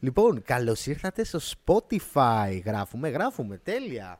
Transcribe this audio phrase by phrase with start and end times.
[0.00, 2.60] Λοιπόν, καλώς ήρθατε στο Spotify.
[2.64, 3.56] Γράφουμε, γράφουμε.
[3.56, 4.18] Τέλεια.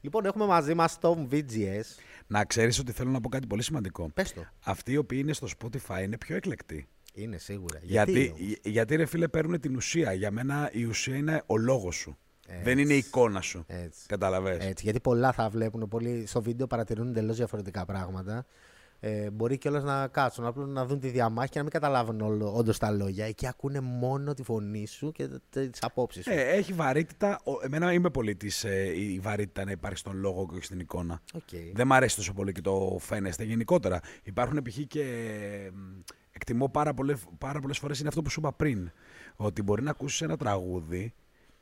[0.00, 1.84] Λοιπόν, έχουμε μαζί μας τον VGS.
[2.26, 4.10] Να ξέρεις ότι θέλω να πω κάτι πολύ σημαντικό.
[4.14, 4.44] Πες το.
[4.64, 6.88] Αυτοί οι οποίοι είναι στο Spotify είναι πιο εκλεκτοί.
[7.14, 7.78] Είναι σίγουρα.
[7.82, 10.12] Γιατί, Γιατί, γιατί, γιατί ρε φίλε παίρνουν την ουσία.
[10.12, 12.16] Για μένα η ουσία είναι ο λόγος σου.
[12.62, 13.64] Δεν είναι η εικόνα σου.
[13.66, 14.06] Έτσι.
[14.06, 14.64] Καταλαβες.
[14.64, 18.46] Έτσι, γιατί πολλά θα βλέπουν, πολλοί στο βίντεο παρατηρούν εντελώς διαφορετικά πράγματα.
[19.04, 22.78] Ε, μπορεί κιόλας να κάτσουν, απλά να δουν τη διαμάχη και να μην καταλάβουν όντως
[22.78, 23.24] τα λόγια.
[23.26, 26.30] Εκεί ακούνε μόνο τη φωνή σου και τις απόψεις σου.
[26.32, 27.40] Ε, έχει βαρύτητα.
[27.44, 30.80] Ο- Εμένα είμαι πολύ της, ε, η βαρύτητα να υπάρχει στον λόγο και όχι στην
[30.80, 31.20] εικόνα.
[31.34, 31.48] Οκ.
[31.72, 34.00] Δεν μ' αρέσει τόσο πολύ και το φαίνεσθαι γενικότερα.
[34.22, 34.78] Υπάρχουν π.χ.
[34.88, 35.04] και
[35.74, 36.00] μ,
[36.32, 38.90] εκτιμώ πάρα, πολλές, πάρα πολλές φορές είναι αυτό που σου είπα πριν.
[39.36, 41.12] Ότι μπορεί να ακούσεις ένα τραγούδι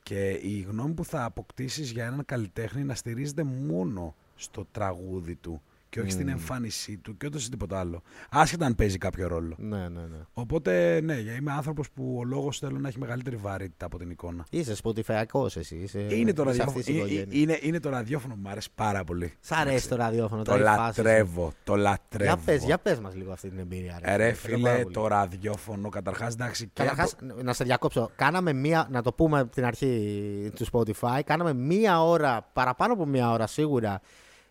[0.03, 5.63] και η γνώμη που θα αποκτήσεις για έναν καλλιτέχνη να στηρίζεται μόνο στο τραγούδι του
[5.91, 8.03] και όχι στην εμφάνισή του και όχι σε τίποτα άλλο.
[8.31, 9.55] Άσχετα αν παίζει κάποιο ρόλο.
[9.59, 10.19] Ναι, ναι, ναι.
[10.33, 14.45] Οπότε, ναι, είμαι άνθρωπος που ο λόγος θέλω να έχει μεγαλύτερη βαρύτητα από την εικόνα.
[14.51, 15.25] Είσαι Spotify
[15.57, 15.77] εσύ.
[15.77, 17.35] Είσαι, Είναι το, είσαι ραδιόφωνο, αυτής της είναι, οικογένειας.
[17.43, 19.33] είναι, είναι το ραδιόφωνο που μου αρέσει πάρα πολύ.
[19.41, 21.03] Σ' αρέσει το ραδιόφωνο, Το τώρα η φάση σου.
[21.03, 22.25] λατρεύω, το λατρεύω.
[22.35, 23.99] Για πες, για πες μας λίγο αυτή την εμπειρία.
[24.03, 24.95] Ε, Ρε Θέλω πάρα φίλε, πολύ.
[24.95, 26.65] το ραδιόφωνο, καταρχάς εντάξει.
[26.65, 28.11] και Καταρχάς, από- να σε διακόψω.
[28.17, 33.07] Κάναμε μία, να το πούμε από την αρχή του Spotify, κάναμε μία ώρα, παραπάνω από
[33.07, 34.01] μία ώρα σίγουρα,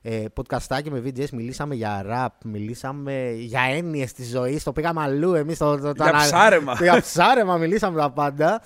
[0.01, 1.29] ε, podcastάκι με VGS.
[1.31, 4.63] Μιλήσαμε για rap, μιλήσαμε για έννοιες της ζωής.
[4.63, 5.57] Το πήγαμε αλλού εμείς.
[5.57, 6.73] Το, το, το Για ανα- ψάρεμα.
[6.81, 8.61] Για ψάρεμα, μιλήσαμε τα πάντα.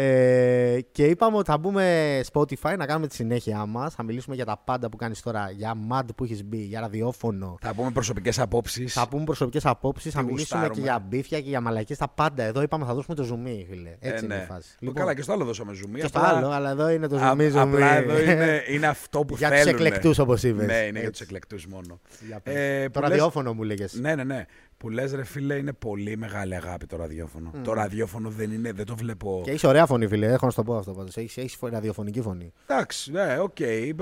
[0.00, 3.94] Ε, και είπαμε ότι θα μπούμε Spotify να κάνουμε τη συνέχεια μας.
[3.94, 7.56] Θα μιλήσουμε για τα πάντα που κάνεις τώρα, για MAD που έχεις μπει, για ραδιόφωνο.
[7.60, 8.92] Θα πούμε προσωπικές απόψεις.
[8.92, 10.90] Θα πούμε προσωπικές απόψεις, θα Τι μιλήσουμε και γουστάρουμε.
[10.90, 11.98] για μπίφια και για μαλακίες.
[11.98, 12.42] Τα πάντα.
[12.42, 13.90] Εδώ είπαμε θα δώσουμε το zoom, φίλε.
[14.00, 14.42] Έτσι Ε, είναι ναι.
[14.42, 14.76] η φάση.
[14.84, 15.98] Το Καλά, και στο άλλο δώσαμε zoom.
[16.00, 17.40] και στο άλλο, αλλά εδώ είναι το Α- zoom.
[17.40, 17.56] zoom.
[17.56, 19.74] απλά εδώ είναι, είναι αυτό που Για τους θέλουν.
[19.74, 20.66] εκλεκτούς, όπως είπες.
[20.66, 21.10] Ναι, είναι για Έτσι.
[21.10, 22.00] τους εκλεκτούς μόνο.
[22.26, 22.54] Για πες.
[22.56, 23.94] Ε, το που λες- ραδιόφωνο μου λέγες.
[23.94, 24.44] Ναι, ναι, ναι.
[24.78, 27.50] Που λες ρε φίλε είναι πολύ μεγάλη αγάπη το ραδιόφωνο.
[27.64, 29.40] Το ραδιόφωνο δεν είναι, δεν το βλέπω...
[29.44, 30.26] Και έχεις ωραία φωνή, φίλε.
[30.26, 31.16] Έχω να σου το πω αυτό πάντως.
[31.16, 32.52] Έχεις έχεις ραδιοφωνική φωνή.
[32.66, 33.60] Εντάξει, ναι, οκ.
[33.60, 33.94] Ε,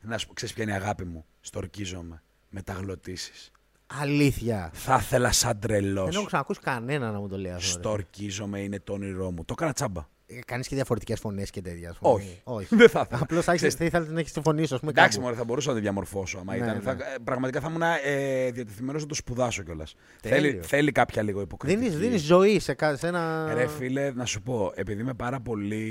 [0.00, 2.22] Να σου πω, ξέρεις ποια είναι η αγάπη μου; Στ' ορκίζομαι.
[2.48, 3.50] Μεταγλωττίσεις.
[3.86, 4.70] Αλήθεια.
[4.72, 6.04] Θα ήθελα σαν τρελός.
[6.04, 7.66] Δεν έχω ξανακούσει κανένα να μου το λέει αυτό.
[7.66, 7.72] ρε.
[7.72, 9.44] Στ' ορκίζομαι, είναι το όνειρό μου.
[9.44, 10.06] Το έκανα τσάμπα.
[10.44, 11.90] Κάνεις και διαφορετικές φωνές και τέτοια.
[11.90, 12.12] ας πούμε.
[12.14, 12.40] Όχι.
[12.44, 12.76] Όχι.
[12.76, 13.20] Δεν θα ήθελα.
[13.22, 14.92] Απλώς θα Ξέρεις, ήθελα να έχεις τη φωνή σου, ας πούμε.
[14.92, 15.22] Εντάξει, κάπου.
[15.26, 16.38] μωρέ, θα μπορούσα να τη διαμορφώσω.
[16.38, 16.74] Άμα Ναι, ήταν.
[16.76, 16.80] ναι.
[16.82, 19.94] Θα, ε, πραγματικά θα ήμουν ε, διατεθειμένος να το σπουδάσω κιόλας.
[20.22, 20.50] Τέλειο.
[20.50, 21.80] Θέλει, θέλει κάποια λίγο υποκριτική.
[21.80, 23.54] Δίνεις, δίνεις ζωή σε, κα- σε ένα.
[23.54, 25.84] Ρε φίλε, να σου πω, επειδή είμαι πάρα πολύ.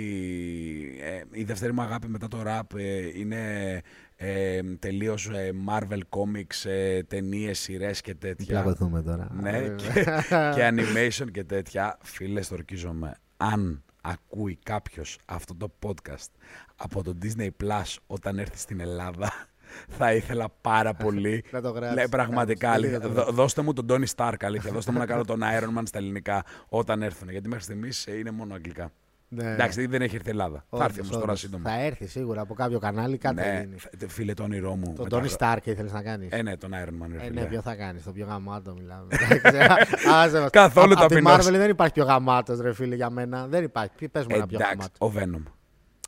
[1.02, 3.42] Ε, η δεύτερη μου αγάπη μετά το rap ε, είναι
[4.16, 8.62] ε, τελείως ε, Marvel Comics, ε, ταινίες, σειρές και τέτοια.
[8.62, 9.28] Πλακωθούμε τώρα.
[9.42, 9.68] Ναι, Ωραία.
[9.76, 10.04] και,
[10.56, 11.98] και animation και τέτοια.
[12.04, 13.16] Φίλε, στορκίζομαι.
[13.38, 16.28] Αν ακούει κάποιος αυτό το podcast
[16.76, 19.32] από το Disney Plus όταν έρθει στην Ελλάδα,
[19.98, 21.44] θα ήθελα πάρα πολύ.
[21.52, 21.96] Να το γράψει.
[21.96, 22.98] Λέει, πραγματικά, Να το αλήθεια.
[22.98, 23.24] γράψει.
[23.24, 24.72] Δω- δώστε μου τον Tony Stark, αλήθεια.
[24.78, 27.30] δώστε μου να κάνω τον Iron Man στα ελληνικά όταν έρθουν.
[27.30, 28.92] Γιατί μέχρι στιγμής είναι μόνο αγγλικά.
[29.32, 29.52] Ναι.
[29.54, 30.66] Εντάξει, δεν έχει έρθει η Ελλάδα.
[30.70, 31.40] θα έρθει Όντως, όμως τώρα όντως.
[31.40, 31.70] σύντομα.
[31.70, 33.76] Θα έρθει σίγουρα από κάποιο κανάλι, κάτι θα Ναι, γίνει.
[33.78, 34.94] φ- φίλε, το όνειρό μου.
[34.96, 36.28] Τον μετά- Tony Stark ήθελε να κάνεις.
[36.32, 37.08] Ε, ναι, τον Iron Man.
[37.12, 37.42] ρε Ε, φίλε.
[37.42, 39.08] ναι, ποιο θα κάνεις, το πιο γαμάτο μιλάμε.
[40.22, 40.50] Άσε μας.
[40.50, 41.48] Καθόλου Απ' απ' τη ταπεινός.
[41.48, 43.48] Marvel δεν υπάρχει πιο γαμάτος, ρε φίλε, για μένα.
[43.48, 44.08] Δεν υπάρχει.
[44.12, 45.06] Πες μου ένα πιο Εντάξει, γαμάτο.
[45.06, 45.52] ο Venom.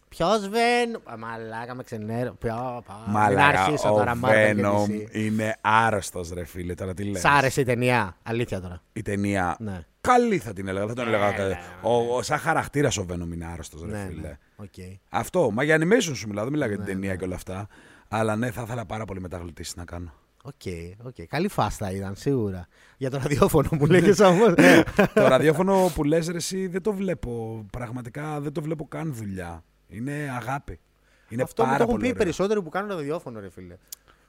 [0.10, 0.96] Ποιος Βεν.
[1.14, 2.34] Α, Μαλάκα με ξενέρω.
[2.34, 2.84] Ποιο.
[2.86, 5.16] πα, Μην Μαλάκα, αρχίσω ο τώρα, Marvel και Venom DC.
[5.16, 7.22] είναι άρρωστος ρε φίλε, τώρα τι λες.
[7.22, 8.18] Σ' άρεσε η ταινία.
[8.24, 8.82] Αλήθεια τώρα.
[8.94, 9.86] Η ταινία, Ναι.
[10.02, 11.50] Καλή θα την έλεγα, δεν τον έλεγα Ναι, καλή.
[11.54, 14.22] ναι, Ο, ο, σαν χαρακτήρας ο Venom είναι άρρωστος ρε Ναι, φίλε.
[14.22, 14.38] ναι.
[14.56, 14.74] Οκ.
[15.10, 17.16] Αυτό, μα για animation σου μιλάω, δεν μιλάω για την Ναι, ταινία ναι.
[17.16, 17.68] και όλα αυτά.
[18.08, 20.14] Αλλά ναι, θα ήθελα πάρα πολύ μεταγλωττίσεις να κάνω.
[20.44, 20.62] OK,
[21.04, 21.16] OK.
[21.28, 22.68] Καλή φάση θα ήταν, σίγουρα.
[22.98, 24.54] Για το ραδιόφωνο μου λέγες όμως.
[25.14, 29.64] το ραδιόφωνο που λες ρε εσύ δεν το βλέπω, πραγματικά δεν το βλέπω καν δουλειά.
[29.88, 30.80] Είναι αγάπη.
[31.30, 32.24] Είναι Αυτό μου πάρα το έχουν πολύ πει οι ωραίο.
[32.24, 33.76] περισσότεροι που κάνουν ραδιόφωνο, ρε φίλε.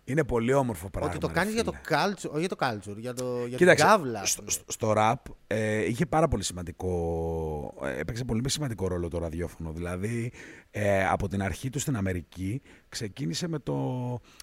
[0.05, 1.11] Είναι πολύ όμορφο πράγμα.
[1.11, 1.99] Ότι το ρε κάνεις για το φίλε.
[1.99, 4.21] culture, όχι για το culture, για, το, για την Κοίταξε, κάβλα.
[4.21, 4.51] ας στο, πούμε.
[4.51, 5.15] στο- στο rap
[5.47, 9.73] ε, είχε πάρα πολύ σημαντικό, ε, έπαιξε πολύ σημαντικό ρόλο το ραδιόφωνο.
[9.73, 10.33] Δηλαδή,
[10.71, 13.77] ε, από την αρχή του στην Αμερική, ξεκίνησε με το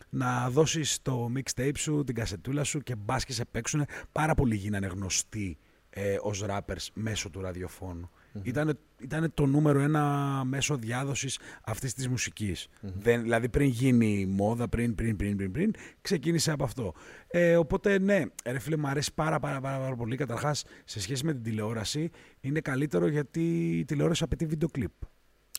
[0.09, 3.85] να δώσεις το mixtape σου, την κασετούλα σου και μπας και σε παίξουν.
[4.11, 5.57] Πάρα πολλοί γίνανε γνωστοί
[5.89, 8.09] ε, ως rappers μέσω του ραδιοφώνου.
[8.43, 10.03] Ήτανε, ήτανε το νούμερο ένα
[10.45, 15.73] μέσο διάδοσης αυτής της μουσικης Δεν, δηλαδή πριν γίνει μόδα, πριν, πριν, πριν, πριν, πριν,
[16.01, 16.93] ξεκίνησε από αυτό.
[17.27, 20.15] Ε, οπότε ναι, ρε φίλε, μου αρέσει πάρα, πάρα, πάρα, πάρα πολύ.
[20.15, 22.09] Καταρχάς, σε σχέση με την τηλεόραση,
[22.39, 24.91] είναι καλύτερο γιατί η τηλεόραση απαιτεί βίντεο κλιπ.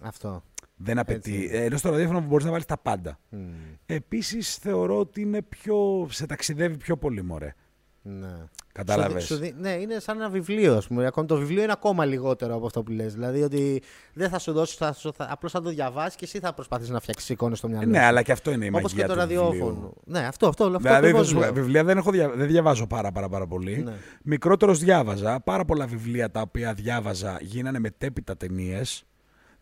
[0.02, 0.42] Αυτό.
[0.76, 1.34] Δεν απαιτεί.
[1.34, 1.56] είναι.
[1.56, 3.18] Ε, ενώ στο ραδιόφωνο μπορείς να βάλεις τα πάντα.
[3.28, 3.38] Μμ.
[3.86, 7.54] Επίσης θεωρώ ότι είναι πιο, σε ταξιδεύει πιο πολύ μωρέ.
[8.02, 8.28] Ναι.
[8.72, 9.24] Κατάλαβες.
[9.24, 11.06] Σου δι- σου δι- ναι, είναι σαν ένα βιβλίο, ας πούμε.
[11.06, 13.14] Ακόμη το βιβλίο είναι ακόμα λιγότερο από αυτό που λες.
[13.14, 13.82] Δηλαδή ότι
[14.12, 16.90] δεν θα σου δώσει, θα, σου- θα, απλώς θα το διαβάσεις και εσύ θα προσπαθήσει
[16.92, 18.04] να φτιάξεις εικόνες στο μυαλό Ναι, σου.
[18.04, 19.40] αλλά και αυτό είναι η Όπως μαγεία και το του βιβλίου.
[19.48, 19.92] ραδιόφωνο.
[20.04, 21.52] Ναι, αυτό, αυτό, αυτό Δηλαδή, ακριβώς θα σου πω, λέω.
[21.52, 23.82] βιβλία δεν, έχω, δια- δεν διαβάζω πάρα, πάρα, πάρα πολύ.
[23.84, 23.92] Ναι.
[24.22, 25.40] Μικρότερος διάβαζα.
[25.40, 29.04] Πάρα πολλά βιβλία τα οποία διάβαζα γίνανε μετέπειτα ταινίες.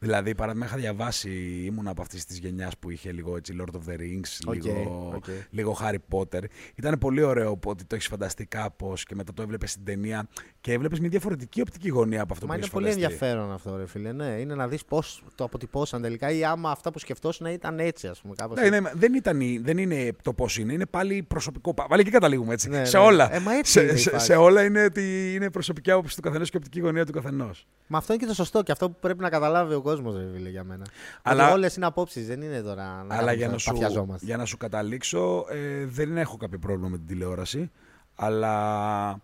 [0.01, 1.31] Δηλαδή, παράδειγμα, είχα διαβάσει,
[1.65, 5.13] ήμουν από αυτής της γενιάς που είχε λίγο έτσι Lord of the Rings, OK, λίγο,
[5.17, 5.25] οκ.
[5.51, 6.43] λίγο Harry Potter.
[6.75, 10.29] Ήταν πολύ ωραίο που ότι το έχεις φανταστεί κάπως και μετά το έβλεπες στην ταινία
[10.61, 13.15] και έβλεπες μια διαφορετική οπτική γωνία από αυτό Μα που είναι έχεις πολύ φανταστεί.
[13.15, 14.13] ενδιαφέρον αυτό, ρε φίλε.
[14.13, 18.07] Ναι, είναι να δεις πώς το αποτυπώσαν τελικά ή άμα αυτά που σκεφτόσουν ήταν έτσι,
[18.07, 18.35] ας πούμε.
[18.37, 21.75] Κάπως Ναι, ναι, δεν, ήταν, η- δεν είναι το πώς είναι, είναι πάλι προσωπικό.
[21.75, 22.69] πα- Πάλι εκεί καταλήγουμε έτσι.
[22.69, 23.05] Ναι, σε ναι.
[23.05, 23.35] όλα.
[23.35, 24.25] Ε, μα έτσι σε, είναι η σε, φάση.
[24.25, 27.67] σε όλα είναι ότι είναι προσωπική άποψη του καθενός και οπτική γωνία του καθενός.
[27.87, 30.29] Μα αυτό είναι και το σωστό και αυτό που πρέπει να καταλάβει ο κόσμος, ρε
[30.35, 30.85] φίλε, για μένα.
[31.23, 31.53] Αλλά- Αλλά...
[31.55, 34.27] Όλες είναι απόψεις, δεν είναι τώρα να Αλλά κάνουμε για να, σου, παθιαζόμαστε.
[34.27, 37.71] για να σου καταλήξω, ε, δεν έχω κάποιο πρόβλημα με την τηλεόραση.
[38.15, 39.21] Αλλά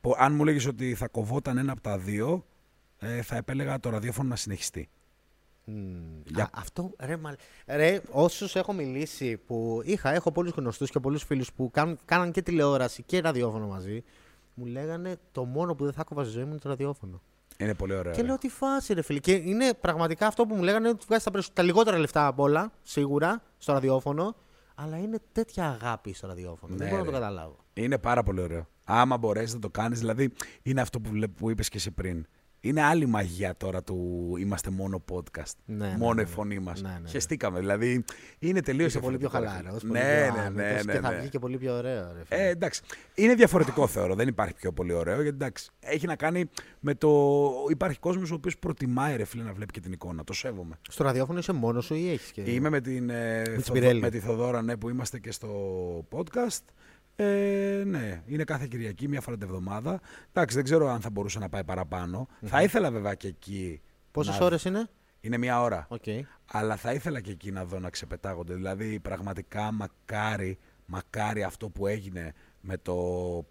[0.00, 2.44] πο- αν μου λέγεις ότι θα κοβόταν ένα από τα δύο,
[2.98, 4.88] ε, θα επέλεγα το ραδιόφωνο να συνεχιστεί.
[5.64, 6.22] Μμμ.
[6.24, 7.34] Για- Α, αυτό, ρε, μα,
[7.66, 12.32] ρε όσους έχω μιλήσει που είχα, έχω πολλούς γνωστούς και πολλούς φίλους που κάνουν, κάναν
[12.32, 14.04] και τηλεόραση και ραδιόφωνο μαζί,
[14.54, 17.22] μου λέγανε το μόνο που δεν θα έκοβα στη ζωή μου είναι το ραδιόφωνο.
[17.60, 18.12] Είναι πολύ ωραίο.
[18.12, 18.26] Και ρε.
[18.26, 19.18] λέω τι φάση ρε φίλε.
[19.18, 22.26] Και είναι πραγματικά αυτό που μου λέγανε είναι ότι βγάζει τα, περισσο- τα λιγότερα λεφτά
[22.26, 24.34] από όλα, σίγουρα, στο ραδιόφωνο.
[24.74, 26.74] Αλλά είναι τέτοια αγάπη στο ραδιόφωνο.
[26.74, 27.10] Ναι, δεν μπορώ να ρε.
[27.16, 27.56] το καταλάβω.
[27.74, 28.66] Είναι πάρα πολύ ωραίο.
[28.84, 30.32] Άμα μπορέσεις να το κάνεις, δηλαδή
[30.62, 32.26] είναι αυτό που, βλέ- που είπες και εσύ πριν.
[32.60, 35.52] Είναι άλλη μαγεία τώρα του είμαστε μόνο podcast.
[35.64, 36.30] Ναι, ναι, μόνο ναι, η ναι.
[36.30, 36.82] φωνή μας.
[36.82, 37.08] Ναι, ναι, ναι.
[37.08, 37.58] Χεστήκαμε.
[37.58, 38.04] Δηλαδή
[38.38, 39.78] είναι τελείως Είσαι πολύ πιο χαλαρό.
[39.82, 41.18] Ναι, ναι, ναι, ναι, Και θα ναι.
[41.18, 42.12] βγει και πολύ πιο ωραίο.
[42.12, 42.40] Ρε, φίλε.
[42.42, 42.82] Ε, εντάξει.
[43.14, 44.14] Είναι διαφορετικό θεωρώ.
[44.14, 45.14] Δεν υπάρχει πιο πολύ ωραίο.
[45.14, 46.50] Γιατί εντάξει, έχει να κάνει
[46.80, 47.50] με το.
[47.70, 50.24] Υπάρχει κόσμος ο οποίος προτιμάει ρε φίλε να βλέπει και την εικόνα.
[50.24, 50.78] Το σέβομαι.
[50.88, 52.40] Στο ραδιόφωνο είσαι μόνος σου ή έχεις και.
[52.40, 54.00] Είμαι με, την, ε, τη Θοδο- Σπυρέλη.
[54.00, 55.48] με τη Θοδόρα ναι, που είμαστε και στο
[56.10, 56.62] podcast.
[57.20, 60.00] Ε, ναι, είναι κάθε Κυριακή, μία φορά την εβδομάδα.
[60.32, 62.28] Εντάξει, δεν ξέρω αν θα μπορούσε να πάει παραπάνω.
[62.44, 63.80] Θα ήθελα βέβαια και εκεί.
[64.10, 64.88] Πόσες να- ώρες είναι;
[65.20, 65.86] Είναι μία ώρα.
[65.88, 66.04] Οκ.
[66.52, 68.54] Αλλά θα ήθελα και εκεί να δω να ξεπετάγονται.
[68.54, 72.94] Δηλαδή, πραγματικά μακάρι, μακάρι αυτό που έγινε με το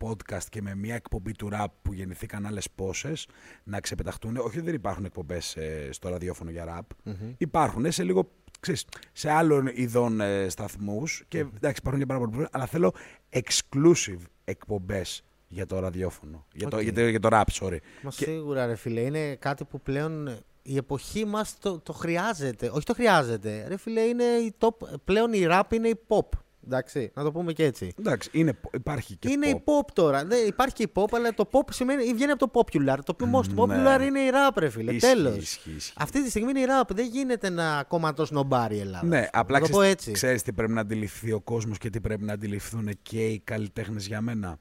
[0.01, 3.27] podcast και με μια εκπομπή του rap που γεννηθήκαν άλλες πόσες
[3.63, 4.37] να ξεπεταχτούν.
[4.37, 5.57] Όχι, δεν υπάρχουν εκπομπές
[5.89, 7.11] στο ραδιόφωνο για rap.
[7.37, 8.31] Υπάρχουν σε λίγο.
[8.59, 12.93] Ξέρεις, σε άλλων ειδών ε, σταθμούς και εντάξει υπάρχουν και πάρα πολλοί αλλά θέλω
[13.29, 16.83] exclusive εκπομπές για το ραδιόφωνο, για, το, Οκ.
[16.83, 17.77] για, το, για το rap, sorry.
[18.01, 20.29] Μα Και- σίγουρα, ρε φίλε, είναι κάτι που πλέον
[20.61, 22.69] η εποχή μας το, το χρειάζεται.
[22.73, 23.65] Όχι το χρειάζεται.
[23.67, 24.69] Ρε φίλε, είναι η top,
[25.05, 26.27] πλέον η rap είναι η pop.
[26.67, 27.93] Εντάξει, να το πούμε και έτσι.
[27.99, 29.55] Εντάξει, είναι, υπάρχει και είναι pop.
[29.55, 30.25] η pop τώρα.
[30.25, 32.97] Δεν, υπάρχει και η pop, αλλά το pop σημαίνει, βγαίνει από το popular.
[33.05, 33.55] Το πιο most Ναι.
[33.57, 34.91] popular είναι η rap, ρε φίλε.
[34.93, 35.35] Ισχύει, Τέλος.
[35.37, 35.93] ισχύει, ισχύει.
[35.97, 36.89] Αυτή τη στιγμή είναι η rap.
[36.93, 39.05] Δεν γίνεται να κομματό νομπάρει η Ελλάδα.
[39.05, 40.11] Ναι, απλά να το πω ξέρεις, έτσι.
[40.11, 44.07] ξέρεις τι πρέπει να αντιληφθεί ο κόσμος και τι πρέπει να αντιληφθούν και οι καλλιτέχνες
[44.07, 44.57] για μένα.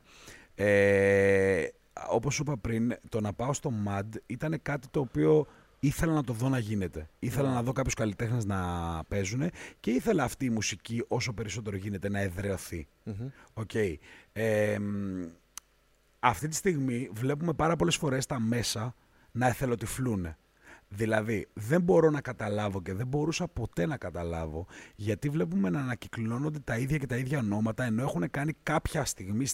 [0.54, 1.66] Ε,
[2.08, 5.46] όπως σου είπα πριν, το να πάω στο MAD ήταν κάτι το οποίο
[5.86, 7.08] ήθελα να το δω να γίνεται.
[7.18, 8.58] Ήθελα να δω κάποιους καλλιτέχνες να
[9.08, 9.50] παίζουν
[9.80, 12.86] και ήθελα αυτή η μουσική όσο περισσότερο γίνεται να εδραιωθεί.
[13.54, 13.70] Οκ.
[14.32, 15.24] Ε, μ,
[16.18, 18.94] αυτή τη στιγμή βλέπουμε πάρα πολλές φορές τα μέσα
[19.32, 20.36] να εθελοτυφλούν.
[20.88, 24.66] Δηλαδή, δεν μπορώ να καταλάβω και δεν μπορούσα ποτέ να καταλάβω
[24.96, 29.46] γιατί βλέπουμε να ανακυκλώνονται τα ίδια και τα ίδια ονόματα ενώ έχουν κάνει κάποια στιγμή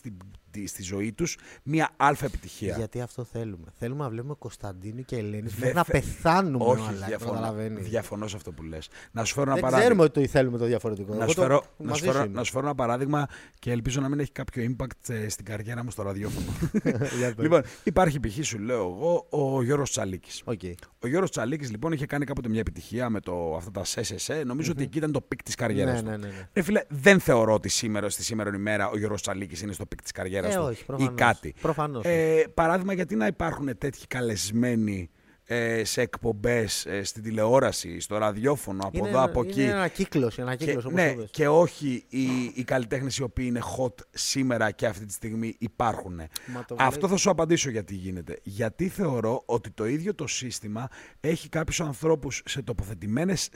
[0.53, 2.77] στη, τη- στη ζωή τους μία αλφα επιτυχία.
[2.77, 3.67] Γιατί αυτό θέλουμε.
[3.79, 6.65] Θέλουμε να βλέπουμε Κωνσταντίνου και Ελένης Δεν μέχρι να θε- πεθάνουμε.
[6.65, 7.89] Όχι, μαλάκα, διαφωνώ, καταλαβαίνεις.
[7.89, 8.89] διαφωνώ σε αυτό που λες.
[9.13, 9.85] Να σου φέρω ένα Δεν παράδειγμα.
[9.85, 11.15] ξέρουμε ότι το θέλουμε το διαφορετικό.
[11.15, 12.35] Να Εγώ σου, το- φέρω, να, μαζί σου φέρω, είμαι.
[12.37, 13.27] να σου φέρω ένα παράδειγμα
[13.59, 16.47] και ελπίζω να μην έχει κάποιο impact ε, στην καριέρα μου στο ραδιόφωνο.
[17.19, 17.35] Για πες.
[17.39, 18.45] λοιπόν, υπάρχει π.χ.
[18.47, 20.43] σου λέω εγώ ο Γιώργος Τσαλίκης.
[20.45, 20.61] Οκ.
[20.99, 24.43] Ο Γιώργος Τσαλίκης λοιπόν είχε κάνει κάποτε μια επιτυχία με το, αυτά τα ΣΕΣΕ.
[24.45, 26.07] Νομίζω ότι εκεί ήταν το peak της καριέρας Ναι, του.
[26.21, 26.49] ναι, ναι, ναι.
[26.53, 30.03] Ρε φίλε, δεν θεωρώ ότι σήμερα, στη σήμερα ημέρα ο Γιώργος Τσαλίκης είναι στο peak
[30.03, 31.15] της καριέρας Ε, του όχι, ή προφανώς.
[31.17, 31.55] κάτι.
[31.61, 32.05] Προφανώς.
[32.05, 35.11] Ε, παράδειγμα, γιατί να υπάρχουν τέτοιοι καλεσμένοι
[35.45, 39.63] ε, σε εκπομπές, ε, στην τηλεόραση, στο ραδιόφωνο, από είναι, εδώ, από είναι εκεί.
[39.63, 41.31] ένα κύκλος, ένα Και, κύκλος, όπως ναι, το πες.
[41.31, 46.15] και όχι οι, οι καλλιτέχνες οι οποίοι είναι hot σήμερα και αυτή τη στιγμή υπάρχουν.
[46.15, 47.11] Μα το Αυτό βλέπεις.
[47.11, 48.39] θα σου απαντήσω γιατί γίνεται.
[48.43, 50.89] Γιατί θεωρώ ότι το ίδιο το σύστημα
[51.21, 53.49] έχει κάποιους ανθρώπους σε τοποθετημένες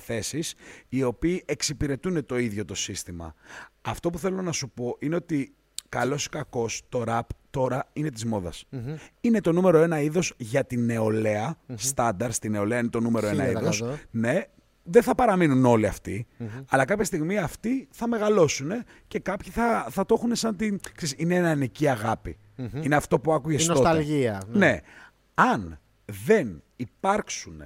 [0.00, 0.54] θέσεις
[0.88, 3.34] οι οποίοι εξυπηρετούν το ίδιο το σύστημα.
[3.82, 5.54] Αυτό που θέλω να σου πω είναι ότι
[5.90, 7.20] καλός ή κακός το rap
[7.50, 8.64] τώρα είναι της μόδας.
[9.20, 11.56] Είναι το νούμερο ένα είδος για τη νεολαία.
[11.74, 13.50] Στάνταρ στη νεολαία είναι το νούμερο ένα 1000%.
[13.50, 13.84] είδος.
[14.10, 14.42] Ναι,
[14.82, 16.26] δεν θα παραμείνουν όλοι αυτοί,
[16.68, 18.70] αλλά κάποια στιγμή αυτοί θα μεγαλώσουν
[19.08, 20.80] και κάποιοι θα, θα το έχουν σαν την.
[20.94, 22.36] Ξέρεις, είναι ένα νική αγάπη.
[22.82, 23.78] Είναι αυτό που άκουγες Η τότε.
[23.78, 24.58] νοσταλγία, ναι.
[24.66, 24.78] Ναι.
[25.34, 25.80] Αν
[26.26, 27.62] δεν υπάρξουν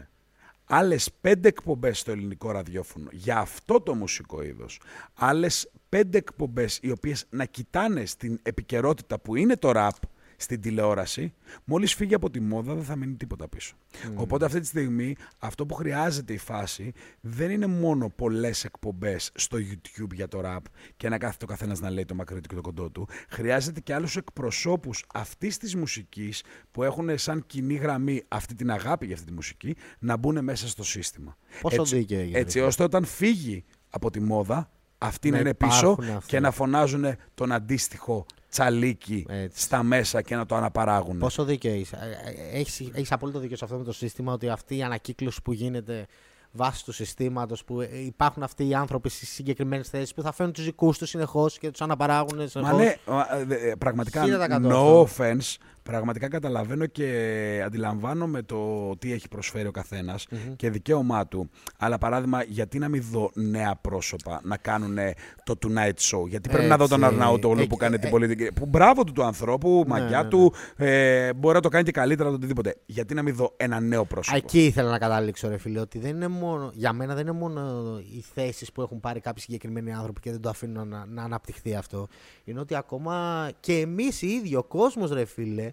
[0.65, 4.81] άλλες πέντε εκπομπές στο ελληνικό ραδιόφωνο για αυτό το μουσικό είδος,
[5.15, 9.95] άλλες πέντε εκπομπές οι οποίες να κοιτάνε στην επικαιρότητα που είναι το ραπ
[10.37, 11.33] στην τηλεόραση,
[11.65, 13.75] μόλις φύγει από τη μόδα δεν θα μείνει τίποτα πίσω.
[14.15, 19.59] Οπότε αυτή τη στιγμή αυτό που χρειάζεται η φάση δεν είναι μόνο πολλές εκπομπές στο
[19.59, 20.59] YouTube για το rap
[20.97, 23.09] και να κάθεται ο καθένας να λέει το μακρύ του και το κοντό του.
[23.29, 29.07] Χρειάζεται και άλλους εκπροσώπους αυτής της μουσικής που έχουν σαν κοινή γραμμή αυτή την αγάπη
[29.07, 31.37] για αυτή τη μουσική να μπουν μέσα στο σύστημα.
[31.61, 32.69] Πόσο έτσι, δίκαιο έγινε, Έτσι δηλαδή.
[32.69, 36.29] ώστε όταν φύγει από τη μόδα αυτοί να, Να είναι πίσω υπάρχουν αυτοί.
[36.31, 39.63] και να φωνάζουν τον αντίστοιχο τσαλίκι Έτσι.
[39.63, 41.19] στα μέσα και να το αναπαράγουν.
[41.19, 41.99] Πόσο δίκαιο είσαι;
[42.53, 45.53] Ε, Έχεις, έχεις απόλυτο δίκιο σε αυτό με το σύστημα ότι αυτή η ανακύκλωση που
[45.53, 46.07] γίνεται
[46.57, 50.55] βάσει του συστήματος που ε, υπάρχουν αυτοί οι άνθρωποι στις συγκεκριμένες θέσεις που θα φέρνουν
[50.55, 52.79] τους δικούς τους συνεχώς και τους αναπαράγουν Μα συνεχώς.
[52.79, 55.09] ναι, μα, ε, δε- ε, πραγματικά Χίλια τα εκατό no αυτό.
[55.25, 60.27] offense, πραγματικά καταλαβαίνω και αντιλαμβάνομαι το τι έχει προσφέρει ο καθενας
[60.57, 61.51] και δικαίωμά του.
[61.79, 64.97] Αλλά παράδειγμα, γιατί να μην δω νέα πρόσωπα να κάνουν
[65.45, 67.15] το Tonight Show; Γιατί πρέπει να δω τον Έτσι.
[67.15, 68.53] Αρναούτογλου Ε, που ε, κάνει ε, την πολιτική.
[68.53, 72.29] Που μπράβο του του ανθρώπου, μαγκιά ναι, του, ε, μπορεί να το κάνει και καλύτερα
[72.29, 72.77] το οτιδήποτε.
[72.87, 75.99] Γιατί να μην δω ένα νέο πρόσωπο; Α, Εκεί ήθελα να καταλήξω, ρε φίλε, ότι
[75.99, 77.61] δεν είναι μόνο, για μένα δεν είναι μόνο
[78.15, 81.75] οι θέσεις που έχουν πάρει κάποιοι συγκεκριμένοι άνθρωποι και δεν το αφήνουν να, να αναπτυχθεί
[81.75, 82.09] αυτό.
[82.45, 85.73] Είναι ότι ακόμα και εμείς οι ίδιοι, ο κόσμος, ρε φίλε,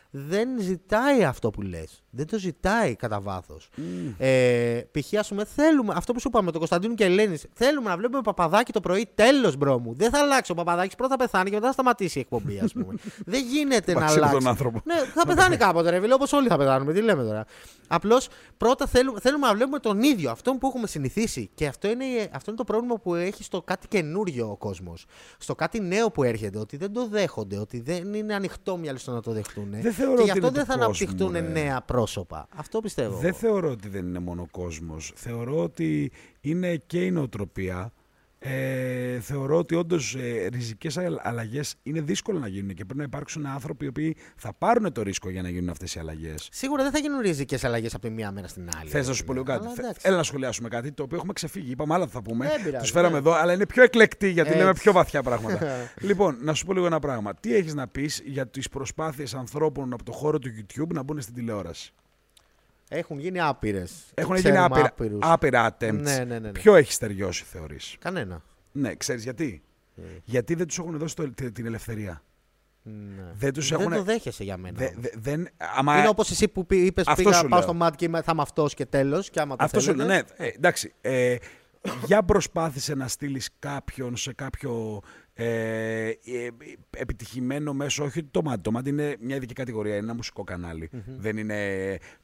[0.11, 2.03] δεν ζητάει αυτό που λες.
[2.09, 3.69] Δεν το ζητάει κατά βάθος.
[4.17, 5.13] Ε, π.χ.
[5.19, 8.71] ας πούμε, θέλουμε, αυτό που σου είπαμε, τον Κωνσταντίνο και Ελένης, θέλουμε να βλέπουμε Παπαδάκη
[8.71, 9.09] το πρωί.
[9.15, 9.93] Τέλος, bro μου.
[9.93, 10.95] Δεν θα αλλάξει ο Παπαδάκης.
[10.95, 12.93] Πρώτα θα πεθάνει και μετά θα σταματήσει η εκπομπή, ας πούμε.
[13.25, 14.37] δεν γίνεται να Μαζί με αλλάξει.
[14.37, 14.81] τον άνθρωπο.
[14.85, 16.93] Ναι, θα πεθάνει κάποτε, ρε φίλε, όπως όλοι θα πεθάνουμε.
[16.93, 17.45] Τι λέμε τώρα.
[17.87, 18.27] Απλώς
[18.57, 21.49] πρώτα θέλουμε, θέλουμε να βλέπουμε τον ίδιο, αυτόν που έχουμε συνηθίσει.
[21.53, 25.05] Και αυτό είναι, αυτό είναι το πρόβλημα που έχει στο κάτι καινούριο ο κόσμος.
[25.37, 26.59] Στο κάτι νέο που έρχεται.
[26.59, 29.67] Ότι δεν το δέχονται, ότι δεν είναι ανοιχτόμυαλοι στο να το δεχτούν.
[29.81, 31.61] Δεν θεωρώ και γι' ότι αυτό είναι δεν του θα κόσμου, αναπτυχθούν ρε.
[31.61, 32.47] νέα πρόσωπα.
[32.55, 33.17] Αυτό πιστεύω.
[33.17, 35.11] Δεν θεωρώ ότι δεν είναι μόνο κόσμος.
[35.15, 37.91] Θεωρώ ότι είναι και η νοοτροπία.
[38.43, 43.45] Ε, θεωρώ ότι όντως ε, ριζικές αλλαγές είναι δύσκολο να γίνουν και πρέπει να υπάρξουν
[43.45, 46.47] άνθρωποι οι οποίοι θα πάρουν το ρίσκο για να γίνουν αυτές οι αλλαγές.
[46.51, 48.89] Σίγουρα δεν θα γίνουν ριζικές αλλαγές από τη μία μέρα στην άλλη.
[48.89, 49.43] Θες ρε να σου πω φίλε.
[49.43, 49.65] λίγο κάτι.
[49.65, 50.07] Αλλά Θε- εντάξει.
[50.07, 51.71] Έλα να σχολιάσουμε κάτι το οποίο έχουμε ξεφύγει.
[51.71, 52.47] Είπαμε άλλα θα πούμε.
[52.47, 53.17] Δεν πειράζει, Τους φέραμε ναι.
[53.19, 54.61] εδώ, αλλά είναι πιο εκλεκτοί γιατί Έτσι.
[54.61, 55.67] λέμε πιο βαθιά πράγματα.
[56.07, 57.35] λοιπόν, να σου πω λίγο ένα πράγμα.
[57.35, 61.21] Τι έχεις να πεις για τις προσπάθειες ανθρώπων από το χώρο του YouTube να μπουν
[61.21, 61.93] στην τηλεόραση;
[62.93, 63.91] Έχουν γίνει άπειρες.
[64.13, 65.91] Έχουν γίνει άπειρα, άπειρα attempts.
[66.01, 66.51] Ναι, ναι, ναι, ναι.
[66.51, 68.41] Ποιο έχεις στεριώσει, θεωρείς; Κανένα.
[68.71, 69.61] Ναι, ξέρεις γιατί;
[69.97, 70.01] Ε.
[70.23, 72.23] Γιατί δεν τους έχουν δώσει το- τη- την ελευθερία.
[72.83, 73.23] Ναι.
[73.33, 74.77] Δεν τους δεν έχουν- το δέχεσαι για μένα.
[74.77, 75.01] Δε, όμως.
[75.01, 77.61] δε, δεν, άμα, Είναι όπως εσύ που είπες Αυτό πήγα σου πάω λέω.
[77.61, 79.29] στο μάτι και είμαι- θα είμαι αυτός και τέλος.
[79.29, 80.45] Και άμα το αυτό σου λέω, θέλετε, ναι.
[80.47, 80.93] Ε, εντάξει.
[81.01, 81.35] Ε,
[82.05, 85.01] για προσπάθησε να στείλεις κάποιον σε κάποιο
[85.33, 86.13] ε, ε,
[86.97, 88.61] επιτυχημένο μέσο, όχι το μάτι.
[88.61, 90.89] Το μάτι είναι μια ειδική κατηγορία, είναι ένα μουσικό κανάλι.
[91.17, 91.55] Δεν είναι.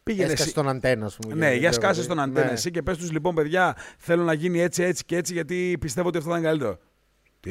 [0.04, 1.34] Πήγαινε Έσκασε εσύ- τον αντένα, ας πούμε.
[1.34, 2.24] Ναι, και για δεν σκάσε ξέρω στον τι.
[2.24, 2.52] αντένα Ναι.
[2.52, 6.08] εσύ και πες τους λοιπόν παιδιά θέλω να γίνει έτσι έτσι και έτσι γιατί πιστεύω
[6.08, 6.78] ότι αυτό θα είναι καλύτερο.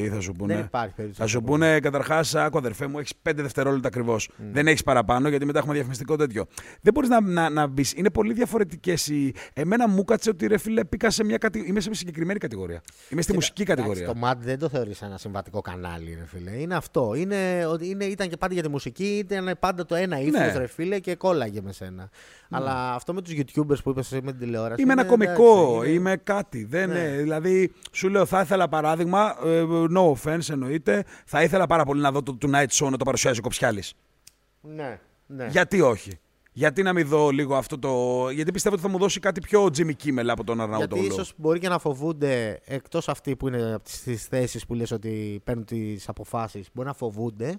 [0.03, 0.55] Τι θα σου πούνε.
[0.55, 1.21] Δεν υπάρχει περίπτωση.
[1.23, 4.31] Θα σου πούνε καταρχάς, άκου αδερφέ μου, έχεις 5 δευτερόλεπτα ακριβώς.
[4.53, 6.47] Δεν έχεις παραπάνω γιατί μετά έχουμε διαφημιστικό τέτοιο.
[6.83, 7.93] Δεν μπορείς να, να, να μπεις.
[7.93, 9.35] Είναι πολύ διαφορετικές οι.
[9.53, 11.59] Εμένα μου κάτσε ότι ρε φίλε, πήγα σε μια κατη...
[11.67, 12.81] Είμαι σε μια συγκεκριμένη κατηγορία.
[13.09, 14.03] Είμαι στη μουσική κατηγορία.
[14.03, 16.51] Εντάξει, το MAD δεν το θεωρείς ένα συμβατικό κανάλι, ρε φίλε.
[16.51, 17.15] Είναι αυτό.
[17.17, 20.55] Είναι, ότι είναι, ήταν και πάντα για τη μουσική, ήταν πάντα το ένα ύφος, Ναι.
[20.59, 22.09] ρε φίλε, και κόλλαγε με σένα.
[22.51, 24.83] Αλλά αυτό με τους YouTubers που είπες εσύ με την τηλεόραση.
[24.83, 26.65] Είμαι ένα είναι, κωμικό, εντάξει, είναι- είμαι κάτι.
[26.65, 27.01] Δεν, Ναι.
[27.05, 32.01] ε, δηλαδή, σου λέω, θα ήθελα παράδειγμα, ε, no offense εννοείται, θα ήθελα πάρα πολύ
[32.01, 33.95] να δω το Tonight Show να το παρουσιάζει ο Κοψιάλης.
[34.61, 35.47] Ναι, ναι.
[35.47, 36.19] Γιατί όχι;
[36.53, 38.31] Γιατί να μην δω λίγο αυτό το.
[38.31, 41.07] Γιατί πιστεύω ότι θα μου δώσει κάτι πιο Jimmy Kimmel από τον Γιατί Αρναούτογλου.
[41.07, 45.41] ίσως μπορεί και να φοβούνται, εκτός αυτοί που είναι από τις θέσεις που λες ότι
[45.45, 47.59] παίρνουν τις αποφάσεις, μπορεί να φοβούνται.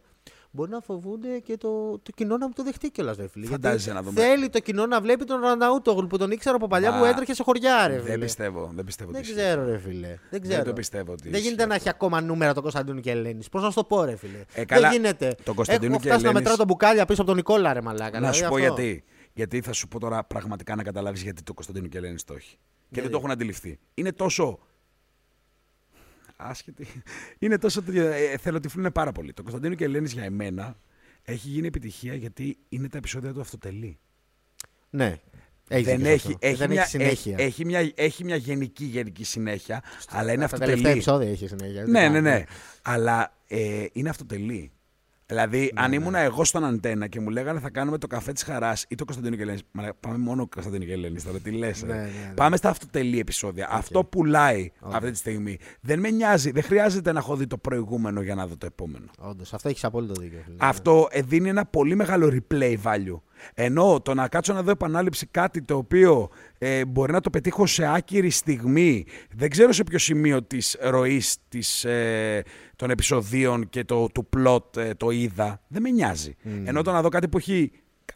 [0.57, 3.45] Μπορεί να φοβούνται και το, το κοινό να μου το δεχτεί κιόλας, ρε φίλε.
[3.45, 4.21] Φαντάζεσαι Γιατί να δούμε.
[4.21, 7.33] Θέλει το κοινό να βλέπει τον Ραναούτογλου που τον ήξερα από παλιά Μα, που έτρεχε
[7.33, 8.09] σε χωριά, ρε φίλε.
[8.09, 8.71] Δεν πιστεύω.
[8.75, 10.17] Δεν πιστεύω Δεν ότι ξέρω, ρε φίλε.
[10.29, 10.63] Δεν, ξέρω.
[10.63, 11.83] το πιστεύω ότι Δεν ισχύει γίνεται να αυτό.
[11.87, 13.49] έχει ακόμα νούμερα το Κωνσταντίνου και Ελένης.
[13.49, 14.39] Πώς να σου το πω, ρε φίλε.
[14.53, 15.35] Ε, καλά, Δεν γίνεται.
[15.43, 17.81] το Κωνσταντίνου Έχω και φτάσει να Ελένης- μετράω τα μπουκάλια πίσω από τον Νικόλα, ρε
[17.81, 18.19] μαλάκα.
[18.19, 18.57] Να δηλαδή σου πω αυτό.
[18.81, 19.03] γιατί.
[19.33, 22.49] Γιατί θα σου πω τώρα πραγματικά να καταλάβεις γιατί το Κωνσταντίνο και Ελένης το έχει.
[22.49, 22.57] Και
[22.89, 23.79] δεν Γιατί; το έχουν αντιληφθεί.
[23.93, 24.59] Είναι τόσο.
[26.37, 26.87] Άσχετη.
[27.39, 27.83] Είναι τόσο.
[27.93, 29.33] Ε, θέλω τυφλούν πάρα πολύ.
[29.33, 30.77] Το Κωνσταντίνο και Ελένη για εμένα
[31.23, 33.99] έχει γίνει επιτυχία γιατί είναι τα επεισόδια του αυτοτελή.
[34.89, 35.19] Ναι.
[35.69, 36.47] Έχει δεν δίκιο έχει, σε αυτό.
[36.47, 37.35] έχει, δεν μια, έχει συνέχεια.
[37.37, 40.89] Έχει, έχει μια, έχει μια γενική γενική συνέχεια, αλλά είναι Τα τελευταία αυτοτελή.
[40.93, 41.81] επεισόδια έχει συνέχεια.
[41.81, 42.21] δεν Ναι, ναι, κάνει.
[42.21, 42.43] ναι.
[42.81, 44.71] Αλλά ε, είναι αυτοτελή.
[45.29, 48.43] Δηλαδή, Ναι, αν ήμουν εγώ στον αντένα και μου λέγανε θα κάνουμε το καφέ της
[48.43, 49.61] χαράς ή το Κωνσταντίνο και Ελένης.
[49.71, 51.83] Μα πάμε μόνο Κωνσταντίνο και Ελένης τώρα, τι λες.
[51.83, 52.33] Ναι, ναι, ναι.
[52.35, 53.67] Πάμε στα αυτοτελή επεισόδια.
[53.71, 55.57] Αυτό πουλάει αυτή τη στιγμή.
[55.81, 56.51] Δεν με νοιάζει.
[56.51, 59.05] Δεν χρειάζεται να έχω δει το προηγούμενο για να δω το επόμενο.
[59.19, 60.39] Όντως, αυτό έχεις απόλυτο δίκιο.
[60.45, 60.55] φίλε.
[60.59, 63.19] Αυτό ε, δίνει ένα πολύ μεγάλο replay value.
[63.53, 67.65] Ενώ το να κάτσω να δω επανάληψη κάτι το οποίο ε, μπορεί να το πετύχω
[67.65, 72.43] σε άκυρη στιγμή, δεν ξέρω σε ποιο σημείο της ροής της, ε,
[72.75, 76.35] των επεισοδίων και το, του plot ε, το είδα, δεν με νοιάζει.
[76.63, 77.71] Ενώ το να δω κάτι που έχει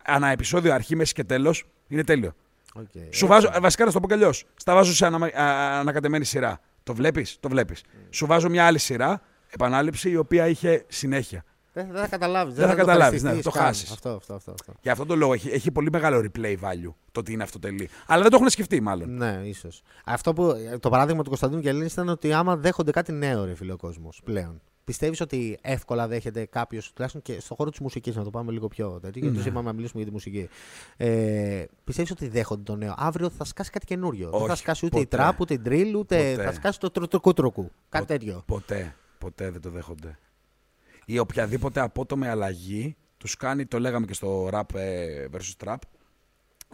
[0.05, 2.33] ανά επεισόδιο αρχή, μέση και τέλος, είναι τέλειο.
[2.79, 3.07] Okay.
[3.09, 6.59] Σου βάζω, βασικά να το πω κι αλλιώς, στα βάζω σε ανα, α, ανακατεμένη σειρά.
[6.83, 7.83] Το βλέπεις, το βλέπεις.
[8.09, 11.43] Σου βάζω μια άλλη σειρά, επανάληψη, η οποία είχε συνέχεια.
[11.73, 12.53] Δεν, δεν θα καταλάβεις.
[12.53, 13.91] Δεν θα καταλάβεις, ναι, το χάσεις.
[13.91, 14.73] Αυτό, αυτό, αυτό, αυτό.
[14.81, 17.89] Γι' αυτό το λόγο έχει, έχει πολύ μεγάλο replay value το ότι είναι αυτοτελή.
[18.07, 19.15] Αλλά δεν το έχουν σκεφτεί, μάλλον.
[19.15, 19.81] Ναι, ίσως.
[20.05, 20.53] Αυτό που.
[20.79, 24.21] Το παράδειγμα του Κωνσταντίνου Κελίνη ήταν ότι άμα δέχονται κάτι νέο, ρε φίλε ο κόσμος
[24.23, 24.61] πλέον.
[24.83, 28.67] Πιστεύεις ότι εύκολα δέχεται κάποιος, τουλάχιστον και στον χώρο της μουσικής, να το πάμε λίγο
[28.67, 29.43] πιο τέτοιο, γιατί Ναι.
[29.43, 30.49] του είπαμε να μιλήσουμε για τη μουσική.
[30.97, 32.93] Ε, Πιστεύεις ότι δέχονται το νέο.
[32.97, 34.29] Αύριο θα σκάσει κάτι καινούριο.
[34.29, 35.17] Δεν θα Όχι, σκάσει ούτε η ποτέ.
[35.17, 36.43] τραπ, ούτε η drill, ούτε Ποτέ.
[36.43, 37.71] θα σκάσει το τροκούτροκου.
[37.89, 38.43] Κάτι τέτοιο.
[38.45, 40.17] Ποτέ, ποτέ δεν το δέχονται.
[41.05, 45.75] Ή οποιαδήποτε απότομη αλλαγή τους κάνει, το λέγαμε και στο rap ε, versus trap,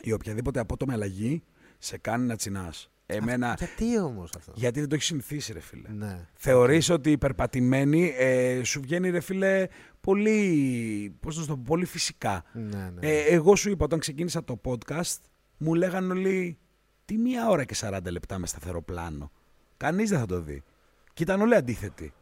[0.02, 1.44] η οποιαδήποτε απότομη αλλαγή
[1.78, 2.92] σε κάνει να τσινάς.
[3.06, 3.56] Εμένα.
[3.58, 5.90] Γιατί όμως αυτό; Γιατί δεν το έχει συνηθίσει, ρε φίλε.
[5.90, 6.28] Ναι.
[6.34, 9.68] Θεωρείς ότι υπερπατημένη ε, σου βγαίνει, ρε φίλε,
[10.02, 12.44] πολύ, πώς να σου το πω, πολύ φυσικά.
[12.54, 13.08] Ναι, ναι.
[13.08, 15.18] Ε, εγώ σου είπα, όταν ξεκίνησα το podcast,
[15.58, 16.58] μου λέγανε όλοι
[17.06, 19.32] τι μία ώρα και 40 λεπτά με σταθερό πλάνο.
[19.78, 20.64] Κανείς δεν θα το δει.
[21.14, 22.14] Και ήταν όλοι αντίθετοι.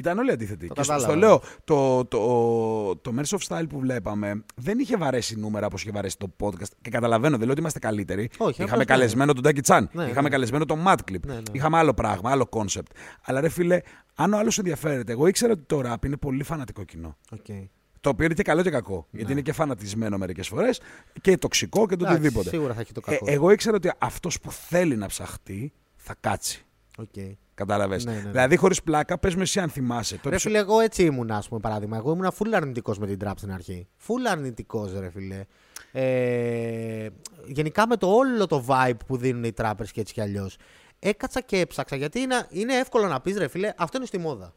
[0.00, 0.66] Ήταν όλοι αντίθετοι.
[0.66, 1.12] Το και στο, κατάλαβα.
[1.12, 5.82] στο λέω, το, το, το Merge of Style που βλέπαμε δεν είχε βαρέσει νούμερα όπως
[5.82, 6.70] είχε βαρέσει το podcast.
[6.82, 8.30] Και καταλαβαίνω, δεν λέω ότι είμαστε καλύτεροι.
[8.38, 8.84] Όχι, Είχαμε απλώς ναι.
[8.84, 9.88] καλεσμένο τον Τάκη Τσάν.
[9.92, 10.28] Ναι, είχαμε ναι.
[10.28, 11.20] καλεσμένο τον Mad Clip.
[11.26, 11.42] Ναι, ναι.
[11.52, 12.90] Είχαμε άλλο πράγμα, άλλο concept.
[13.24, 13.80] Αλλά ρε φίλε,
[14.14, 17.16] αν ο άλλος ενδιαφέρεται, εγώ ήξερα ότι το rap είναι πολύ φανατικό κοινό.
[17.36, 17.64] Okay.
[18.00, 19.06] Το οποίο είναι και καλό και κακό.
[19.10, 20.80] Γιατί είναι και φανατισμένο μερικές φορές
[21.20, 22.10] και τοξικό και το Ναι.
[22.10, 22.48] Εντάξει, οτιδήποτε.
[22.56, 23.24] Σίγουρα θα έχει το Ε, κακό.
[23.28, 26.64] εγώ ήξερα ότι αυτός που θέλει να ψαχτεί θα κάτσει.
[27.02, 27.32] Okay.
[27.66, 28.04] Κατάλαβες.
[28.04, 28.30] Ναι, ναι, ναι.
[28.30, 30.14] Δηλαδή, χωρίς πλάκα, πες με εσύ αν θυμάσαι.
[30.14, 31.96] Το Ρε επεισο- φίλε, εγώ έτσι ήμουν, ας πούμε, παράδειγμα.
[31.96, 33.88] Εγώ ήμουν full αρνητικός με την τραπ στην αρχή.
[34.06, 35.44] Full αρνητικός, ρε φίλε.
[35.92, 37.06] Ε,
[37.46, 40.56] γενικά με το όλο το vibe που δίνουν οι trappers και έτσι κι αλλιώς.
[40.98, 44.54] Έκατσα και έψαξα γιατί είναι, είναι εύκολο να πεις, ρε φίλε, αυτό είναι στη μόδα.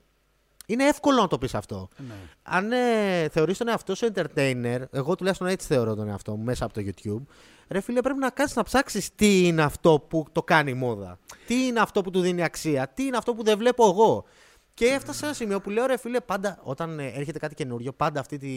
[0.68, 1.88] Είναι εύκολο να το πεις αυτό.
[1.98, 2.14] Ναι.
[2.44, 6.66] Αν ε, θεωρείς τον εαυτό σου entertainer, εγώ τουλάχιστον έτσι θεωρώ τον εαυτό μου μέσα
[6.66, 7.24] από το YouTube,
[7.68, 11.20] ρε φίλε, πρέπει να κάτσεις να ψάξεις τι είναι αυτό που το κάνει μόδα.
[11.48, 12.88] Τι είναι αυτό που του δίνει αξία.
[12.88, 14.26] Τι είναι αυτό που δεν βλέπω εγώ.
[14.74, 17.94] Και έφτασα σε ένα σημείο που λέω, ρε φίλε, πάντα όταν ε, έρχεται κάτι καινούριο,
[17.94, 18.50] πάντα αυτή τη,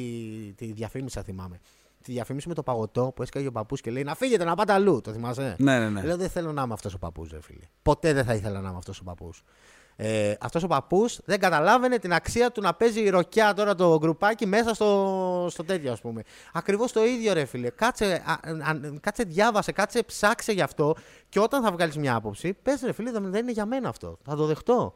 [0.57, 1.61] τη διαφήμιση θα θυμάμαι.
[2.03, 4.73] Τη διαφήμιση με το παγωτό που έσκαγε ο παππούς και λέει Να φύγετε να πάτε
[4.73, 5.01] αλλού.
[5.01, 6.03] Το θυμάσαι; Ναι, ναι, ναι.
[6.03, 7.65] Λέω δεν θέλω να είμαι αυτός ο παππούς, ρε φίλε.
[7.83, 9.43] Ποτέ δεν θα ήθελα να είμαι αυτός ο παππούς.
[9.99, 13.99] Ε, αυτός ο παππούς δεν καταλάβαινε την αξία του να παίζει η ροκιά τώρα το
[13.99, 16.23] γκρουπάκι μέσα στο, στο τέτοιο, ας πούμε.
[16.53, 17.71] Ακριβώς το ίδιο, ρε φίλε.
[17.71, 20.95] Κάτσε, α, α, κάτσε, διάβασε, κάτσε, ψάξε γι' αυτό
[21.29, 24.19] και όταν θα βγάλεις μια άποψη, πες ρε φίλε, δεν δεν είναι για μένα αυτό.
[24.25, 24.95] Θα το δεχτώ.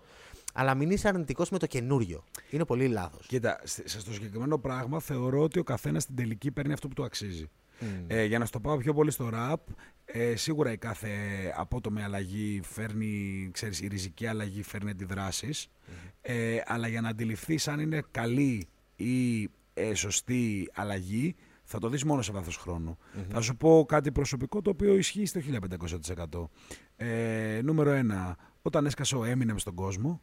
[0.55, 2.25] Αλλά μην είσαι αρνητικός με το καινούριο.
[2.51, 3.27] Είναι πολύ λάθος.
[3.27, 6.95] Κοίτα, σ- σε- στο συγκεκριμένο πράγμα θεωρώ ότι ο καθένας στην τελική παίρνει αυτό που
[6.95, 7.51] του αξίζει.
[8.07, 9.55] Ε, για να στο πάω πιο πολύ στο rap,
[10.05, 11.11] ε, σίγουρα η κάθε
[11.57, 15.69] απότομη αλλαγή φέρνει, ξέρεις, η ριζική αλλαγή φέρνει αντιδράσεις,
[16.21, 19.43] ε, αλλά για να αντιληφθείς αν είναι καλή ή
[19.75, 22.99] ε, σωστή αλλαγή, θα το δεις μόνο σε βάθος χρόνου.
[23.29, 26.51] Θα σου πω κάτι προσωπικό το οποίο ισχύει στο 1500%.
[26.97, 30.21] Ε, νούμερο ένα, όταν έσκασε ο Eminem στον κόσμο,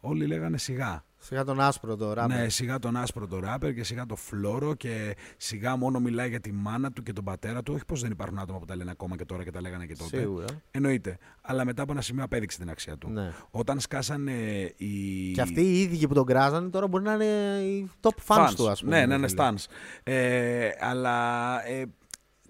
[0.00, 1.04] όλοι λέγανε σιγά.
[1.24, 2.36] Σιγά τον άσπρο το ράπερ.
[2.36, 6.40] Ναι, σιγά τον άσπρο το ράπερ και σιγά το φλόρο και σιγά μόνο μιλάει για
[6.40, 7.72] τη μάνα του και τον πατέρα του.
[7.74, 9.96] Όχι πως δεν υπάρχουν άτομα που τα λένε ακόμα και τώρα και τα λέγανε και
[9.96, 10.18] τότε.
[10.18, 10.46] Σίγουρα.
[10.70, 11.18] Εννοείται.
[11.40, 13.08] Αλλά μετά από ένα σημείο απέδειξε την αξία του.
[13.08, 13.32] Ναι.
[13.50, 14.32] Όταν σκάσανε
[14.76, 15.30] οι.
[15.32, 17.24] Και αυτοί οι ίδιοι που τον κράζανε τώρα μπορεί να είναι
[17.64, 18.98] οι top fans, του, ας πούμε.
[18.98, 19.42] Ναι, ναι, ναι, φίλε.
[19.42, 19.64] stans.
[20.02, 21.84] Ε, αλλά ε,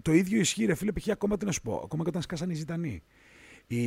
[0.01, 1.09] το ίδιο ισχύει, ρε φίλε, π.χ.
[1.09, 1.81] ακόμα τι να σου πω.
[1.83, 3.03] Ακόμα και όταν σκάσανε οι ζητανοί.
[3.67, 3.79] Η,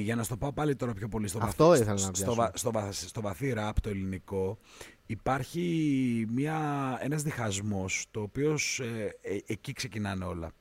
[0.00, 2.34] για να στο πάω πάλι τώρα πιο πολύ στο, Αυτό βαθύ, ήθελα να στο, πιάσω.
[2.34, 4.58] βα- στο, βαθ- στο βαθύ ραπ το ελληνικό
[5.06, 6.58] υπάρχει μια,
[7.00, 10.52] ένας διχασμός το οποίος ε, ε, εκεί ξεκινάνε όλα.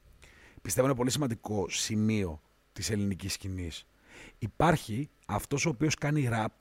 [0.61, 2.41] Πιστεύω είναι πολύ σημαντικό σημείο
[2.73, 3.85] της ελληνικής σκηνής.
[4.39, 6.51] Υπάρχει αυτός ο οποίος κάνει ραπ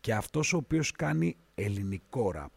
[0.00, 2.50] και αυτός ο οποίος κάνει ελληνικό ραπ.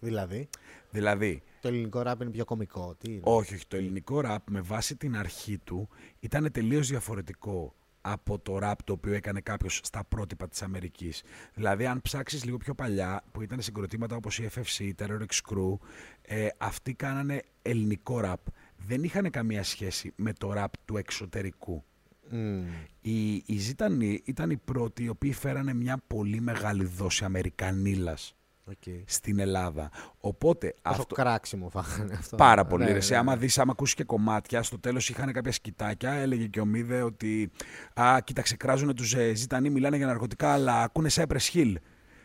[0.00, 0.48] Δηλαδή,
[0.90, 2.94] Δηλαδή, το ελληνικό ράπ είναι πιο κωμικό.
[2.98, 5.88] Τι είναι; όχι, όχι, το ελληνικό ραπ με βάση την αρχή του
[6.20, 11.22] ήταν τελείως διαφορετικό από το ραπ το οποίο έκανε κάποιος στα πρότυπα της Αμερικής.
[11.54, 15.52] Δηλαδή, αν ψάξεις λίγο πιο παλιά, που ήταν συγκροτήματα όπως η FFC, η Terror X
[15.52, 15.78] Crew,
[16.22, 18.40] ε, αυτοί κάνανε ελληνικό ραπ.
[18.76, 21.84] Δεν είχαν καμία σχέση με το ραπ του εξωτερικού.
[22.30, 22.64] Μμμ.
[23.00, 28.34] Οι, οι Ζήτα Νι ήταν οι πρώτοι οι οποίοι φέρανε μια πολύ μεγάλη δόση Αμερικανίλας
[28.68, 28.94] Οκ.
[29.04, 29.90] στην Ελλάδα.
[30.20, 32.36] Οπότε Πόσο αυτό, κράξιμο φάγανε αυτό.
[32.36, 32.82] Πάρα πολύ.
[32.82, 32.94] Ναι, ρε.
[32.94, 33.18] ναι, Σε, ναι.
[33.18, 36.12] άμα δεις, άμα ακούσεις και κομμάτια, στο τέλος είχαν κάποια σκητάκια.
[36.12, 37.50] Έλεγε και ο Μηδέ ότι
[37.94, 41.74] Α, κοίταξε, κράζουν τους ε, Ζήτα Νι, μιλάνε για ναρκωτικά, αλλά ακούνε Cypress Hill.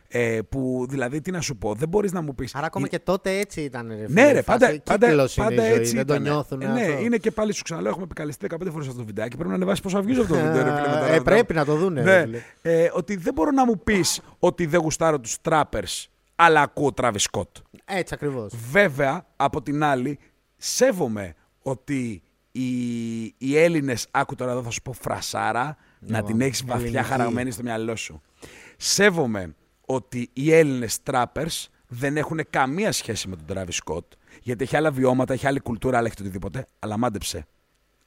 [0.10, 2.56] Ε, που δηλαδή, τι να σου πω, δεν μπορείς να μου πεις.
[2.56, 3.88] Άρα ακόμα και τότε έτσι ήταν.
[3.88, 6.26] Ρε, Ναι, ρε, πάντα, φάση, πάντα, κύκλος είναι πάντα η ζωή, έτσι δεν το ήταν.
[6.26, 6.62] νιώθουν.
[6.62, 7.00] Ε, ναι, αυτό.
[7.04, 9.34] είναι και πάλι σου ξαναλέω, έχουμε επικαλεστεί 15 φορές αυτό το βιντεάκι.
[9.36, 10.64] Πρέπει να ανεβάσεις πόσα views αυτό το βίντεο.
[10.64, 11.24] ρε, φίλε, με τα Ε, ραντά.
[11.24, 12.02] πρέπει να το δούνε.
[12.04, 12.42] ρε, Ναι, φίλε.
[12.84, 16.06] ε, ότι δεν μπορώ να μου πεις ότι δεν γουστάρω τους trappers,
[16.40, 17.52] αλλά ακούω Travis Scott.
[17.86, 18.54] Έτσι ακριβώς.
[18.72, 20.20] Βέβαια, από την άλλη,
[20.58, 22.22] σέβομαι ότι
[22.52, 27.08] οι, οι Έλληνες, άκου τώρα εδώ θα σου πω φρασάρα, να την έχεις βαθιά ελληνική.
[27.08, 28.22] χαραγμένη στο μυαλό σου.
[28.78, 34.06] Σέβομαι ότι οι Έλληνες trappers δεν έχουν καμία σχέση με τον Travis Scott,
[34.42, 36.68] γιατί έχει άλλα βιώματα, έχει άλλη κουλτούρα, αλλά έχει το οτιδήποτε.
[36.80, 37.46] Αλλά μάντεψε.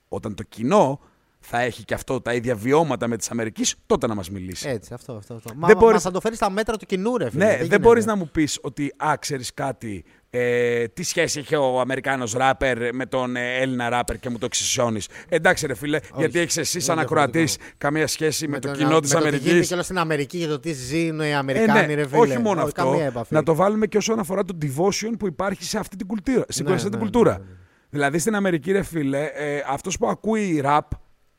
[0.08, 1.00] Όταν το κοινό
[1.42, 4.68] θα έχει και αυτό τα ίδια βιώματα με τη Αμερικής, τότε να μας μιλήσει.
[4.68, 5.12] Έτσι, αυτό.
[5.12, 5.50] αυτό, αυτό.
[5.56, 7.44] Μα, Δεν μα μπορείς- θα το φέρεις στα μέτρα του κοινού, ρε φίλε.
[7.44, 7.68] Ναι, γίνεται.
[7.68, 12.32] δεν μπορείς να μου πεις ότι, α, ξέρεις κάτι, ε, τι σχέση είχε ο Αμερικάνος
[12.32, 15.08] ράπερ με τον ε, Έλληνα ράπερ και μου το εξισώνεις.
[15.28, 17.76] Εντάξει, ρε φίλε, γιατί έχεις εσύ, σαν είναι ακροατής, διαφορετικό.
[17.78, 19.66] καμία σχέση με, το τον- κοινό της με το τι γίνεται Αμερική.
[19.68, 22.20] και όλα στην Αμερική για το τι ζουν οι Ε, Αμερικάνοι, ναι, ρε φίλε.
[22.20, 22.82] όχι μόνο αυτό.
[22.84, 23.34] Καμία επαφή.
[23.34, 26.44] Να το βάλουμε και όσον αφορά το devotion που υπάρχει σε αυτή την κουλτούρα.
[26.48, 27.32] Στην Ναι, σε αυτή την ναι, κουλτούρα.
[27.32, 27.50] ναι, ναι.
[27.90, 30.90] Δηλαδή στην Αμερική, ρε φίλε, ε, αυτός που ακούει ραπ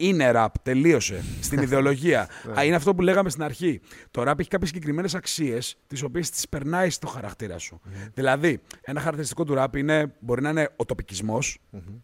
[0.02, 0.60] είναι ραπ.
[0.60, 1.24] Τελείωσε.
[1.42, 2.28] Στην ιδεολογία.
[2.44, 2.60] Ναι.
[2.60, 3.82] Α, είναι αυτό που λέγαμε στην αρχή.
[4.12, 7.82] Το ραπ έχει κάποιες συγκεκριμένες αξίες, τις οποίες τις περνάει στο χαρακτήρα σου.
[8.14, 11.40] Δηλαδή, ένα χαρακτηριστικό του ραπ είναι, μπορεί να είναι ο τοπικισμο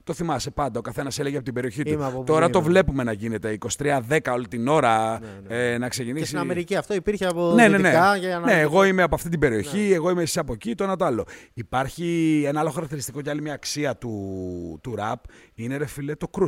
[0.04, 0.80] Το θυμάσαι πάντα.
[0.80, 1.92] Ο καθένας έλεγε από την περιοχή του.
[1.92, 2.68] Είμαι από που Τώρα το είμαι.
[2.68, 6.22] βλέπουμε να γίνεται 23-10 όλη την ώρα ε, να ξεκινήσει.
[6.22, 7.78] Και στην Αμερική αυτό υπήρχε από Ναι, ναι, ναι.
[7.78, 8.46] δυτικά για να...
[8.46, 11.06] ναι, εγώ είμαι από αυτή την περιοχή, εγώ είμαι εσύ από εκεί, το ένα το
[11.06, 11.26] άλλο.
[11.54, 15.24] Υπάρχει ένα άλλο χαρακτηριστικό και άλλη μια αξία του, του ραπ.
[15.54, 16.48] Είναι ρε φίλε το crew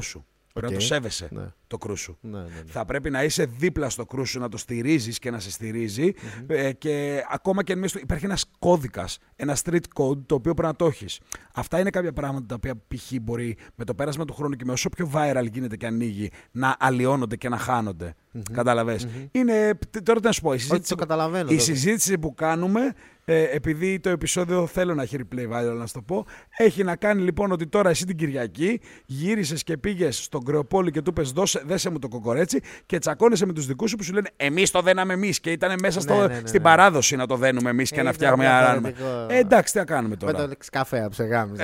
[0.60, 0.68] σου.
[0.68, 0.80] Πρέπει να Οκ.
[0.80, 1.54] το σέβεσαι Ναι.
[1.70, 2.18] Το crew σου.
[2.22, 2.50] Ναι, ναι, ναι.
[2.66, 6.12] Θα πρέπει να είσαι δίπλα στο crew σου, να το στηρίζεις και να σε στηρίζει
[6.48, 10.54] Ε, και ακόμα και αν μέσα στο- υπάρχει ένας κώδικας, ένα street code το οποίο
[10.54, 11.20] πρέπει να το έχεις.
[11.54, 13.12] Αυτά είναι κάποια πράγματα τα οποία π.χ.
[13.22, 16.76] μπορεί με το πέρασμα του χρόνου και με όσο πιο viral γίνεται και ανοίγει να
[16.80, 18.14] αλλοιώνονται και να χάνονται.
[18.52, 19.74] κατάλαβες Είναι.
[19.90, 20.54] τ- Τώρα τι να σου πω.
[20.54, 22.94] Η συζήτηση, το καταλαβαίνω η το- συζήτηση που κάνουμε,
[23.26, 26.26] ε, επειδή το επεισόδιο θέλω να έχει replay viral, να σου το πω,
[26.58, 31.02] έχει να κάνει λοιπόν ότι τώρα εσύ την Κυριακή γύρισες και πήγες στον Κρεοπόλη και
[31.02, 34.14] του είπε: Δώσε, δέσε μου το κοκορέτσι και τσακώνεσαι με τους δικούς σου που σου
[34.14, 36.60] λένε Εμείς το δέναμε εμείς και ήταν μέσα στο, Ναι, ναι, ναι, στην ναι.
[36.60, 38.90] παράδοση να το δένουμε εμείς και Ε, να ήταν φτιάχνουμε ένα ράνουμε.
[38.92, 39.34] διαφορετικό.
[39.34, 40.48] Ε, εντάξει, τι να κάνουμε Με τώρα.
[40.48, 41.64] το καφέ ψεγάμιζα.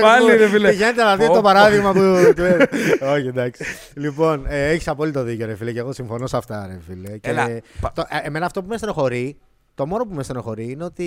[0.00, 0.68] Πάλι, ρε φίλε.
[0.70, 1.44] Πηγαίνετε να δείτε Πω, το πω.
[1.44, 1.98] παράδειγμα που.
[2.36, 2.68] του έδωσα.
[3.14, 3.64] Όχι, εντάξει.
[3.94, 7.18] Λοιπόν, ε, έχεις απόλυτο δίκιο, ρε φίλε, και εγώ συμφωνώ σε αυτά, ρε φίλε.
[7.18, 7.46] Και Έλα,
[7.80, 9.36] πα- το- ε, εμένα αυτό που με στενοχωρεί,
[9.74, 11.04] το μόνο που με στενοχωρεί είναι ότι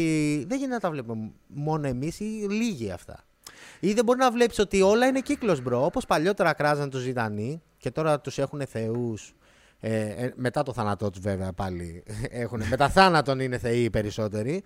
[0.47, 3.23] δεν γίνεται να τα βλέπουμε μόνο εμείς ή λίγοι αυτά.
[3.79, 5.85] Ή δεν μπορεί να βλέπεις ότι όλα είναι κύκλος, bro.
[5.85, 9.33] Όπως παλιότερα κράζαν τους Ζήτα Νι και τώρα τους έχουν θεούς.
[9.79, 12.03] Ε, ε, μετά το θάνατό τους, βέβαια, πάλι.
[12.29, 14.63] Έχουν, μετά θάνατον είναι θεοί οι περισσότεροι.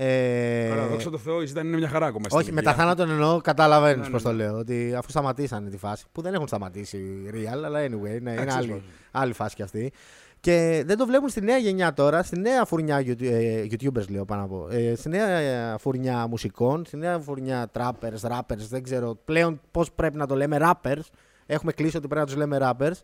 [0.00, 2.24] Ε, Τώρα, δόξα τω Θεώ, οι Ζήτα Νι είναι μια χαρά ακόμα.
[2.24, 2.70] στην όχι, ηλικία.
[2.70, 4.42] μετά θάνατον εννοώ, καταλαβαίνεις Ναι, πώς ναι, το ναι.
[4.44, 4.58] λέω.
[4.58, 6.98] Ότι αφού σταματήσανε τη φάση, που δεν έχουν σταματήσει
[7.32, 9.92] real, αλλά anyway, ναι, είναι Εντάξει, άλλη, τέλος άλλη φάση κι αυτή.
[10.40, 14.24] Και δεν το βλέπουν στη νέα γενιά τώρα, στη νέα φουρνιά YouTube- ε, YouTubers, λέω
[14.24, 14.68] πάνω από.
[14.70, 19.92] Ε, στη νέα ε, φουρνιά μουσικών, στη νέα φουρνιά trappers, rappers, δεν ξέρω πλέον πώς
[19.92, 21.00] πρέπει να το λέμε rappers.
[21.46, 22.96] Έχουμε κλείσει ότι πρέπει να τους λέμε rappers.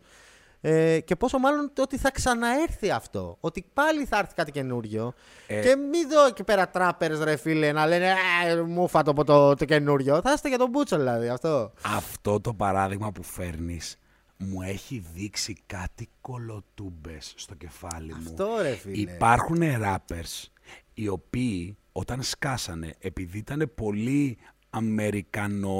[0.61, 3.37] Ε, και πόσο μάλλον το ότι θα ξαναέρθει αυτό.
[3.39, 5.13] Ότι πάλι θα έρθει κάτι καινούριο.
[5.47, 5.61] Ε.
[5.61, 8.13] Και μην δω εκεί πέρα τράπερ, ρε φίλε, να λένε
[8.47, 10.21] «Ε, Μου φάτο από το, το καινούριο.
[10.21, 11.71] Θα είστε για τον Μπούτσο, δηλαδή αυτό.
[11.95, 13.95] Αυτό το παράδειγμα που φέρνεις
[14.37, 18.23] μου έχει δείξει κάτι κολοτούμπες στο κεφάλι μου.
[18.25, 18.97] Αυτό, ρε φίλε.
[18.97, 20.47] Υπάρχουν rappers
[20.93, 24.37] οι οποίοι όταν σκάσανε επειδή ήταν πολύ
[24.69, 25.75] αμερικανο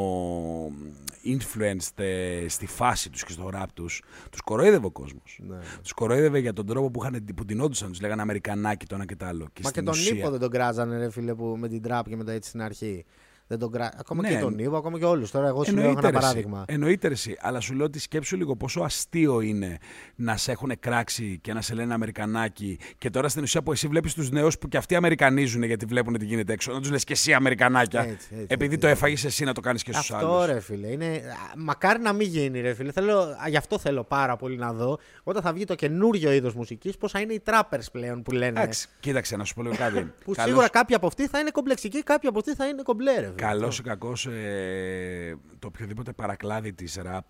[1.25, 5.39] influenced ε, στη φάση τους και στο rap τους, τους κοροϊδεύε ο κόσμος.
[5.41, 5.57] Ναι.
[5.81, 9.15] Τους κοροϊδεύε για τον τρόπο που, είχαν, που τεινόντουσαν, τους λέγανε Αμερικανάκι το ένα και
[9.15, 9.45] το άλλο.
[9.53, 11.81] Και Μα και στην τον ουσία- Νίπο δεν τον κράζανε, ρε φίλε, που με την
[11.81, 13.05] τραπ και μετά έτσι στην αρχή.
[13.47, 13.91] Δεν τον κρά...
[13.97, 14.29] Ακόμα Ναι.
[14.29, 15.31] και τον Νίπο, ακόμα και όλους.
[15.31, 16.25] Τώρα, εγώ σου λέω Εννοείται, ένα ρε, εσύ.
[16.27, 16.65] παράδειγμα.
[16.67, 17.37] Εννοείται ρε, εσύ.
[17.39, 19.77] Αλλά σου λέω ότι σκέψου λίγο πόσο αστείο είναι
[20.15, 22.79] να σε έχουν κράξει και να σε λένε Αμερικανάκι.
[22.97, 26.17] Και τώρα στην ουσία που εσύ βλέπεις τους νέους που και αυτοί Αμερικανίζουν γιατί βλέπουν
[26.17, 26.73] τι γίνεται έξω.
[26.73, 28.01] Να τους λες και εσύ Αμερικανάκια.
[28.01, 28.77] Έτσι, έτσι, επειδή έτσι.
[28.77, 30.29] το έφαγες εσύ να το κάνεις και στους άλλους.
[30.41, 30.87] Αυτό ρε φίλε.
[30.87, 31.05] Είναι...
[31.05, 32.91] α, Μακάρι να μην γίνει ρε φίλε.
[32.91, 33.19] Θέλω...
[33.19, 36.97] α, Γι' αυτό θέλω πάρα πολύ να δω όταν θα βγει το καινούριο είδος μουσικής
[36.97, 38.59] πώ θα είναι οι trappers πλέον που λένε.
[38.59, 40.13] Εντάξει, κοίταξε να σου πω λίγο κάτι.
[40.25, 43.11] Που Καλώς- σίγουρα κάποιοι από αυτοί θα είναι κομπλεξικοί, κάποιοι από αυτοί θα είναι κομπλέ,
[43.11, 43.17] ρε.
[43.21, 43.33] φίλε.
[43.35, 47.25] Καλός ή κακός, ε, το οποιοδήποτε παρακλάδι της ραπ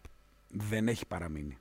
[0.49, 1.57] δεν έχει παραμείνει.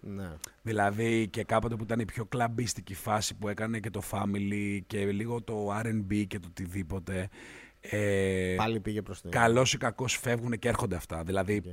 [0.00, 0.32] Ναι.
[0.62, 5.04] Δηλαδή και κάποτε που ήταν η πιο κλαμπίστικη φάση που έκανε και το family και
[5.12, 7.28] λίγο το R&B και το οτιδήποτε.
[7.80, 9.30] Ε, Πάλι πήγε προς την.
[9.30, 11.22] Καλός ή κακός φεύγουν και έρχονται αυτά.
[11.22, 11.64] Δηλαδή Οκ.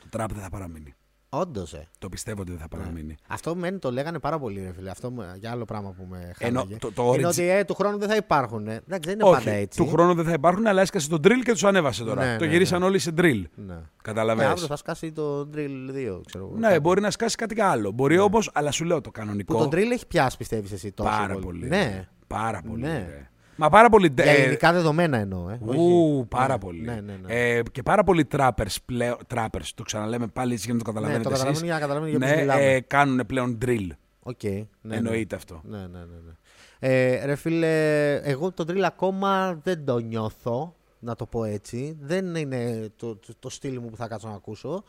[0.00, 0.94] το τραπ δεν θα παραμείνει.
[1.34, 1.88] Όντως, ε.
[1.98, 3.16] Το πιστεύω ότι δεν θα παραμείνει.
[3.28, 4.90] Αυτό μένει, το λέγανε πάρα πολύ, ρε φίλε.
[4.90, 6.78] Αυτό με- για άλλο πράγμα που με Ενώ χάλαγε.
[6.78, 8.66] το- το είναι origi- ότι ε, του χρόνου δεν θα υπάρχουν.
[8.68, 8.72] Ε.
[8.74, 9.78] Εντάξει, δεν είναι Όχι, πάντα έτσι.
[9.78, 12.24] του χρόνου δεν θα υπάρχουν, αλλά έσκασε τον drill και τους ανέβασε τώρα.
[12.24, 13.42] Ναι, το ναι, γυρίσαν όλοι σε drill.
[13.54, 13.74] Ναι.
[13.74, 14.50] Και Καταλαβαίνεις.
[14.52, 16.54] αύριο θα σκάσει το Drill 2, ξέρω εγώ.
[16.58, 16.80] Ναι, Κάτι.
[16.80, 17.90] μπορεί να σκάσει κάτι άλλο.
[17.90, 19.54] Μπορεί όμως, αλλά σου λέω το κανονικό.
[19.56, 21.68] Που το Drill έχει πιάσει, πιστεύεις εσύ τόσο πάρα πολύ.
[21.68, 21.76] Ναι.
[21.84, 22.08] ρε.
[22.26, 22.82] Πάρα πολύ.
[22.82, 23.30] Ναι.
[23.58, 23.64] Ρε.
[23.64, 24.12] Μα πάρα πολύ.
[24.14, 25.48] Για ε, ελληνικά δεδομένα εννοώ.
[25.48, 25.58] Ε.
[25.66, 25.78] όχι.
[25.78, 26.80] Ου, πάρα Ναι, πολύ.
[26.80, 27.34] Ναι, ναι, ναι.
[27.34, 29.16] Ε, και πάρα πολλοί trappers πλέον.
[29.34, 31.22] Trappers, το ξαναλέμε πάλι έτσι για να το ναι, καταλαβαίνετε.
[31.22, 31.62] το καταλαβαίνω εσείς.
[31.64, 32.74] για να καταλαβαίνω για ποιους Ναι, μιλάμε.
[32.74, 33.88] ε, κάνουν πλέον drill.
[34.22, 34.96] Οκ, ναι, ναι.
[34.96, 35.60] Εννοείται αυτό.
[35.64, 35.98] Ναι, ναι, ναι.
[36.26, 36.32] ναι.
[36.78, 41.96] Ε, ρε φίλε, εγώ το drill ακόμα δεν το νιώθω, να το πω έτσι.
[42.00, 44.84] Δεν είναι το, το, το στυλ μου που θα κάτσω να ακούσω.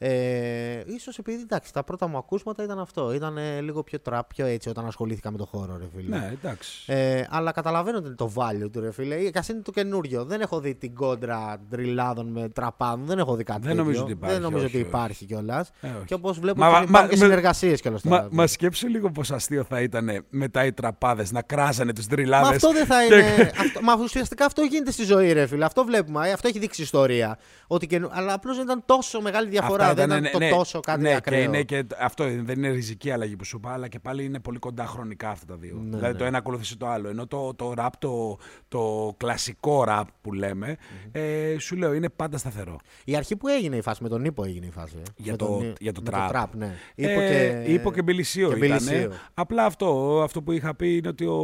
[0.00, 3.12] Ε, ίσως επειδή εντάξει, τα πρώτα μου ακούσματα ήταν αυτό.
[3.14, 6.16] Ήταν ε, λίγο πιο trap, πιο έτσι όταν ασχολήθηκα με το χώρο, ρε φίλε.
[6.18, 6.92] Ναι, εντάξει.
[6.92, 9.16] Ε, αλλά καταλαβαίνω ότι είναι το value του ρε φίλε.
[9.30, 10.24] Και ας είναι το καινούριο.
[10.24, 13.06] Δεν έχω δει την κόντρα ντριλάδων με τραπάδων.
[13.06, 13.82] Δεν έχω δει κάτι Δεν τέτοιο.
[13.84, 14.94] νομίζω ότι υπάρχει, Δεν νομίζω όχι, ότι όχι.
[14.94, 15.70] υπάρχει κιόλας.
[15.80, 16.04] Ε, όχι.
[16.04, 18.02] Και όπως βλέπω Μα- ότι μα- υπάρχουν και μα- συνεργασίες κιόλας.
[18.02, 22.14] Μα, μα σκέψου λίγο πόσο αστείο θα ήταν μετά οι τραπάδες να κράζανε τους Μα
[22.16, 22.54] τριλάδε.
[22.54, 23.24] αυτό δεν θα είναι.
[23.62, 25.64] αυτό, μα ουσιαστικά αυτό γίνεται στη ζωή, ρε φίλε.
[25.64, 26.28] Αυτό βλέπουμε.
[26.28, 27.38] ε, Αυτό έχει δείξει η ιστορία.
[27.66, 29.87] Ότι και, αλλά απλώς δεν ήταν τόσο μεγάλη διαφορά.
[29.94, 31.38] Δεν ήταν το τόσο κάτι ναι, ακραίο.
[31.38, 34.40] Και είναι και αυτό δεν είναι ριζική αλλαγή που σου είπα, αλλά και πάλι είναι
[34.40, 35.74] πολύ κοντά χρονικά αυτά τα δύο.
[35.74, 36.18] Ναι, δηλαδή ναι.
[36.18, 37.08] το ένα ακολούθησε το άλλο.
[37.08, 40.76] Ενώ το, το rap, το, το κλασικό rap που λέμε,
[41.12, 42.76] ε, σου λέω είναι πάντα σταθερό.
[43.04, 44.94] Η αρχή που έγινε η φάση, με τον Ήπο έγινε η φάση.
[44.98, 45.02] ε.
[45.16, 46.30] Για με το- τον, για το με trap.
[46.32, 46.74] trap, ναι.
[46.94, 48.78] Ε, Ήπο και, Ήπο και Μπιλισίο και ήταν.
[48.78, 49.12] Μπιλισίο.
[49.34, 51.42] Απλά αυτό, αυτό που είχα πει είναι ότι ο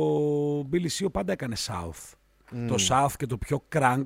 [0.67, 2.13] Μπιλισίο πάντα έκανε South.
[2.69, 4.03] Το South και το πιο crank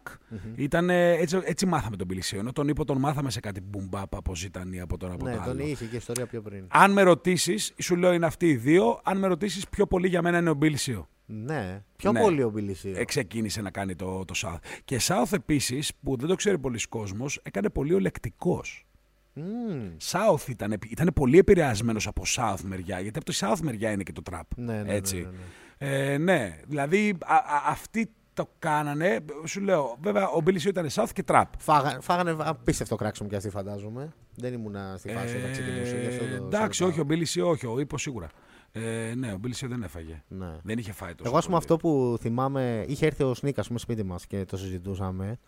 [0.55, 2.39] ήταν έτσι, έτσι μάθαμε τον Μπιλισίο.
[2.39, 5.33] Ενώ τον Ήπο τον μάθαμε σε κάτι boom bap από ζητανή από τώρα από Ναι,
[5.35, 5.63] το τον άλλο.
[5.67, 6.65] είχε και ιστορία πιο πριν.
[6.69, 9.01] Αν με ρωτήσεις, σου λέω είναι αυτοί οι δύο.
[9.05, 11.09] Αν με ρωτήσεις, πιο πολύ για μένα είναι ο Μπιλισίο.
[11.27, 12.21] Ναι, πιο Ναι.
[12.21, 12.93] πολύ ο Μπιλισίου.
[12.97, 14.59] Ε, ξεκίνησε να κάνει το, το South.
[14.85, 18.87] Και South επίσης, που δεν το ξέρει πολλοί κόσμος, έκανε πολύ ολεκτικός.
[19.33, 19.91] Μμμ.
[20.11, 24.13] South ήταν, ήταν πολύ επηρεασμένος από South μεριά, γιατί από το South μεριά είναι και
[24.13, 24.41] το trap.
[24.57, 25.17] Ναι, ναι, ναι, έτσι.
[25.17, 26.13] ναι, ναι.
[26.13, 28.11] Ε, ναι, δηλαδή α, α, αυτοί
[28.43, 29.19] το κάνανε.
[29.47, 31.45] Σου λέω, βέβαια, ο Μπιλισίου ήταν South και trap.
[31.59, 34.13] Φάγα, φάγανε απίστευτο κράξιμο και αυτοί, φαντάζομαι.
[34.37, 35.97] Δεν ήμουν στη φάση όταν Ε, ξεκινούσε.
[36.01, 38.29] γι' αυτό το- εντάξει, το όχι, ο Μπιλισίου όχι, ο Ήπο σίγουρα.
[38.73, 40.23] Ε, ναι, ο Μπιλισίου δεν έφαγε.
[40.29, 40.51] Ναι.
[40.63, 41.29] Δεν είχε φάει τόσο.
[41.29, 41.73] Εγώ, ας πούμε, πολύ.
[41.73, 42.85] αυτό που θυμάμαι.
[42.89, 45.39] Είχε έρθει ο Σνίκας πούμε, σπίτι μας και το συζητούσαμε.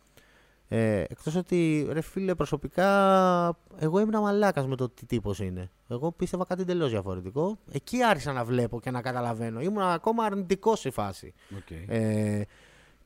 [0.73, 2.87] Ε, Εκτός ότι ρε φίλε, προσωπικά
[3.79, 5.71] εγώ ήμουν μαλάκας με το τι τύπος είναι.
[5.89, 7.59] Εγώ πίστευα κάτι εντελώς διαφορετικό.
[7.73, 9.61] Εκεί άρχισα να βλέπω και να καταλαβαίνω.
[9.61, 11.33] Ήμουν ακόμα αρνητικός στη φάση.
[11.57, 11.71] Οκ.
[11.89, 12.43] Ε,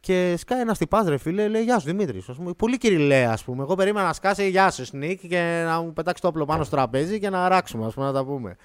[0.05, 2.29] και σκάει ένας τυπάς, ρε φίλε, λέει Γεια σου Δημήτρης.
[2.29, 3.63] Ας πούμε, πολύ κυριλαία, ας πούμε.
[3.63, 6.77] Εγώ περίμενα να σκάσει Γεια σου Σνίκ και να μου πετάξει το όπλο πάνω στο
[6.77, 8.57] τραπέζι και να ράξουμε, ας πούμε, να τα πούμε.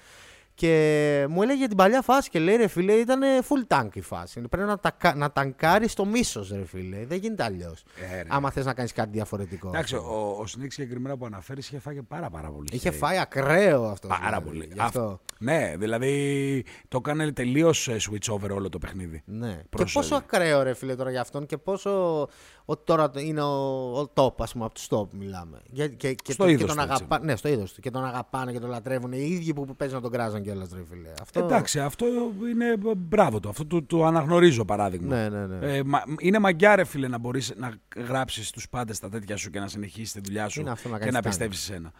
[0.60, 4.00] Και μου έλεγε για την παλιά φάση και λέει ρε φίλε, ήταν full tank η
[4.00, 4.40] φάση.
[4.40, 7.06] Πρέπει να, τα, να ταγκάρεις το μίσος, ρε φίλε.
[7.06, 7.84] Δεν γίνεται αλλιώς.
[8.12, 8.28] Ε, ρε.
[8.28, 9.68] Άμα θες να κάνεις κάτι διαφορετικό.
[9.68, 10.14] Εντάξει, ας πούμε.
[10.14, 12.68] ο, ο Σνίκ συγκεκριμένα που αναφέρεις είχε φάει πάρα, πάρα πολύ.
[12.72, 12.92] Είχε hate.
[12.92, 14.08] φάει ακραίο αυτό.
[14.08, 14.70] Πάρα δηλαδή, πολύ.
[14.72, 15.00] Γι' αυτό.
[15.00, 15.20] Αυτό.
[15.38, 19.22] Ναι, δηλαδή το έκανε τελείως switch over όλο το παιχνίδι.
[19.24, 19.52] Ναι.
[19.54, 20.24] Και Προς πόσο όλη.
[20.24, 22.28] ακραίο ρε φίλε τώρα για αυτόν και πόσο
[22.64, 23.54] ότι τώρα είναι ο,
[24.00, 25.60] ο top, ας πούμε, από τους top μιλάμε.
[25.70, 27.04] Για- Και, και, Στο το- είδος και τον του, έτσι.
[27.04, 27.80] αγαπά, ναι, στο είδος του.
[27.80, 29.12] Και τον αγαπάνε και τον λατρεύουν.
[29.12, 31.12] Οι ίδιοι που παίζουν να τον κράζαν κιόλας, ρε φίλε.
[31.22, 31.40] Αυτό...
[31.40, 32.06] Εντάξει, αυτό
[32.50, 33.48] είναι μπράβο το.
[33.48, 35.14] Αυτό το, το αναγνωρίζω παράδειγμα.
[35.16, 35.76] Ναι, ναι, ναι.
[35.76, 39.50] Ε, μα- είναι μαγιά, ρε φίλε, να μπορείς να γράψεις τους πάντες τα τέτοια σου
[39.50, 41.30] και να συνεχίσεις τη δουλειά σου Είναι αυτό να και κάνεις να τάγκ.
[41.30, 41.92] πιστεύεις σε σένα.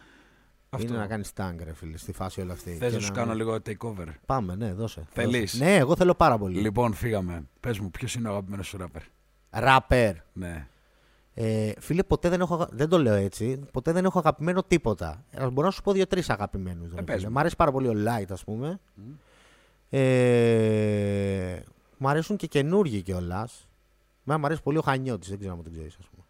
[0.73, 0.87] Αυτό.
[0.87, 2.71] Είναι να κάνεις tang, ρε φίλε, στη φάση όλη αυτή.
[2.71, 5.03] Θες Και να σου κάνω λίγο takeover; Πάμε, ναι, δώσε.
[5.11, 5.63] Θέλεις; δώσε.
[5.63, 6.59] Ναι, εγώ θέλω πάρα πολύ.
[6.59, 7.43] Λοιπόν, φύγαμε.
[7.59, 9.01] Πες μου, ποιος είναι ο αγαπημένος σου ράπερ;
[9.51, 10.15] Ράπερ.
[10.33, 10.67] Ναι.
[11.33, 12.53] Ε, φίλε, ποτέ δεν έχω.
[12.53, 13.59] αγα- Δεν το λέω έτσι.
[13.71, 15.23] Ποτέ δεν έχω αγαπημένο τίποτα.
[15.31, 16.93] Ε, μπορώ να σου πω δύο-τρεις αγαπημένους.
[16.95, 17.31] Ε, πες μου.
[17.31, 18.79] Μ' αρέσει πάρα πολύ ο Light, ας πούμε.
[19.89, 21.59] Ε,
[21.97, 23.67] μ' αρέσουν και καινούργοι κιόλας.
[24.23, 26.23] Μ' αρέσει πολύ ο Χανιώτης, δεν ξέρω αν τον ξέρεις, ας πούμε.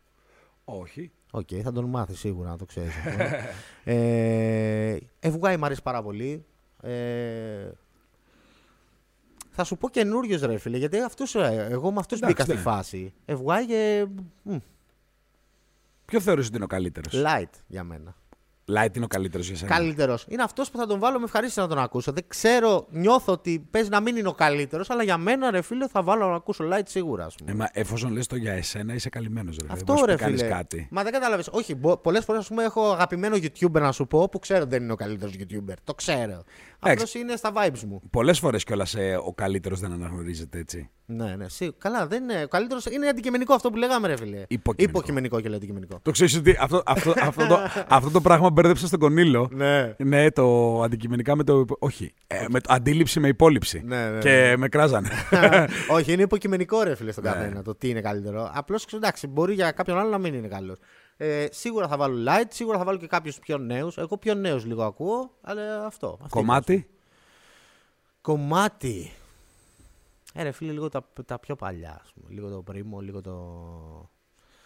[0.80, 1.12] Όχι.
[1.32, 2.94] Οκ, θα τον μάθεις σίγουρα να το ξέρεις.
[3.84, 6.46] ε, FY μ' αρέσει πάρα πολύ.
[6.82, 7.70] Ε,
[9.52, 12.54] θα σου πω καινούριο ρε φίλε, γιατί αυτούς, ε, εγώ με αυτούς Εντάξει, μπήκα στη
[12.54, 12.72] ναι.
[12.72, 13.14] φάση.
[13.26, 14.08] FY και.
[14.42, 14.56] μ,
[16.06, 18.16] Ποιο θεωρείς ότι είναι ο καλύτερος; light για μένα.
[18.78, 19.76] Light είναι ο καλύτερος για σένα.
[19.76, 20.26] Καλύτερος.
[20.30, 22.12] Είναι αυτός που θα τον βάλω με ευχαρίστηση να τον ακούσω.
[22.12, 25.88] Δεν ξέρω, νιώθω ότι παίζει να μην είναι ο καλύτερος, αλλά για μένα ρε φίλε
[25.88, 27.26] θα βάλω να ακούσω light σίγουρα.
[27.26, 27.52] Ας πούμε.
[27.52, 29.58] Ε, μα εφόσον λες το για εσένα, είσαι καλυμμένος.
[29.62, 29.68] Ρε.
[29.72, 30.54] Αυτό Δεν ρε κάνεις φίλε.
[30.54, 30.88] κάτι.
[30.92, 31.44] Μα δεν κατάλαβε.
[31.52, 35.34] Όχι, πολλές φορές έχω αγαπημένο YouTuber να σου πω που ξέρω δεν είναι ο καλύτερος
[35.40, 35.74] YouTuber.
[35.84, 36.44] Το ξέρω.
[36.84, 37.20] Απλώς Εντάξει.
[37.20, 38.02] είναι στα vibes μου.
[38.10, 40.90] Πολλές φορές κιόλας ε, ο καλύτερος δεν αναγνωρίζεται έτσι.
[41.06, 41.50] Ναι, ναι.
[41.50, 42.44] Σί, καλά, δεν είναι.
[42.44, 44.44] Ο καλύτερος είναι αντικειμενικό αυτό που λέγαμε, ρε φίλε.
[44.48, 44.82] Υποκειμενικό.
[44.98, 46.00] Υποκειμενικό και λέει αντικειμενικό.
[46.02, 49.50] Το ξέρεις ότι αυτό, αυτό, αυτό, το, αυτό το πράγμα μπέρδεψα στον Κονίλο.
[49.52, 49.96] Ναι.
[49.98, 51.60] Ναι, το αντικειμενικά με το.
[51.60, 52.14] υπο- Όχι.
[52.28, 53.82] Ε, με το αντίληψη με υπόλοιψη.
[53.86, 55.10] Ναι, ναι, και με κράζανε.
[55.98, 57.30] Όχι, είναι υποκειμενικό ρε φίλε στον Ναι.
[57.30, 58.52] καθένα το τι είναι καλύτερο.
[58.54, 60.78] Απλώς εντάξει, μπορεί για κάποιον άλλο να μην είναι καλός.
[61.18, 63.98] Ε, σίγουρα θα βάλω light, σίγουρα θα βάλω και κάποιους πιο νέους.
[63.98, 66.18] Εγώ πιο νέους λίγο ακούω, αλλά αυτό.
[66.22, 66.74] αυτή Κομμάτι.
[66.74, 66.86] είναι.
[68.22, 69.12] Κομμάτι;
[70.34, 72.00] Ε, ρε φίλε, λίγο τα, τα πιο παλιά.
[72.04, 72.26] Ας πούμε.
[72.34, 74.10] Λίγο το πρίμο, λίγο το.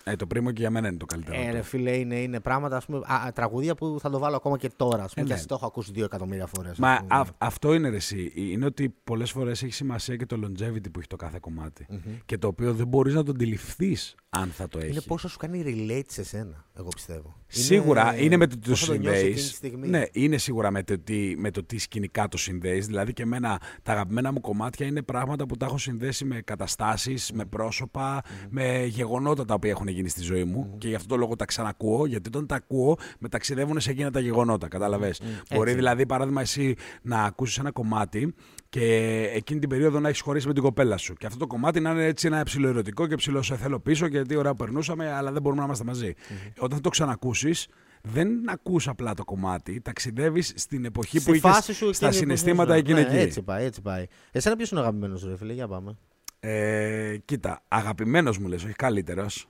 [0.08, 1.42] Ε, το πρίμο και για μένα είναι το καλύτερο.
[1.42, 4.36] Ε, ρε φίλε, είναι, είναι πράγματα, ας πούμε, α, α, τραγούδια που θα το βάλω
[4.36, 5.04] ακόμα και τώρα.
[5.04, 5.40] Ας πούμε, Ε, και ναι.
[5.40, 6.78] εσύ το έχω ακούσει δύο εκατομμύρια φορές.
[6.78, 8.32] Μα α- αυτό είναι ρε εσύ.
[8.36, 11.86] Είναι ότι πολλές φορές έχει σημασία και το longevity που έχει το κάθε κομμάτι.
[12.26, 14.88] Και το οποίο δεν μπορείς να το αντιληφθείς αν θα το έχει.
[14.92, 17.36] Είναι πόσο σου κάνει relate σε σένα, εγώ πιστεύω.
[17.48, 19.54] Σίγουρα είναι, με το τι το πώς θα νιώσεις εκείνη τη συνδέει.
[19.56, 19.88] στιγμή.
[19.88, 22.86] Ναι, είναι σίγουρα με το, τι, με το τι σκηνικά το συνδέεις.
[22.86, 27.32] Δηλαδή και εμένα τα αγαπημένα μου κομμάτια είναι πράγματα που τα έχω συνδέσει με καταστάσεις,
[27.32, 30.76] με πρόσωπα, με γεγονότα τα οποία έχουν γίνει στη ζωή μου.
[30.78, 34.12] Και γι' αυτό το λόγο τα ξανακούω, γιατί όταν τα ακούω με ταξιδεύουν σε εκείνα
[34.12, 34.68] τα γεγονότα.
[34.68, 35.14] Κατάλαβε.
[35.54, 35.76] Μπορεί Έτσι.
[35.76, 38.34] δηλαδή, παράδειγμα, εσύ να ακούσεις ένα κομμάτι
[38.80, 41.14] και εκείνη την περίοδο να έχεις χωρίσει με την κοπέλα σου.
[41.14, 44.22] Και αυτό το κομμάτι να είναι έτσι ένα ψηλοερωτικό και ψηλό σε θέλω πίσω και
[44.22, 46.14] τι ωραία που περνούσαμε, αλλά δεν μπορούμε να είμαστε μαζί.
[46.58, 47.68] Όταν θα το ξανακούσεις,
[48.02, 52.12] δεν ακούς απλά το κομμάτι, ταξιδεύεις στην εποχή Στη που είχες φάση σου στα εκείνη
[52.12, 52.82] που συναισθήματα ζούσες.
[52.90, 53.18] εκείνη ναι, εκεί.
[53.18, 54.06] Έτσι πάει, έτσι πάει.
[54.32, 55.98] Εσένα ποιος είναι ο αγαπημένος σου, ρε φίλε, για πάμε.
[56.40, 59.48] Ε, κοίτα, αγαπημένος μου λες, όχι καλύτερος.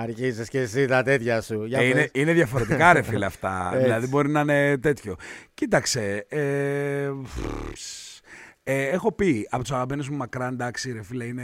[0.00, 1.64] Αρχίζεις και εσύ τα τέτοια σου.
[1.64, 1.90] Για Ε, πες.
[1.90, 3.70] είναι, είναι διαφορετικά ρε φίλε αυτά.
[3.72, 3.84] Έτσι.
[3.84, 5.16] δηλαδή μπορεί να είναι τέτοιο.
[5.54, 6.26] Κοίταξε.
[6.28, 7.10] Ε,
[8.70, 11.42] ε, έχω πει από τους αγαπημένους μου μακρά, εντάξει, ρε φίλε, είναι,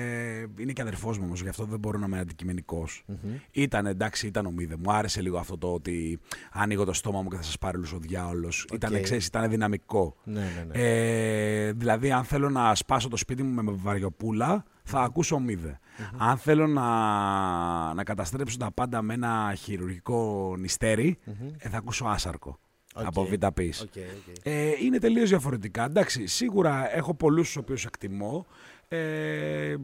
[0.56, 3.04] είναι και αδερφός μου όμως, γι' αυτό δεν μπορώ να είμαι αντικειμενικός.
[3.50, 4.76] Ήταν εντάξει, ήταν ομίδε.
[4.78, 6.20] Μου άρεσε λίγο αυτό το ότι
[6.52, 8.66] ανοίγω το στόμα μου και θα σας πάρει ο διάολος.
[8.72, 10.16] Ήταν, ξέρεις, ήταν δυναμικό.
[10.24, 10.72] Ναι, ναι, ναι.
[10.72, 15.78] Ε, δηλαδή, αν θέλω να σπάσω το σπίτι μου με βαριοπούλα, θα ακούσω ομίδε.
[16.18, 21.18] Αν θέλω να, να καταστρέψω τα πάντα με ένα χειρουργικό νηστέρι,
[21.58, 22.59] ε, θα ακούσω Άσαρκο.
[22.96, 23.04] Οκ.
[23.07, 23.81] Από Βήτα Πεις.
[23.80, 24.37] Οκ, οκ.
[24.42, 25.85] Ε, είναι τελείως διαφορετικά.
[25.85, 28.46] Εντάξει, σίγουρα έχω πολλούς τους οποίους εκτιμώ.
[28.88, 29.74] Ε,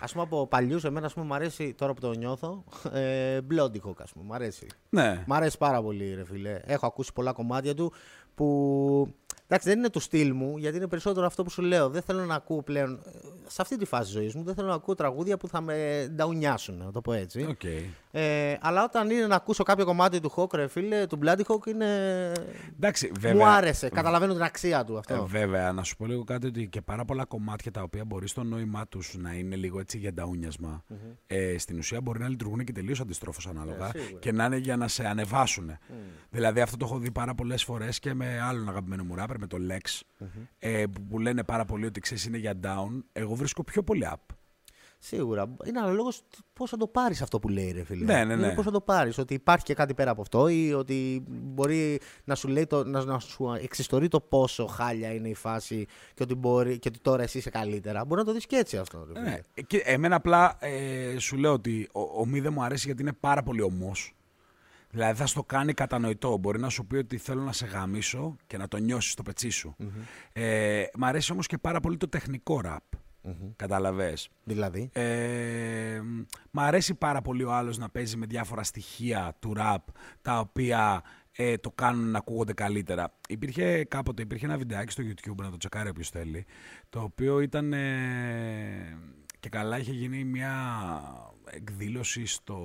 [0.00, 2.64] Ας πούμε από παλιούς, εμένα ας πούμε, μου αρέσει τώρα που το νιώθω.
[2.92, 4.24] Ε, Bloody Hawk, ας πούμε.
[4.24, 4.66] Μ' αρέσει.
[4.88, 5.24] ναι.
[5.26, 6.60] Μ' αρέσει πάρα πολύ, ρε φίλε.
[6.64, 7.92] Έχω ακούσει πολλά κομμάτια του
[8.34, 9.14] που.
[9.46, 11.88] Εντάξει, δεν είναι του στυλ μου, γιατί είναι περισσότερο αυτό που σου λέω.
[11.88, 13.02] Δεν θέλω να ακούω πλέον.
[13.44, 16.06] Ε, Σε αυτή τη φάση ζωής μου, δεν θέλω να ακούω τραγούδια που θα με
[16.10, 17.46] νταουνιάσουν, να το πω έτσι.
[17.50, 17.64] Οκ.
[18.16, 21.66] Ε, αλλά όταν είναι να ακούσω κάποιο κομμάτι του Hawk, ρε φίλε, του Bloody Hawk
[21.66, 21.86] είναι.
[22.76, 23.34] Εντάξει, βέβαια.
[23.34, 23.88] Μου άρεσε.
[23.88, 25.14] Καταλαβαίνω την αξία του αυτό.
[25.14, 28.28] Ε, βέβαια, να σου πω λίγο κάτι ότι και πάρα πολλά κομμάτια τα οποία μπορεί
[28.28, 30.84] στο νόημά τους να είναι λίγο έτσι για νταούνιασμα,
[31.26, 34.18] ε, στην ουσία μπορεί να λειτουργούν και τελείως αντιστρόφως ανάλογα Ε, σίγουρα.
[34.20, 35.78] και να είναι για να σε ανεβάσουν.
[36.30, 39.46] Δηλαδή, αυτό το έχω δει πάρα πολλές φορές και με άλλον αγαπημένο μου ράπερ, με
[39.46, 40.00] το Lex,
[40.58, 43.02] ε, που, που λένε πάρα πολύ ότι ξέρεις είναι για down.
[43.12, 44.34] Εγώ βρίσκω πιο πολύ up.
[44.98, 45.56] Σίγουρα.
[45.64, 48.04] Είναι αναλόγως πώς θα το πάρεις αυτό που λέει, ρε φίλε.
[48.04, 48.54] Ναι, ναι, ναι.
[48.54, 49.18] Πώς θα το πάρεις.
[49.18, 53.04] Ότι υπάρχει και κάτι πέρα από αυτό ή ότι μπορεί να σου, λέει το, να,
[53.04, 57.22] να σου εξιστορεί το πόσο χάλια είναι η φάση και ότι, μπορεί, και ότι τώρα
[57.22, 58.04] εσύ είσαι καλύτερα.
[58.04, 58.98] Μπορεί να το δεις και έτσι αυτό.
[58.98, 59.30] Ρε, φίλε.
[59.30, 59.38] Ναι.
[59.66, 63.12] Και εμένα απλά ε, σου λέω ότι ο, ο μη δεν μου αρέσει γιατί είναι
[63.12, 64.14] πάρα πολύ ομός.
[64.90, 66.36] Δηλαδή θα στο κάνει κατανοητό.
[66.36, 69.48] Μπορεί να σου πει ότι θέλω να σε γαμίσω και να το νιώσεις στο πετσί
[69.48, 69.76] σου.
[70.32, 72.82] Ε, μ' αρέσει όμως και πάρα πολύ το τεχνικό ραπ.
[73.56, 74.30] Καταλαβες.
[74.44, 76.00] Δηλαδή; Ε,
[76.50, 79.88] μ' αρέσει πάρα πολύ ο άλλος να παίζει με διάφορα στοιχεία του ραπ
[80.22, 83.12] τα οποία ε, το κάνουν να ακούγονται καλύτερα.
[83.28, 86.46] Υπήρχε κάποτε, υπήρχε ένα βιντεάκι στο YouTube, να το τσεκάρει όποιος θέλει,
[86.88, 88.98] το οποίο ήταν ε,
[89.40, 90.54] και καλά είχε γίνει μια
[91.44, 92.58] εκδήλωση στο,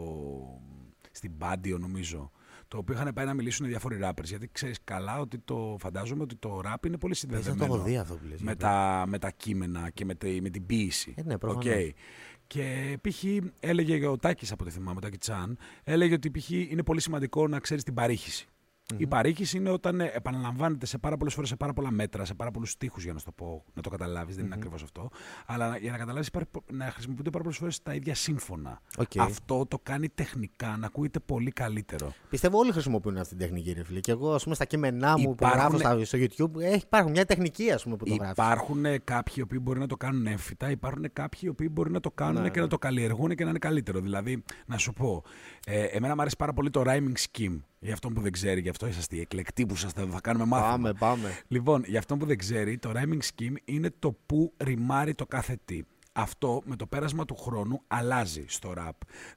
[1.12, 2.32] στην Πάντιο νομίζω,
[2.70, 6.36] το οποίο είχαν πάει να μιλήσουν διάφοροι rappers, γιατί ξέρεις καλά ότι το φαντάζομαι ότι
[6.36, 8.42] το rap είναι πολύ Δεν το συνδεδεμένο έχω δει αυτό που λες.
[8.42, 11.14] με τα, με τα κείμενα και με, τη, με την ποίηση.
[11.18, 11.66] Ε, ναι, προφανώς.
[11.66, 11.96] Οκ.
[12.48, 13.24] Και π.χ.
[13.60, 16.50] έλεγε και ο Τάκης, από ό,τι θυμάμαι, ο Τάκι Τσαν, έλεγε ότι π.χ.
[16.50, 18.48] είναι πολύ σημαντικό να ξέρεις την παρήχηση.
[18.98, 22.34] Η παρήχηση είναι όταν ε, επαναλαμβάνεται σε πάρα πολλές φορές, σε πάρα πολλά μέτρα, σε
[22.34, 25.10] πάρα πολλούς στίχους για να σου το πω, να το καταλάβεις, δεν είναι ακριβώς αυτό.
[25.46, 26.30] Αλλά για να καταλάβεις,
[26.72, 28.82] να χρησιμοποιούνται πάρα πολλές φορές τα ίδια σύμφωνα.
[28.98, 29.12] Οκ.
[29.20, 32.14] Αυτό το κάνει τεχνικά να ακούγεται πολύ καλύτερο.
[32.30, 34.00] Πιστεύω όλοι χρησιμοποιούν αυτή την τεχνική, ρε φίλε.
[34.00, 37.12] Και εγώ, ας πούμε, στα κείμενά μου που Υπάρχουν- γράφω στα- στο YouTube, έχει, υπάρχουν
[37.12, 38.32] μια τεχνική, ας πούμε, που το γράφεις.
[38.32, 41.92] Υπάρχουν ε, κάποιοι οι οποίοι μπορεί να το κάνουν έμφυτα, υπάρχουν κάποιοι οι οποίοι μπορεί
[41.92, 44.00] να το κάνουν Ναι, και να το καλλιεργούν και να είναι καλύτερο.
[44.00, 45.24] Δηλαδή, να σου πω,
[45.66, 47.60] ε, εμένα μου αρέσει πάρα πολύ το rhyming scheme.
[47.80, 50.46] Για αυτόν που δεν ξέρει, γι' αυτό είσαστε οι εκλεκτοί που είσαστε εδώ, θα κάνουμε
[50.46, 50.72] μάθημα.
[50.72, 51.40] Πάμε, πάμε.
[51.48, 55.60] Λοιπόν, για αυτόν που δεν ξέρει, το rhyming scheme είναι το που ρημάρει το κάθε
[55.66, 55.82] τι.
[56.12, 58.90] Αυτό με το πέρασμα του χρόνου αλλάζει στο rap.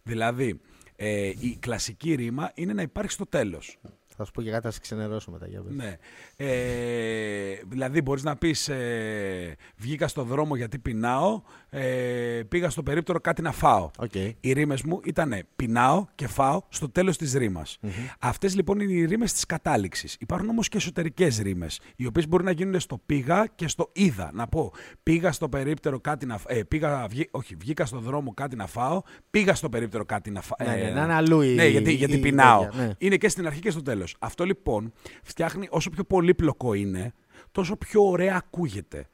[0.03, 0.61] Δηλαδή,
[0.97, 3.79] ε, η κλασική ρήμα είναι να υπάρχει στο τέλος.
[4.17, 5.47] Θα σου πω και κάτι, θα σε ξενερώσω μετά.
[5.47, 5.75] Για πες.
[5.75, 5.97] Ναι.
[6.37, 11.43] Ε, δηλαδή μπορείς να πεις ε, βγήκα στο δρόμο γιατί πεινάω,
[11.75, 13.91] ε, πήγα στο περίπτερο κάτι να φάω.
[13.99, 14.31] Okay.
[14.41, 17.79] Οι ρήμες μου ήταν πεινάω και φάω στο τέλος της ρήμας.
[17.83, 17.89] Mm-hmm.
[18.19, 20.17] Αυτές λοιπόν είναι οι ρήμες της κατάληξης.
[20.21, 24.31] Υπάρχουν όμως και εσωτερικές ρήμες, οι οποίες μπορεί να γίνουν στο πήγα και στο είδα.
[24.35, 28.57] Να πω, πήγα στο περίπτερο κάτι να ε, πήγα, βγή, όχι, βγήκα στο δρόμο κάτι
[28.57, 30.69] να φάω, πήγα στο περίπτερο κάτι να φάω.
[30.69, 32.69] Ναι, ναι, ναι, ναι, αλλού ναι, γιατί, η, γιατί η, πεινάω.
[32.73, 32.91] ναι.
[32.99, 34.17] Είναι και στην αρχή και στο τέλος.
[34.19, 37.13] Αυτό λοιπόν φτιάχνει όσο πιο πολύπλοκο είναι,
[37.53, 39.07] τόσο πιο ωραία ακούγεται.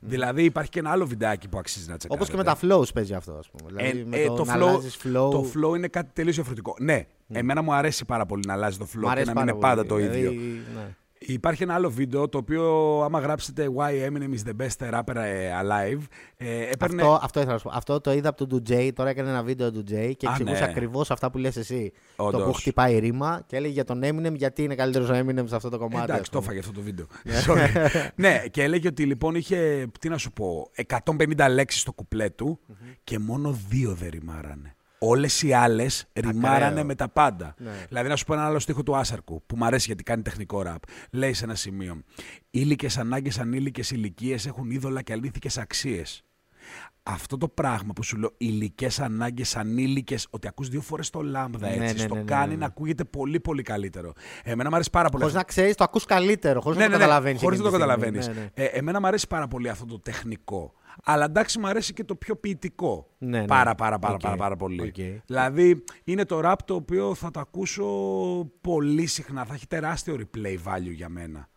[0.00, 2.14] Δηλαδή υπάρχει και ένα άλλο βιντεάκι που αξίζει να τσεκάρετε.
[2.32, 3.70] Όπως και με τα flows παίζει αυτό, ας πούμε.
[3.70, 5.30] Δηλαδή, Ε, με ε, το, το, να flow, αλλάζεις flow.
[5.30, 6.74] το flow είναι κάτι τελείως διαφορετικό.
[6.78, 9.42] Ναι, εμένα μου αρέσει πάρα πολύ να αλλάζει το flow Μ' και αρέσει να μην
[9.42, 10.06] είναι πάρα πάντα το πολύ.
[10.06, 10.30] ίδιο.
[10.30, 10.94] Δηλαδή, ναι.
[11.18, 15.50] Υπάρχει ένα άλλο βίντεο το οποίο άμα γράψετε Why Eminem is the best rapper ε,
[15.62, 16.00] alive
[16.36, 17.02] ε, έπαιρνε...
[17.02, 17.70] Αυτό, αυτό ήθελα να σου πω.
[17.74, 18.92] Αυτό το είδα από τον Ντουτζέι.
[18.92, 20.70] Τώρα έκανε ένα βίντεο του Τζέι και Α, εξηγούσε ναι.
[20.70, 21.92] ακριβώς αυτά που λες εσύ.
[22.16, 22.42] Το Όντως.
[22.42, 25.68] που χτυπάει ρήμα και έλεγε για τον Eminem γιατί είναι καλύτερος ο Eminem σε αυτό
[25.68, 26.02] το κομμάτι.
[26.02, 26.44] Εντάξει, ας το πούμε.
[26.44, 27.06] έφαγε αυτό το βίντεο.
[27.46, 27.88] Sorry.
[28.24, 30.70] ναι, και έλεγε ότι λοιπόν είχε, τι να σου πω,
[31.04, 32.58] 150 λέξεις στο κουπλέ του
[33.04, 34.76] και μόνο δύο δεν ρημάρανε.
[34.98, 36.84] Όλες οι άλλες ρημάρανε Ακραίο.
[36.84, 37.54] με τα πάντα.
[37.58, 37.70] Ναι.
[37.88, 40.62] Δηλαδή, να σου πω ένα άλλο στίχο του Άσαρκου που μου αρέσει γιατί κάνει τεχνικό
[40.62, 40.82] ραπ.
[41.10, 42.02] Λέει σε ένα σημείο:
[42.50, 46.22] Υλικές ανάγκες, ανήλικες ηλικίες έχουν είδωλα και αλήτικες αξίες.
[47.02, 51.68] Αυτό το πράγμα που σου λέω, υλικές ανάγκες, ανήλικες, ότι ακούς δύο φορές το λάμδα
[51.68, 52.58] Ναι, έτσι, ναι, στο ναι, ναι, κάνει ναι.
[52.58, 54.12] να ακούγεται πολύ πολύ καλύτερο.
[54.44, 55.22] Εμένα μου αρέσει πάρα πολύ.
[55.22, 55.46] Χωρίς αυτό.
[55.46, 56.60] να ξέρεις, το ακούς καλύτερο.
[56.60, 57.40] Χωρίς να το καταλαβαίνεις.
[57.40, 58.26] Χωρίς να το καταλαβαίνεις.
[58.28, 58.48] Ναι, ναι.
[58.54, 60.72] Ε, εμένα μου αρέσει πάρα πολύ αυτό το τεχνικό.
[61.04, 63.08] Αλλά εντάξει, μου αρέσει και το πιο ποιητικό.
[63.18, 63.46] Ναι, ναι.
[63.46, 64.20] Πάρα, πάρα, πάρα, Οκ.
[64.20, 64.80] πάρα, πάρα πολύ.
[64.80, 65.22] Οκ.
[65.26, 67.84] Δηλαδή, είναι το rap το οποίο θα το ακούσω
[68.60, 69.44] πολύ συχνά.
[69.44, 71.48] Θα έχει τεράστιο replay value για μενα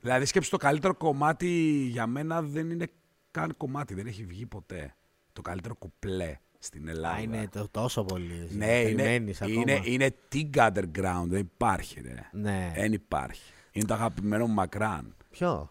[0.00, 1.48] Δηλαδή, σκέψου το καλύτερο κομμάτι
[1.90, 2.86] για μένα δεν είναι
[3.30, 3.94] καν κομμάτι.
[3.94, 4.94] Δεν έχει βγει ποτέ.
[5.32, 7.14] Το καλύτερο κουπλέ στην Ελλάδα.
[7.16, 8.48] Α, είναι το, τόσο πολύ.
[8.50, 9.60] Ναι, είναι, Περιμένεις ακόμα.
[9.60, 11.24] είναι, είναι Tig Underground.
[11.26, 12.28] Δεν υπάρχει, ρε.
[12.32, 12.72] Ναι.
[12.76, 13.52] Δεν υπάρχει.
[13.72, 15.14] Είναι το αγαπημένο μου μακράν.
[15.30, 15.70] Ποιο;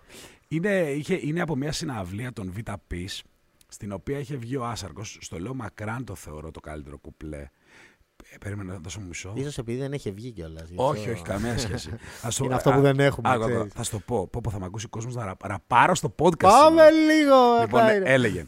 [0.52, 3.20] Είναι, είχε, είναι από μια συναυλία των Vita Peace,
[3.68, 5.18] στην οποία είχε βγει ο Άσαρκος.
[5.22, 7.50] Στο λέω μακράν το θεωρώ το καλύτερο κουπλέ.
[8.32, 9.34] Ε, περίμενα να δώσω μισό.
[9.36, 10.70] Ίσως επειδή δεν έχει βγει κιόλας.
[10.76, 11.90] Όχι, όχι, καμία σχέση.
[12.24, 13.74] Ας το- Είναι αυτό που δεν έχουμε, άκου, άκου, ξέρεις.
[13.74, 14.28] θα σου το πω.
[14.28, 16.38] Πω, πω, θα με ακούσει ο κόσμος να ρα- ραπάρω στο podcast.
[16.38, 16.90] Πάμε σήμερα.
[16.92, 17.60] λίγο.
[17.62, 18.10] Λοιπόν, αυτά είναι.
[18.10, 18.46] έλεγε.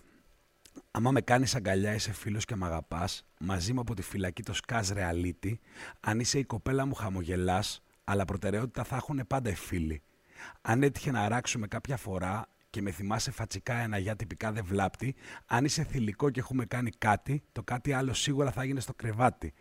[0.91, 4.53] Άμα με κάνεις αγκαλιά, είσαι φίλος και με αγαπάς, μαζί μου από τη φυλακή το
[4.53, 5.59] σκάζ ρεαλίτη.
[5.99, 10.01] Αν είσαι η κοπέλα μου, χαμογελάς, αλλά προτεραιότητα θα έχουν πάντα οι φίλοι.
[10.61, 15.15] Αν έτυχε να ράξουμε κάποια φορά και με θυμάσαι φατσικά ένα για τυπικά δεν βλάπτει,
[15.45, 19.53] αν είσαι θηλυκό και έχουμε κάνει κάτι, το κάτι άλλο σίγουρα θα γίνει στο κρεβάτι.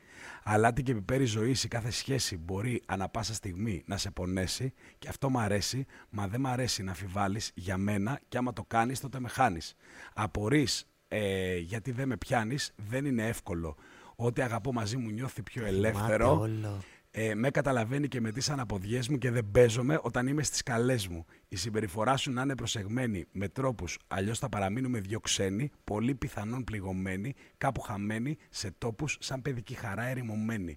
[0.42, 5.08] Αλάτι και πιπέρι ζωή η κάθε σχέση μπορεί ανα πάσα στιγμή να σε πονέσει και
[5.08, 9.00] αυτό μ' αρέσει, μα δεν μ' αρέσει να αμφιβάλλεις για μένα και άμα το κάνεις
[9.00, 9.74] τότε με χάνεις.
[10.14, 13.76] Απορείς ε, γιατί δεν με πιάνεις, δεν είναι εύκολο.
[14.16, 16.38] Ό,τι αγαπώ μαζί μου νιώθει πιο ελεύθερο.
[16.38, 16.82] όλο.
[17.12, 21.08] Ε, με καταλαβαίνει και με τις αναποδιές μου και δεν παίζομαι όταν είμαι στις καλές
[21.08, 21.24] μου.
[21.48, 26.64] Η συμπεριφορά σου να είναι προσεγμένη με τρόπους, αλλιώς θα παραμείνουμε δυο ξένοι, πολύ πιθανόν
[26.64, 30.76] πληγωμένοι, κάπου χαμένοι, σε τόπους σαν παιδική χαρά ερημωμένοι.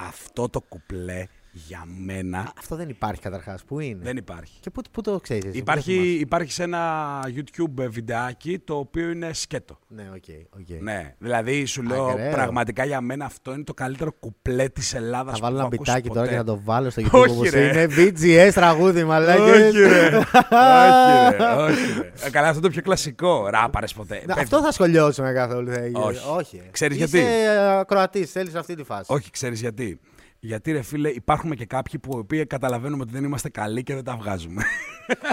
[0.00, 3.64] Αυτό το κουπλέ για μένα Αυτό δεν υπάρχει καταρχάς.
[3.64, 4.52] Πού είναι; δεν υπάρχει.
[4.60, 5.44] Και πού, πού το ξέρεις.
[5.44, 9.78] εσύ, πού το Υπάρχει, θυμάσαι; υπάρχει σε ένα YouTube βιντεάκι το οποίο είναι σκέτο.
[9.88, 10.24] Ναι, οκ.
[10.60, 10.80] οκ.
[10.82, 12.30] Ναι, δηλαδή σου λέω Ακραίο.
[12.32, 15.74] πραγματικά για μένα αυτό είναι το καλύτερο κουπλέ της Ελλάδας Θα βάλω που ένα έχω
[15.74, 16.30] ακούσει μπιτάκι τώρα ποτέ.
[16.30, 17.64] και θα το βάλω στο YouTube Όχι, όπως ρε.
[17.68, 17.86] είναι.
[17.96, 19.44] BGS τραγούδι, μαλάκες.
[19.68, 22.12] Όχι ρε, όχι ρε, όχι ρε.
[22.26, 23.48] Ε, Καλά, αυτό το πιο κλασικό.
[23.48, 24.14] Ράπαρες ποτέ.
[24.14, 25.70] Να, Παιδί- Αυτό θα σχολιάσουμε καθόλου.
[25.72, 25.98] θα έγινε.
[26.04, 26.20] Όχι.
[26.36, 26.62] Όχι.
[26.70, 29.12] Ξέρεις Είσαι γιατί; Κροατής, θέλεις αυτή τη φάση.
[29.12, 30.00] Όχι, ξέρεις γιατί;
[30.40, 33.94] Γιατί ρε φίλε, υπάρχουν και κάποιοι που οι οποίοι καταλαβαίνουμε ότι δεν είμαστε καλοί και
[33.94, 34.62] δεν τα βγάζουμε.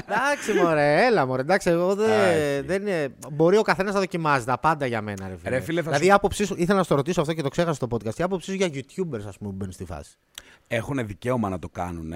[0.08, 1.42] Εντάξει, μωρέ, έλα, μωρέ.
[1.42, 2.10] Εντάξει, εγώ Α, δεν.
[2.10, 2.68] όχι.
[2.68, 3.16] δεν είναι...
[3.32, 5.50] Μπορεί ο καθένας να δοκιμάζει τα πάντα για μένα, ρε φίλε.
[5.50, 7.50] Ρε φίλε, θα δηλαδή, σου- η άποψή σου, ήθελα να στο ρωτήσω αυτό και το
[7.50, 8.16] ξέχασα στο podcast.
[8.18, 10.18] Η άποψή σου για YouTubers, ας πούμε, που μπαίνουν στη φάση.
[10.68, 12.14] Έχουν δικαίωμα να το κάνουν,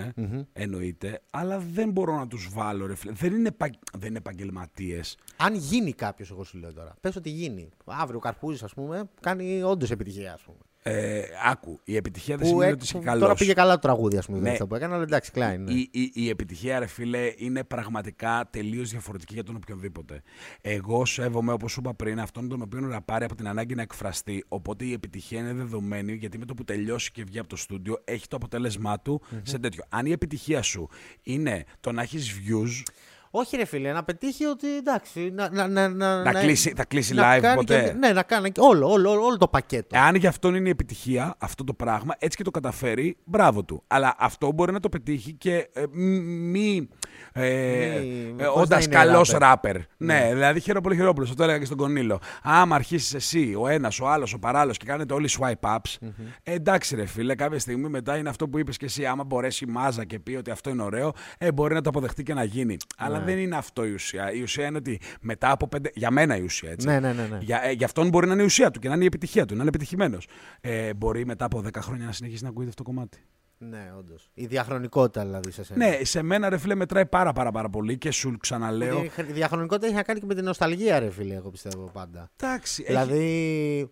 [0.54, 3.12] εννοείται, αλλά δεν μπορώ να τους βάλω ρε φίλε.
[3.14, 3.70] Δεν είναι, επα...
[3.98, 5.18] δεν είναι επαγγελματίες.
[5.38, 6.96] Αν γίνει κάποιος, εγώ σου λέω τώρα.
[7.02, 7.70] Πες ότι γίνει.
[7.86, 10.58] Αύριο ο Καρπούζης, ας πούμε, κάνει όντως επιτυχία, ας πούμε.
[10.90, 13.22] Ε, άκου, η επιτυχία δεν Που σημαίνει έ- ότι είσαι που καλός.
[13.22, 14.50] Τώρα πήγε καλά το τραγούδι, ας πούμε, Ναι.
[14.50, 15.64] αυτό που έκανε, αλλά εντάξει, κλάιν.
[15.64, 15.72] Ναι.
[15.72, 20.22] Η, η, η επιτυχία, ρε φίλε, είναι πραγματικά τελείως διαφορετική για τον οποιοδήποτε.
[20.62, 23.82] Εγώ σέβομαι, όπως σου είπα πριν, αυτόν τον οποίο να πάρει από την ανάγκη να
[23.82, 24.46] εκφραστεί.
[24.48, 28.02] Οπότε η επιτυχία είναι δεδομένη, γιατί με το που τελειώσει και βγει από το στούντιο,
[28.04, 29.84] έχει το αποτέλεσμά του σε τέτοιο.
[29.90, 30.90] Αν η επιτυχία σου
[31.24, 32.84] είναι το να έχεις views,
[33.32, 35.30] Όχι, ρε φίλε, να πετύχει ότι εντάξει.
[35.34, 38.24] Να, να, να, να, Να κλείσει- θα κλείσει να live κάνει ποτέ; Και, ναι, να
[38.24, 39.88] κάνει και όλο, όλο, όλο, όλο το πακέτο.
[39.98, 43.84] εάν για αυτόν είναι η επιτυχία, αυτό το πράγμα, έτσι και το καταφέρει, μπράβο του.
[43.88, 46.90] Αλλά αυτό μπορεί να το πετύχει και ε, μη, μη,
[47.34, 49.40] Ε, Μη- ε, χωρίς να Όντα είναι καλός rapper.
[49.40, 49.76] ράπερ.
[49.98, 51.30] Ναι, δηλαδή χαίρομαι πολύ χειρόπουλος.
[51.30, 52.20] Αυτό έλεγα και στον Κονίλο.
[52.44, 56.08] Άμα αρχίσεις εσύ, ο ένας, ο άλλος, ο παράλληλος και κάνετε όλοι swipe ups,
[56.44, 59.06] ε, εντάξει ρε φίλε, κάποια στιγμή μετά είναι αυτό που είπες και εσύ.
[59.06, 62.24] Άμα μπορέσει η μάζα και πει ότι αυτό είναι ωραίο, ε, μπορεί να το αποδεχτεί
[62.24, 62.78] και να γίνει.
[62.98, 64.32] Αλλά δεν είναι αυτό η ουσία.
[64.34, 65.92] Η ουσία είναι ότι μετά από πέντε.
[65.94, 66.88] Για μένα η ουσία, έτσι.
[66.88, 67.28] Ναι, ναι, ναι.
[67.28, 67.38] ναι.
[67.42, 69.46] Για, ε, για αυτόν μπορεί να είναι η ουσία του και να είναι η επιτυχία
[69.46, 70.28] του, να είναι επιτυχημένος.
[70.62, 73.18] Ε, μπορεί μετά από 10 χρόνια να συνεχίσει να ακούγεται αυτό το κομμάτι.
[73.62, 74.30] Ναι, όντως.
[74.34, 75.88] Η διαχρονικότητα δηλαδή σε σένα.
[75.88, 79.04] Ναι, σε μένα ρε φίλε μετράει πάρα πάρα, πάρα πολύ και σου ξαναλέω.
[79.04, 82.32] Η η διαχρονικότητα έχει να κάνει και με την νοσταλγία, ρε φίλε, εγώ πιστεύω πάντα.
[82.36, 83.90] Εντάξει, έχει- Δηλαδή,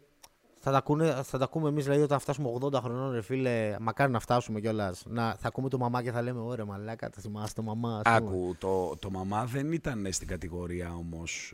[0.59, 4.11] θα τα, ακούνε, θα τα ακούμε εμείς δηλαδή, όταν φτάσουμε 80 χρονών, ρε φίλε, μακάρι
[4.11, 5.03] να φτάσουμε κιόλας.
[5.15, 8.01] Θα ακούμε το μαμά και θα λέμε: Ωραία, μαλάκα, τα θυμάσαι το μαμά.
[8.05, 8.29] ας πούμε».
[8.31, 11.53] Άκου, το, το μαμά δεν ήταν στην κατηγορία όμως.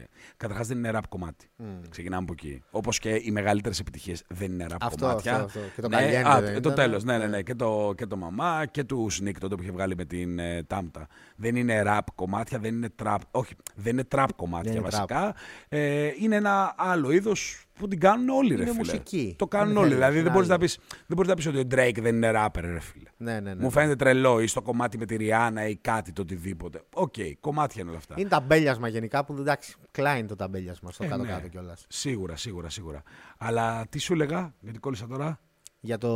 [0.00, 1.50] Ε, Καταρχάς δεν είναι rap κομμάτι.
[1.88, 2.62] Ξεκινάμε από εκεί.
[2.70, 5.34] Όπως και οι μεγαλύτερες επιτυχίες δεν είναι rap Αυτό, κομμάτια.
[5.34, 5.60] αυτό, αυτό.
[5.74, 6.74] Και το ναι, Caliente α, δεν το ήταν.
[6.74, 7.04] τέλος.
[7.04, 7.30] Ναι, ναι, Ναι.
[7.30, 7.42] ναι.
[7.42, 10.62] Και το, και το μαμά και του Sneak τότε που είχε βγάλει με την ε,
[10.62, 11.06] Τάμτα.
[11.36, 13.16] Δεν είναι rap κομμάτια, δεν είναι trap.
[13.30, 15.34] Όχι, δεν είναι trap κομμάτια Δεν είναι βασικά.
[15.68, 18.76] Ε, είναι ένα άλλο είδος που την κάνουν όλοι, ρε Είναι φίλε.
[18.78, 19.34] μουσική.
[19.38, 19.84] Το κάνουν Δεν όλοι.
[19.86, 20.64] θέλει, Δηλαδή δεν είναι μπορείς να άλλο.
[20.64, 20.70] πει
[21.06, 23.08] δεν μπορείς να πεις ότι ο Drake δεν είναι rapper, ρε φίλε.
[23.16, 23.62] Ναι, ναι, ναι.
[23.62, 26.82] Μου φαίνεται τρελό ή στο κομμάτι με τη Rihanna ή κάτι το οτιδήποτε.
[26.94, 28.14] Οκ, κομμάτια είναι όλα αυτά.
[28.18, 31.48] Είναι ταμπέλιασμα γενικά που εντάξει, κλάει το ταμπέλιασμα στο Ε, κάτω-κάτω ναι.
[31.48, 31.84] κιόλας.
[31.88, 33.02] Σίγουρα, σίγουρα, σίγουρα.
[33.38, 35.40] Αλλά τι σου έλεγα, γιατί κόλλησα τώρα;
[35.80, 36.10] Για το.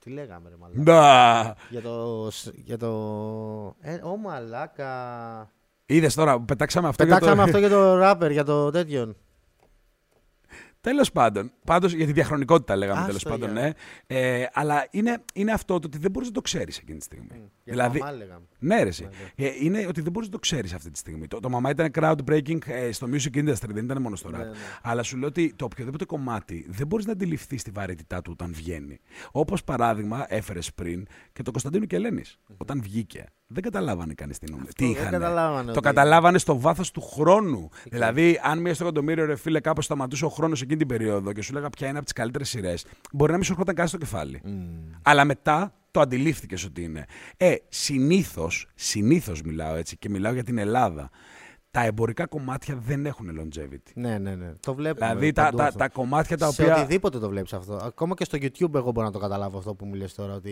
[0.00, 1.56] Τι λέγαμε, ρε μαλάκα; Ντα!
[1.70, 2.30] Για το.
[2.54, 2.88] Για το...
[3.80, 5.50] Ε, ο μαλάκα.
[5.86, 7.48] Είδες τώρα, πετάξαμε αυτό Πετάξαμε για το.
[7.48, 9.16] αυτό για το ράπερ, για το τέτοιον.
[10.86, 11.52] Τέλος πάντων.
[11.64, 13.62] Πάντως για τη διαχρονικότητα λέγαμε Άστο, τέλος πάντων, για.
[13.62, 13.72] ναι.
[14.06, 17.28] Ε, αλλά είναι, είναι αυτό το ότι δεν μπορείς να το ξέρεις εκείνη τη στιγμή.
[17.30, 18.44] Για δηλαδή, το μαμά λέγαμε.
[18.58, 19.08] Ναι, ρε, εσύ.
[19.34, 21.26] Ε, είναι ότι δεν μπορείς να το ξέρεις αυτή τη στιγμή.
[21.26, 24.32] Το, το μαμά ήταν groundbreaking ε, στο music industry, δεν ήταν μόνος στο rap.
[24.32, 24.50] Ναι, ναι.
[24.82, 28.52] Αλλά σου λέω ότι το οποιοδήποτε κομμάτι δεν μπορείς να αντιληφθείς τη βαρύτητά του όταν
[28.54, 29.00] βγαίνει.
[29.30, 32.38] Όπως παράδειγμα έφερες πριν και το Κωνσταντίνο και Ελένης.
[32.56, 35.10] Όταν βγήκε, δεν καταλάβανε κανεί τι, νούμερο- τι δεν είχαν.
[35.10, 37.68] καταλάβανε Το ότι- καταλάβανε στο βάθος του χρόνου.
[37.84, 41.42] Δηλαδή, αν μία στο εκατομμύριο ρε φίλε κάπως σταματούσε ο χρόνος εκείνη την περίοδο και
[41.42, 43.98] σου λέγα ποια είναι από τις καλύτερες σειρές, μπορεί να μην σου έρχονταν καν στο
[43.98, 44.42] κεφάλι.
[45.02, 47.04] Αλλά μετά το αντιλήφθηκες ότι είναι.
[47.36, 51.10] Ε, συνήθως, συνήθως μιλάω έτσι και μιλάω για την Ελλάδα.
[51.70, 53.90] Τα εμπορικά κομμάτια δεν έχουν longevity.
[53.94, 54.52] Ναι, ναι, ναι.
[54.60, 55.06] Το βλέπουμε.
[55.06, 55.78] Δηλαδή τα, παντού τα, αυτό.
[55.78, 56.76] τα κομμάτια τα Σε οποία.
[56.76, 57.74] οτιδήποτε το βλέπεις αυτό.
[57.82, 60.34] Ακόμα και στο YouTube, εγώ μπορώ να το καταλάβω αυτό που μου λες τώρα.
[60.34, 60.50] Ότι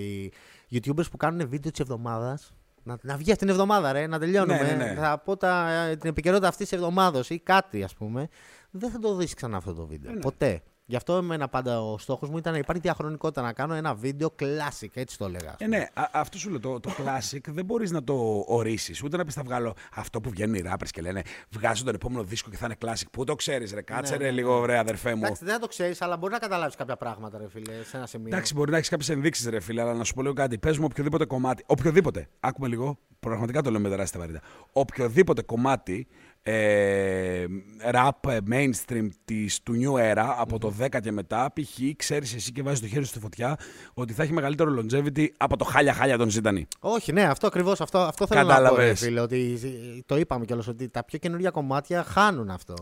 [0.69, 2.55] οι YouTubers που κάνουν βίντεο της εβδομάδας.
[2.85, 4.63] Να, να βγει αυτήν την εβδομάδα, ρε, να τελειώνουμε.
[4.63, 4.95] Ναι, ναι, ναι.
[4.95, 5.69] Θα πω τα,
[6.01, 8.29] την επικαιρότητα αυτής της εβδομάδα ή κάτι, ας πούμε.
[8.71, 10.11] Δεν θα το δεις ξανά αυτό το βίντεο.
[10.11, 10.23] Ναι, ναι.
[10.23, 10.63] Ποτέ.
[10.87, 14.35] Γι' αυτό εμένα πάντα ο στόχος μου ήταν να υπάρχει διαχρονικότητα, να κάνω ένα βίντεο
[14.39, 15.49] classic, έτσι το έλεγα.
[15.49, 15.77] ας Ε, πούμε.
[15.77, 16.61] ναι, α- αυτό σου λέω.
[16.61, 19.03] Το, το classic δεν μπορείς να το ορίσεις.
[19.03, 22.23] Ούτε να πεις θα βγάλω αυτό που βγαίνουν οι rappers και λένε Βγάζω τον επόμενο
[22.25, 23.07] δίσκο και θα είναι classic.
[23.13, 25.25] Πού το ξέρεις, ρε, κάτσε Ναι, ρε ναι, λίγο, ρε αδερφέ μου.
[25.25, 28.07] Εντάξει, δεν θα το ξέρεις, αλλά μπορεί να καταλάβεις κάποια πράγματα, ρε φίλε, σε ένα
[28.07, 28.27] σημείο.
[28.27, 30.59] Εντάξει, μπορεί να έχεις κάποιες ενδείξεις, ρε φίλε, αλλά να σου πω λίγο κάτι.
[30.59, 31.65] Πες μου οποιοδήποτε κομμάτι.
[31.67, 32.29] Οποιοδήποτε.
[32.41, 32.99] Άκουμε λίγο.
[33.21, 34.45] Πραγματικά το λέω με τεράστια βαρύτητα.
[34.73, 36.07] Οποιοδήποτε κομμάτι
[36.47, 37.45] ε,
[37.93, 41.97] rap ε, mainstream της, του new era από το 10 και μετά, π.χ.
[41.97, 43.57] ξέρεις εσύ και βάζεις το χέρι σου στη φωτιά
[43.95, 46.67] ότι θα έχει μεγαλύτερο longevity από το χάλια χάλια των Ζήτανη.
[46.81, 47.81] Όχι, ναι, αυτό ακριβώς.
[47.81, 49.01] Αυτό, αυτό θέλω να πω, ρε, Κατάλαβες.
[49.01, 49.21] φίλε.
[49.21, 49.59] Ότι
[50.07, 52.75] το είπαμε κιόλας ότι τα πιο καινούργια κομμάτια χάνουν αυτό.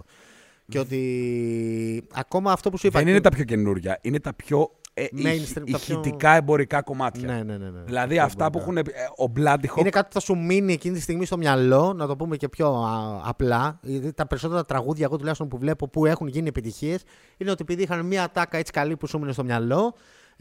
[0.69, 2.99] Και ότι ακόμα αυτό που σου είπα.
[2.99, 6.83] Δεν είναι τα πιο καινούργια, είναι τα πιο ε, Mainstream, ηχ- τα πιο- ηχητικά εμπορικά
[6.83, 7.27] κομμάτια.
[7.27, 7.71] Ναι, ναι, ναι.
[7.71, 7.81] ναι.
[7.85, 8.93] Δηλαδή Αυτό αυτά που μπορεί έχουν.
[8.95, 11.37] ε, Ο Bloody να- Hawk Είναι κάτι που θα σου μείνει εκείνη τη στιγμή στο
[11.37, 13.79] μυαλό, να το πούμε και πιο α, απλά.
[13.83, 17.03] Γιατί τα περισσότερα τραγούδια, εγώ τουλάχιστον που βλέπω, που έχουν γίνει επιτυχίες,
[17.37, 19.95] είναι ότι επειδή είχαν μια τάκα έτσι καλή που σου μείνει στο μυαλό.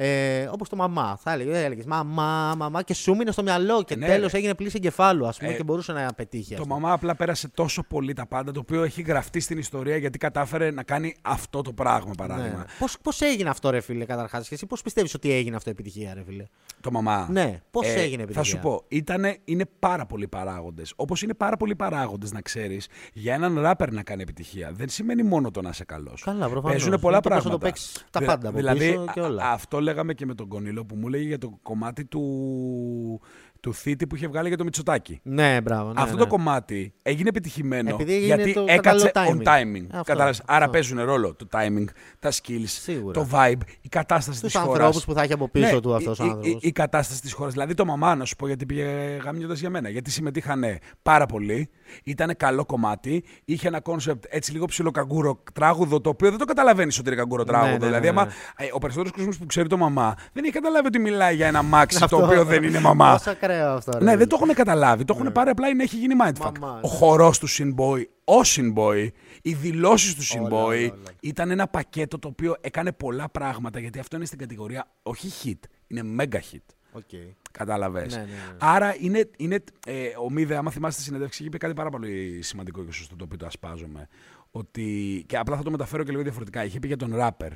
[0.03, 1.17] Ε, Όπως το μαμά.
[1.23, 4.37] Θα έλεγε, έλεγες μαμά, μαμά και σου μείνε στο μυαλό και Ναι, τέλος ρε.
[4.37, 6.53] έγινε πλήση εγκεφάλου, ας πούμε, Ε, και μπορούσε να πετύχει.
[6.53, 6.79] ας Το πούμε.
[6.79, 10.71] μαμά απλά πέρασε τόσο πολύ τα πάντα, το οποίο έχει γραφτεί στην ιστορία γιατί κατάφερε
[10.71, 12.57] να κάνει αυτό το πράγμα, παράδειγμα.
[12.57, 12.63] Ναι.
[12.79, 14.47] Πώς, πώς έγινε αυτό, ρε φίλε, καταρχάς.
[14.47, 16.45] Και εσύ πώς πιστεύεις ότι έγινε αυτό επιτυχία, ρε φίλε;
[16.81, 17.27] Το μαμά.
[17.31, 20.93] Ναι, πώς έγινε Θα επιτυχία; σου πω, ήτανε, είναι πάρα πολλοί παράγοντες.
[20.95, 24.71] Όπως είναι πάρα πολλοί παράγοντες, να ξέρεις, για έναν ράπερ να κάνει επιτυχία.
[24.73, 26.21] Δεν σημαίνει μόνο το να είσαι καλός.
[26.25, 26.71] Καλά, προφανώς.
[26.71, 27.65] Παίζουν Είναι πολλά το πώς θα πράγματα.
[27.65, 29.49] το παίξεις τα Δηλα- πάντα από δηλαδή, πίσω και α- όλα.
[29.51, 33.21] αυτό λέγαμε και με τον Κονίλο που μου λέγε για το κομμάτι του,
[33.61, 35.19] του Θήτη που είχε βγάλει για το Μητσοτάκι.
[35.23, 35.93] Ναι, μπράβο.
[35.93, 36.19] Ναι, Αυτό ναι.
[36.21, 39.49] το κομμάτι έγινε επιτυχημένο Επειδή έγινε γιατί το έκατσε κατάλληλο on timing.
[39.77, 39.83] timing.
[39.89, 40.53] Αυτό, Κατάλαβες; αυτό.
[40.53, 41.85] Άρα παίζουν ρόλο το timing,
[42.19, 43.13] τα skills, Σίγουρα.
[43.13, 44.75] το vibe, η κατάσταση Στους της χώρας.
[44.79, 46.63] ανθρώπους που θα έχει από πίσω Ναι, του αυτός η, ο η- άνθρωπος.
[46.63, 47.53] Η, η κατάσταση της χώρας.
[47.53, 49.89] Δηλαδή το μαμά, να σου πω γιατί πήγε γαμιώντας για μένα.
[49.89, 50.63] Γιατί συμμετείχαν
[51.01, 51.69] πάρα πολύ,
[52.03, 56.99] ήταν καλό κομμάτι, είχε ένα concept έτσι λίγο ψιλοκαγκούρο τράγουδο, το οποίο δεν το καταλαβαίνεις
[56.99, 57.71] ότι είναι καγκούρο τράγουδο.
[57.71, 58.65] ναι, ναι, δηλαδή, ναι, άμα, ναι.
[58.65, 61.61] ε, ο περισσότερος κόσμος που ξέρει το μαμά δεν έχει καταλάβει ότι μιλάει για ένα
[61.61, 62.23] αμάξι το Αυτό.
[62.25, 63.19] οποίο δεν είναι μαμά.
[63.51, 64.03] Πόσο ακραίο αυτό, ρε.
[64.03, 65.03] Ναι, δεν το έχουν καταλάβει.
[65.05, 66.51] Το έχουν πάρει απλά είναι έχει γίνει mindfuck.
[66.59, 66.87] Μαμά, Ο ναι.
[66.87, 69.07] χορός του Sinboy, ο Sinboy,
[69.41, 70.91] οι δηλώσεις του Όλα, Sinboy όλα, όλα.
[71.19, 75.67] ήταν ένα πακέτο το οποίο έκανε πολλά πράγματα γιατί αυτό είναι στην κατηγορία όχι hit,
[75.87, 76.75] είναι mega hit.
[76.93, 77.09] Οκ.
[77.51, 78.15] Κατάλαβες.
[78.15, 78.55] Ναι, ναι, ναι.
[78.59, 79.29] Άρα είναι.
[79.37, 83.15] είναι ε, ο Μίδε, άμα θυμάστε τη συνέντευξη, είπε κάτι πάρα πολύ σημαντικό και σωστό
[83.15, 84.07] το οποίο το ασπάζομαι.
[84.53, 86.63] Ότι, και απλά θα το μεταφέρω και λίγο διαφορετικά.
[86.65, 87.51] Είχε πει για τον ραπερ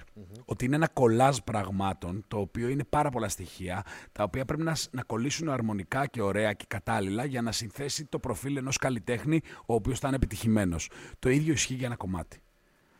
[0.46, 4.76] ότι είναι ένα κολάζ πραγμάτων το οποίο είναι πάρα πολλά στοιχεία τα οποία πρέπει να,
[4.76, 9.42] σ- να κολλήσουν αρμονικά και ωραία και κατάλληλα για να συνθέσει το προφίλ ενός καλλιτέχνη
[9.66, 10.90] ο οποίος θα είναι επιτυχημένος.
[11.20, 12.40] Το ίδιο ισχύει για ένα κομμάτι.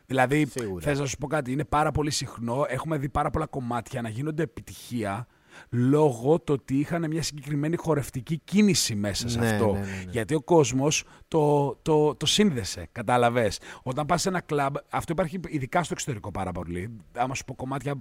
[0.06, 0.82] Δηλαδή, Σίγουρα.
[0.84, 2.66] θες να σου πω κάτι, είναι πάρα πολύ συχνό.
[2.68, 5.28] Έχουμε δει πάρα πολλά κομμάτια να γίνονται επιτυχία
[5.70, 9.66] λόγω το ότι είχαν μια συγκεκριμένη χορευτική κίνηση μέσα σε Ναι, αυτό.
[9.72, 10.12] ναι, ναι, ναι.
[10.12, 12.88] Γιατί ο κόσμος το, το, το σύνδεσε.
[12.92, 13.60] Κατάλαβες.
[13.84, 16.98] Όταν πας σε ένα κλαμπ, αυτό υπάρχει ειδικά στο εξωτερικό πάρα πολύ.
[17.16, 17.96] Άμα σου πω κομμάτια,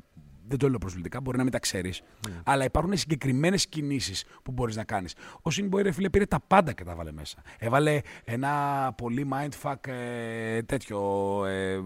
[0.48, 2.02] δεν το λέω προσβλητικά, μπορεί να μην τα ξέρεις.
[2.28, 2.34] Ναι.
[2.44, 5.14] Αλλά υπάρχουν συγκεκριμένες κινήσεις που μπορείς να κάνεις.
[5.42, 7.42] Ο Σινμπόι, ρε φίλε, πήρε τα πάντα και τα βάλε μέσα.
[7.58, 8.50] Έβαλε ένα
[8.96, 11.00] πολύ mindfuck ε, τέτοιο
[11.46, 11.78] ε,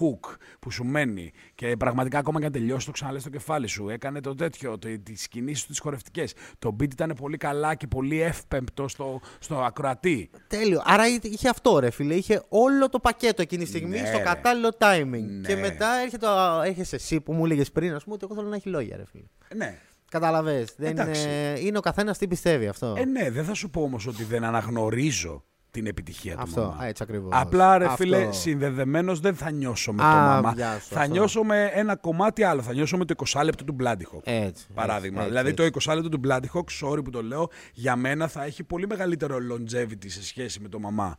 [0.00, 3.88] hook που σου μένει και πραγματικά ακόμα και αν τελειώσει το ξαναλέ στο κεφάλι σου.
[3.88, 6.34] Έκανε το τέτοιο, το, τις κινήσεις του τις χορευτικές.
[6.58, 10.30] Το beat ήταν πολύ καλά και πολύ εύπεμπτο στο, στο ακροατή.
[10.46, 10.82] Τέλειο.
[10.84, 12.14] Άρα είχε- είχε αυτό, ρε φίλε.
[12.14, 14.22] Είχε όλο το πακέτο εκείνη τη στιγμή Ναι, στο ρε.
[14.22, 15.24] κατάλληλο timing.
[15.40, 15.48] Ναι.
[15.48, 18.48] Και μετά έρχεται, ο- έρχεσαι εσύ που μου έλεγες πριν, ας πούμε, ότι εγώ θέλω
[18.48, 19.24] να έχει λόγια, ρε φίλε.
[19.56, 19.78] Ναι.
[20.10, 20.66] Καταλαβέ.
[20.78, 21.22] Εντάξει.
[21.22, 22.94] Είναι, είναι ο καθένας τι πιστεύει αυτό.
[22.98, 26.82] Ε, ναι, δεν θα σου πω όμως ότι δεν αναγνωρίζω την επιτυχία του Αυτό, μαμά.
[26.82, 27.30] α, έτσι ακριβώς.
[27.34, 27.96] Απλά ρε Αυτό.
[27.96, 30.52] φίλε, συνδεδεμένος δεν θα νιώσω με Α, το μαμά.
[30.56, 31.12] γεια σου, θα αυτό.
[31.12, 32.62] νιώσω με ένα κομμάτι άλλο.
[32.62, 33.84] Θα νιώσω με το 20 λεπτό του Bloody
[34.16, 34.20] Hawk.
[34.22, 34.66] Έτσι.
[34.74, 35.16] Παράδειγμα.
[35.18, 35.70] έτσι, δηλαδή έτσι.
[35.70, 38.86] το 20 λεπτό του Bloody Hawk, sorry που το λέω, για μένα θα έχει πολύ
[38.86, 41.16] μεγαλύτερο longevity σε σχέση με το μαμά.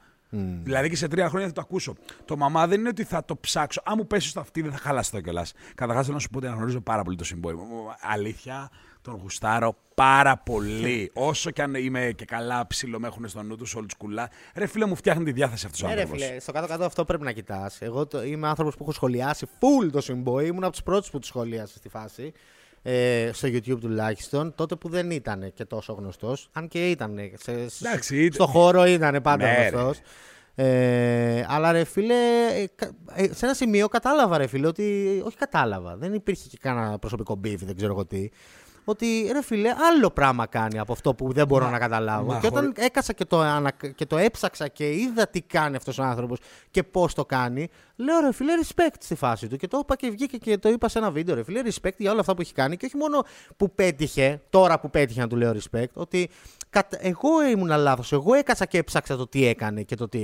[0.63, 1.95] Δηλαδή και σε τρία χρόνια θα το ακούσω.
[2.25, 3.81] Το μαμά δεν είναι ότι θα το ψάξω.
[3.85, 5.53] Αν μου πέσει στο αυτή, δεν θα χαλαστώ κιόλας.
[5.75, 7.63] Καταρχάς θέλω να σου πω ότι αναγνωρίζω πάρα πολύ το συμπόημα.
[8.01, 8.69] Αλήθεια,
[9.01, 11.11] τον γουστάρω πάρα πολύ.
[11.13, 14.25] Όσο κι αν είμαι και καλά ψηλό με έχουν στο νου τους old school.
[14.55, 16.25] Ρε φίλε μου, φτιάχνει τη διάθεση αυτός ο Ναι, ρε άνθρωπος.
[16.25, 17.81] φίλε, στο κάτω-κάτω αυτό πρέπει να κοιτάς.
[17.81, 20.45] Εγώ το, είμαι άνθρωπος που έχω σχολιάσει full το Symbol.
[20.45, 22.33] Ήμουν από τους πρώτους που το σχολίασε στη φάση.
[22.85, 24.53] Ε, στο YouTube τουλάχιστον.
[24.55, 26.49] Τότε που δεν ήταν και τόσο γνωστός.
[26.53, 27.17] Αν και ήταν.
[27.43, 29.67] Σε, Εντάξει, ήταν- στο χώρο ήταν πάντα Ναι, ρε.
[29.67, 29.99] γνωστός.
[30.55, 32.13] Ε, αλλά ρε φίλε,
[32.53, 35.21] ε, κα- ε, σε ένα σημείο κατάλαβα ρε φίλε ότι.
[35.25, 35.95] Όχι κατάλαβα.
[35.97, 38.29] Δεν υπήρχε και κανένα προσωπικό μπίφ, δεν ξέρω εγώ τι.
[38.85, 42.31] Ότι ρε φίλε, άλλο πράγμα κάνει από αυτό που δεν μπορώ Μα- να καταλάβω.
[42.31, 43.71] μα και όταν χωρί- έκασα και το, ανα...
[43.95, 46.39] και το έψαξα και είδα τι κάνει αυτός ο άνθρωπος
[46.71, 50.09] και πώς το κάνει, λέω ρε φίλε respect στη φάση του και το είπα και
[50.09, 52.53] βγήκε και το είπα σε ένα βίντεο ρε φίλε respect για όλα αυτά που έχει
[52.53, 53.23] κάνει και όχι μόνο
[53.57, 56.29] που πέτυχε, τώρα που πέτυχε να του λέω respect, ότι
[56.69, 60.19] κατα- εγώ ήμουν λάθος, εγώ έκασα και έψαξα το τι έκανε και το τι,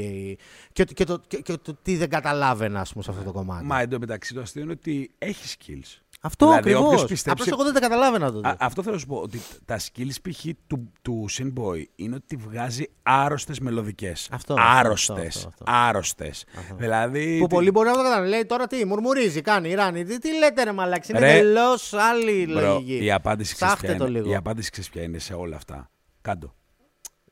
[0.73, 3.31] και, το- και, το, και, και το τι δεν καταλάβαινα ας πούμε σε αυτό το
[3.31, 3.65] κομμάτι.
[3.65, 5.97] Μα εντωμεταξύ το αστείο είναι ότι έχει skills.
[6.21, 6.85] Αυτό δηλαδή, ακριβώς.
[6.93, 8.47] όποιος πιστέψει- Απλώς εγώ δεν τα καταλάβαινα τότε.
[8.49, 10.45] Α, αυτό θέλω να σου πω ότι τα skills π.χ.
[10.67, 14.27] του, του Sinboy είναι ότι βγάζει άρρωστες μελωδικές.
[14.31, 15.17] Αυτό, Άρρωστες.
[15.35, 15.63] αυτό, αυτό, αυτό.
[15.67, 16.45] Άρρωστες.
[16.77, 17.37] Δηλαδή.
[17.39, 18.27] Που τι- πολλοί μπορεί να το καταλάβουν.
[18.29, 20.03] Λέει τώρα τι, μουρμουρίζει, κάνει, ράνει.
[20.03, 21.79] Τι, τι λέτε ρε μαλάξη, είναι Ρε, τελώ
[22.11, 23.03] άλλη Μπρο, λογική.
[23.05, 24.19] η απάντηση ξέρεις Ψάχτε ποια το είναι.
[24.19, 24.31] λίγο.
[24.31, 25.89] Η απάντηση ξέρεις ποια είναι σε όλα αυτά.
[26.21, 26.53] Κάντο.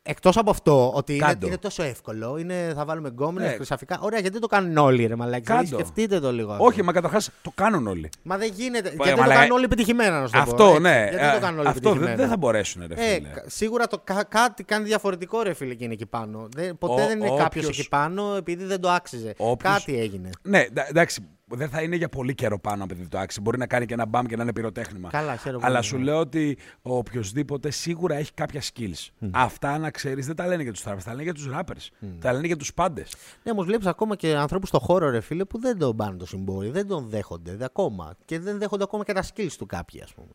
[0.09, 1.47] Εκτός από αυτό, ότι είναι, Κάντο.
[1.47, 3.55] είναι τόσο εύκολο, είναι, θα βάλουμε γκόμενες, Ναι.
[3.55, 3.99] χρυσαφικά.
[4.01, 5.41] Ωραία, γιατί το κάνουν όλοι, ρε μαλάξη.
[5.53, 5.65] Κάντο.
[5.77, 6.51] Σκεφτείτε το λίγο.
[6.51, 6.63] αυτό.
[6.65, 8.09] Όχι, μα καταρχάς το κάνουν όλοι.
[8.23, 8.89] Μα δεν γίνεται.
[8.89, 10.81] Ε, γιατί το μαλάκα, κάνουν όλοι επιτυχημένα, να σου το πω, Αυτό, έτσι.
[10.81, 11.07] ναι.
[11.09, 12.15] Γιατί Ε, το κάνουν όλοι αυτό δεν, επιτυχημένα.
[12.15, 13.27] δεν θα μπορέσουν, ρε Ε, φίλε.
[13.29, 16.47] κα- σίγουρα το κα- κάτι κάνει διαφορετικό ρε φίλε και είναι εκεί πάνω.
[16.55, 19.33] Δεν, ποτέ Ο- δεν είναι κάποιος όποιος- εκεί πάνω επειδή δεν το άξιζε.
[19.37, 20.29] Όποιος- Κάτι έγινε.
[20.41, 23.41] Ναι, εντά- εντάξει, δεν θα είναι για πολύ καιρό πάνω επειδή το άξει.
[23.41, 25.09] Μπορεί να κάνει και ένα μπαμ και να είναι πυροτέχνημα.
[25.09, 26.03] Καλά, χαίρομαι Αλλά πολύ, σου ναι.
[26.03, 29.27] λέω ότι ο οποιοδήποτε σίγουρα έχει κάποια skills.
[29.31, 32.07] Αυτά να ξέρεις δεν τα λένε για τους rappers, τα λένε για τους rappers.
[32.19, 33.15] Τα λένε για τους πάντες.
[33.43, 36.25] Ναι, όμως βλέπεις ακόμα και ανθρώπους στο χώρο, ρε φίλε, που δεν τον πάνε το
[36.25, 38.15] συμπόρι, δεν τον δέχονται δε, ακόμα.
[38.25, 40.31] Και δεν δέχονται ακόμα και τα skills του κάποιοι, ας πούμε.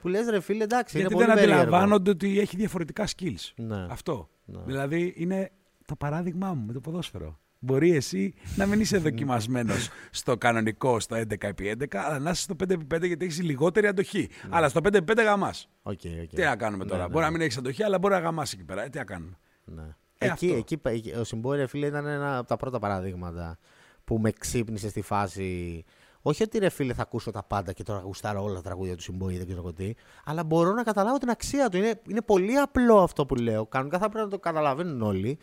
[0.00, 1.62] Που λες, ρε φίλε, εντάξει, Γιατί είναι δεν πολύ περίεργο.
[1.62, 3.52] αντιλαμβάνονται ότι έχει διαφορετικά skills.
[3.56, 3.86] Ναι.
[3.90, 4.28] Αυτό.
[4.44, 5.50] Δηλαδή είναι
[5.86, 7.38] το παράδειγμά μου με το ποδόσφαιρο.
[7.58, 13.06] Μπορεί εσύ να μην είσαι δοκιμασμένος στο κανονικό, στο 11x11, αλλά να είσαι στο 5x5
[13.06, 14.28] γιατί έχεις λιγότερη αντοχή.
[14.48, 15.68] Αλλά στο 5x5 γαμάς.
[15.82, 16.28] Οκ, οκ.
[16.34, 17.24] Τι να κάνουμε τώρα; ναι, μπορεί ναι.
[17.24, 18.84] να μην έχεις αντοχή, αλλά μπορεί να γαμάσει εκεί πέρα.
[18.84, 19.82] Ε, τι να κάνουμε; Ναι.
[20.18, 20.56] Ε, εκεί, αυτό.
[20.56, 23.58] εκεί, πα- εκεί- ο Sinboy, ρε φίλε, ήταν ένα από τα πρώτα παραδείγματα
[24.04, 25.84] που με ξύπνησε στη φάση.
[26.20, 29.02] Όχι ότι ρε φίλε θα ακούσω τα πάντα και τώρα γουστάρω όλα τα τραγούδια του
[29.02, 29.92] Sinboy, δεν ξέρω εγώ τι.
[30.24, 31.76] Αλλά μπορώ να καταλάβω την αξία του.
[31.76, 33.66] Είναι, είναι πολύ απλό αυτό που λέω.
[33.66, 35.38] Κανονικά θα πρέπει να το καταλαβαίνουν όλοι.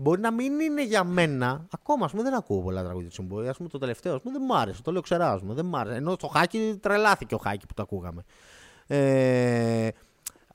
[0.00, 1.66] Μπορεί να μην είναι για μένα.
[1.70, 3.48] Ακόμα ας πούμε δεν ακούω πολλά τραγούδια του Συμπόρη.
[3.48, 4.82] Α πούμε το τελευταίο ας πούμε, δεν μ' άρεσε.
[4.82, 5.96] Το λέω ξερά, ας πούμε, δεν μ' άρεσε.
[5.96, 8.24] Ενώ στο χάκι τρελάθηκε ο χάκι που το ακούγαμε.
[8.86, 9.88] Ε,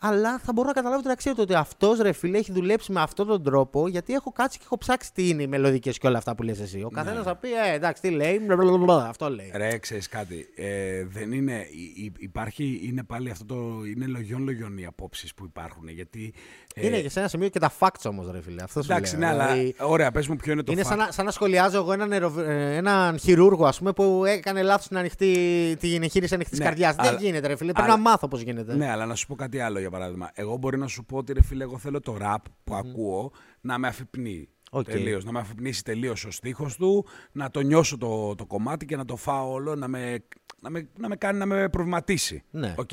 [0.05, 3.01] αλλά θα μπορώ να καταλάβω την αξία του ότι αυτός ρε φίλε έχει δουλέψει με
[3.01, 6.17] αυτόν τον τρόπο γιατί έχω κάτσει και έχω ψάξει τι είναι οι μελωδικές και όλα
[6.17, 6.83] αυτά που λες εσύ.
[6.83, 8.41] Ο καθένας θα πει, Ε, εντάξει, τι λέει,
[8.79, 9.51] μπλα, αυτό λέει.
[9.55, 10.47] Ρε, ξέρεις κάτι.
[10.55, 11.67] Ε, δεν είναι.
[11.71, 13.55] υ- υ- Υπάρχει, είναι πάλι αυτό το.
[13.95, 15.87] Είναι λογιών λογιών οι απόψεις που υπάρχουν.
[15.87, 16.33] Γιατί.
[16.75, 18.63] ε, Είναι και σε ένα σημείο και τα facts όμως, ρε φίλε.
[18.63, 19.29] Αυτό σου Εντάξει, λέω.
[19.29, 19.47] ναι, αλλά.
[19.53, 20.87] Δηλαδή, Ωραία, πες μου ποιο είναι το είναι fact.
[20.87, 24.61] σαν να, σαν να σχολιάζω εγώ έναν, νερο- ε, έναν χειρούργο ας πούμε, που έκανε
[24.61, 25.35] λάθος την, ανοιχτή,
[25.79, 26.95] την εγχείρηση ανοιχτής Ναι, καρδιάς.
[26.97, 27.71] αλλά- Δεν γίνεται, ρε φίλε.
[27.71, 28.75] Πρέπει αλλά- να μάθω πώς γίνεται.
[28.75, 30.31] Ναι, αλλά να σου πω κάτι άλλο για παράδειγμα.
[30.33, 33.31] Εγώ μπορεί να σου πω ότι ρε φίλε, εγώ θέλω το rap που ακούω
[33.61, 34.47] να με αφυπνεί.
[34.71, 34.83] Οκ.
[34.83, 38.95] Τελείως, να με αφυπνήσει τελείως ο στίχος του, να το νιώσω το, το κομμάτι και
[38.95, 40.25] να το φάω όλο, να με,
[40.61, 42.43] να με, να με κάνει να με προβληματίσει.
[42.51, 42.75] Ναι.
[42.77, 42.91] Οκ.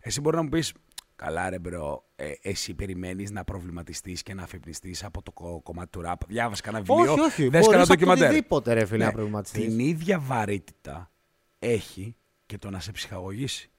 [0.00, 0.72] Εσύ μπορεί να μου πεις,
[1.16, 5.90] καλά ρε bro, ε, εσύ περιμένεις να προβληματιστείς και να αφυπνιστείς από το κο- κομμάτι
[5.90, 6.14] του rap.
[6.28, 7.42] Διάβασες κανένα βιβλίο, Όχι, όχι.
[7.42, 8.28] δες Μπορείς κανένα από ντοκιμαντέρ.
[8.30, 9.64] οτιδήποτε, ρε φίλε, Ναι, να προβληματιστείς.
[9.64, 11.10] Την ίδια βαρύτητα
[11.58, 13.70] έχει και το να σε ψυχαγωγήσει.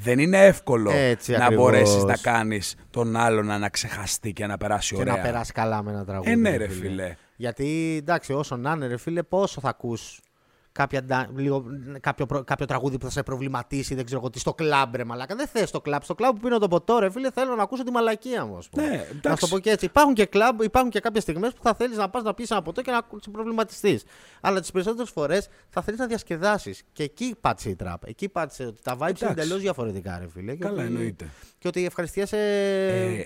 [0.00, 1.64] Δεν είναι εύκολο Έτσι να ακριβώς.
[1.64, 5.16] μπορέσεις να κάνεις τον άλλον να, να ξεχαστεί και να περάσει Και ωραία.
[5.16, 6.30] να περάσει καλά με ένα τραγούδι.
[6.30, 7.16] Ε, ναι, ρε φίλε.
[7.36, 10.20] Γιατί εντάξει, όσο να είναι, ρε φίλε, πόσο θα ακούς
[10.78, 11.64] κάποια, ντα- λίγο,
[12.00, 15.04] κάποιο, προ- κάποιο τραγούδι που θα σε προβληματίσει, δεν ξέρω εγώ τι, στο κλαμπ, ρε
[15.04, 15.34] μαλάκα.
[15.34, 16.02] Δεν θες το κλαμπ.
[16.02, 18.56] Στο κλαμπ που πίνω το ποτό, ρε φίλε, θέλω να ακούσω τη μαλακία μου.
[18.56, 18.86] ας πούμε.
[18.86, 19.40] Ναι, Να σου εντάξει.
[19.40, 19.84] το πω και έτσι.
[19.84, 22.62] Υπάρχουν και κλαμπ, υπάρχουν και κάποιες στιγμές που θα θέλεις να πας να πεις ένα
[22.62, 24.04] ποτό και να σε προβληματιστείς.
[24.40, 26.82] Αλλά τις περισσότερες φορές θα θέλεις να διασκεδάσεις.
[26.92, 28.04] Και εκεί πάτησε η τραπ.
[28.06, 29.24] Εκεί πάτησε ότι τα vibes είναι Εντάξει.
[29.30, 30.52] εντελώς διαφορετικά, ρε φίλε.
[30.54, 31.28] Και Καλά, ότι- εννοείται.
[31.58, 32.36] Και ότι ευχαριστιέσαι.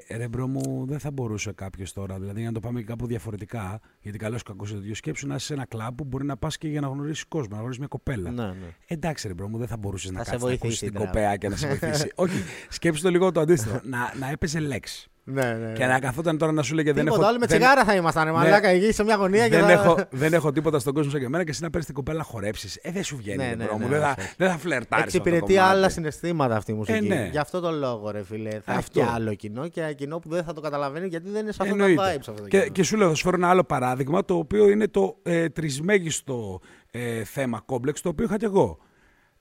[0.08, 2.86] Ε, ρε bro μου, δεν θα μπορούσε κάποιος τώρα, δηλαδή για να το πάμε και
[2.86, 6.24] κάπου διαφορετικά, γιατί καλώς κακό το ίδιο σκέψου να είσαι σε ένα κλαμπ που μπορεί
[6.24, 8.30] να πας και για να γνωρίσεις κόσμο, να γνωρίσει μια κοπέλα.
[8.30, 8.52] Ναι, ναι.
[8.86, 10.92] Εντάξει, ρε bro μου, δεν θα μπορούσε να σε κάτσει να ακούσει βοηθήσει την η
[10.98, 11.06] τραπ.
[11.06, 12.12] κοπέλα και να σε βοηθήσει.
[12.14, 13.80] Όχι, σκέψου το λίγο το αντίστοιχο.
[13.82, 15.06] να, να έπαιζε λέξη.
[15.24, 17.30] ναι, ναι, Και να καθόταν τώρα να σου λέγε δεν Τίποτα, έχω.
[17.30, 19.72] όλοι με δεν- τσιγάρα θα ήμασταν, ρε μαλάκα, εκεί σε μια γωνία και δεν, θα...
[19.72, 22.18] έχω, δεν έχω τίποτα στον κόσμο σαν και εμένα και εσύ να παίρνεις την κοπέλα
[22.18, 22.78] να χορέψεις.
[22.82, 23.36] Ε, δεν σου βγαίνει.
[23.36, 23.88] Ναι, ρε ναι, bro μου.
[23.88, 24.34] ναι, δεν, θα, όχι, όχι.
[24.36, 25.04] δεν θα φλερτάρεις.
[25.04, 26.98] Εξυπηρετεί άλλα συναισθήματα αυτή η μουσική.
[26.98, 27.28] Ε, ναι.
[27.32, 28.50] Γι' αυτό το λόγο, ρε φίλε.
[28.50, 29.00] Θα έχει Αυτό.
[29.00, 31.76] και άλλο κοινό και κοινό που δεν θα το καταλαβαίνει γιατί δεν είναι σε αυτό
[31.76, 32.02] το Εννοείται.
[32.16, 32.22] vibe.
[32.22, 32.72] Σε αυτό το Και, κοινό.
[32.72, 36.60] και σου λέω, θα σου φέρω ένα άλλο παράδειγμα, το οποίο είναι το ε, τρισμέγιστο
[36.94, 38.78] ε, θέμα κόμπλεξ, το οποίο είχα κι εγώ.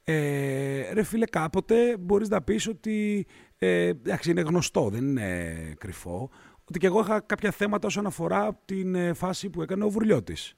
[0.04, 3.26] Ε, ρε φίλε, κάποτε μπορείς να πεις ότι,
[3.58, 6.30] ε, εντάξει, είναι γνωστό, δεν είναι κρυφό,
[6.64, 10.56] ότι και εγώ είχα κάποια θέματα όσον αφορά την ε, φάση που έκανε ο Βουρλιώτης.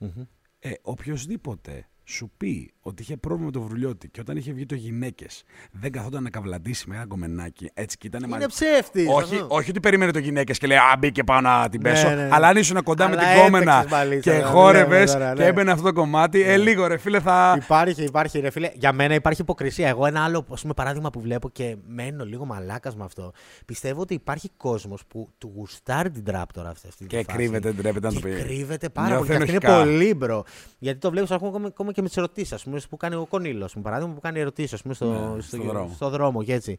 [0.60, 4.76] Ε, οποιοςδήποτε σου πει ότι είχε πρόβλημα με το Βουρλιώτη και όταν είχε βγει το
[4.76, 9.08] γυναίκες δεν καθόταν να καβλαντήσει με ένα γκομενάκι έτσι και ήταν Είναι ψεύτης.
[9.10, 12.10] όχι, όχι ότι περίμενε το γυναίκες και λέει Α, μπήκε πάω να την Ναι, πέσω.
[12.10, 12.28] ναι, ναι.
[12.32, 15.34] Αλλά αν ήσουν κοντά με Αλλά την κόμενα έπαιξες μπαλίτσα, και δηλαδή, χόρευες λέμε τώρα,
[15.36, 15.48] και ναι.
[15.48, 17.60] έμπαινε αυτό το κομμάτι, ε, λίγο ρε φίλε θα.
[17.64, 18.70] Υπάρχει, υπάρχει, ρε φίλε.
[18.74, 19.88] Για μένα υπάρχει υποκρισία.
[19.88, 23.32] Εγώ ένα άλλο ας πούμε, παράδειγμα που βλέπω και μένω λίγο μαλάκας με αυτό.
[23.66, 26.88] Πιστεύω ότι υπάρχει κόσμος που του γουστάρει την τραπ τώρα αυτή.
[26.88, 27.38] αυτή τη Και φάση.
[27.38, 28.34] κρύβεται, δεν τρέπεται να Και το πει.
[28.44, 29.38] κρύβεται πάρα Νιώθει πολύ.
[29.38, 29.92] Και αυτό είναι ενοχικά.
[30.00, 30.44] πολύ bro.
[30.80, 32.54] Γιατί το βλέπεις ακόμα, ακόμα και με τις ερωτήσεις
[32.90, 35.92] που κάνει ο Κονίλος, παράδειγμα, που κάνει ερωτήσεις στο, Ναι, στο, στο δρόμο.
[35.94, 36.78] στο δρόμο και έτσι.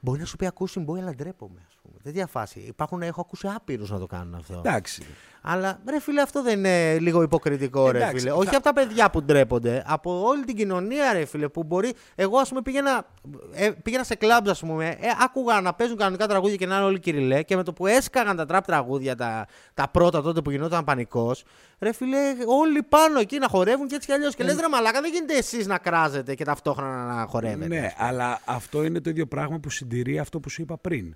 [0.00, 1.60] Μπορεί να σου πει ακούσει συμπόη, αλλά ντρέπομαι.
[1.68, 1.94] Ας πούμε.
[2.02, 2.60] Τέτοια φάση.
[2.60, 4.54] Υπάρχουν, έχω ακούσει άπειρους να το κάνουν αυτό.
[4.58, 5.02] Εντάξει.
[5.50, 8.30] Αλλά ρε φίλε, αυτό δεν είναι λίγο υποκριτικό, ρε Εντάξει, φίλε.
[8.30, 11.48] θα- Όχι από τα παιδιά που ντρέπονται, από όλη την κοινωνία, ρε φίλε.
[11.48, 11.92] Που μπορεί.
[12.14, 13.06] Εγώ, ας πούμε, πήγαινα,
[13.52, 16.84] ε, πήγαινα σε κλαμπς, ας πούμε, ε, άκουγα να παίζουν κανονικά τραγούδια και να είναι
[16.84, 17.42] όλοι κυριλέ.
[17.42, 21.44] Και με το που έσκαγαν τα τραπ τραγούδια, τα, τα πρώτα τότε που γινόταν πανικός,
[21.80, 24.34] ρε φίλε, όλοι πάνω εκεί να χορεύουν και έτσι κι αλλιώς.
[24.34, 27.66] Και λες, ρε Μαλάκα, δεν γίνεται εσείς να κράζετε και ταυτόχρονα να χορεύετε.
[27.80, 31.14] Ναι, αλλά αυτό είναι το ίδιο πράγμα που συντηρεί αυτό που σου είπα πριν ε,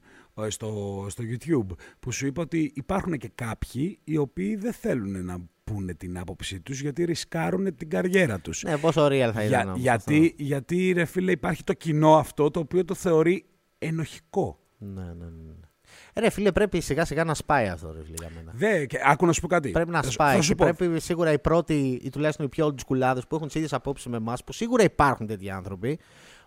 [0.48, 1.76] στο, στο YouTube.
[2.00, 6.60] Που σου είπα ότι υπάρχουν και κάποιοι οι οποίοι δεν θέλουν να πούνε την άποψή
[6.60, 8.62] τους γιατί ρισκάρουν την καριέρα τους.
[8.62, 9.46] Ναι, πόσο real θα ήταν.
[9.48, 13.44] Για- όμως γιατί, γιατί, ρε φίλε, υπάρχει το κοινό αυτό το οποίο το θεωρεί
[13.78, 14.60] ενοχικό.
[14.72, 14.84] αυτό.
[14.94, 15.24] Ναι, ναι, ναι.
[15.24, 16.20] ναι.
[16.20, 18.52] Ρε φίλε, πρέπει σιγά σιγά να σπάει αυτό, ρε φίλε, για μένα.
[18.54, 19.70] Δε, και άκου να σου πω κάτι.
[19.70, 20.36] Πρέπει να Θα σου- σπάει.
[20.36, 20.72] θα σου Και πω.
[20.76, 24.06] πρέπει σίγουρα οι πρώτοι, ή τουλάχιστον οι πιο old schoolάδε που έχουν τις ίδιες απόψεις
[24.06, 25.98] με εμάς, που σίγουρα υπάρχουν τέτοιοι άνθρωποι,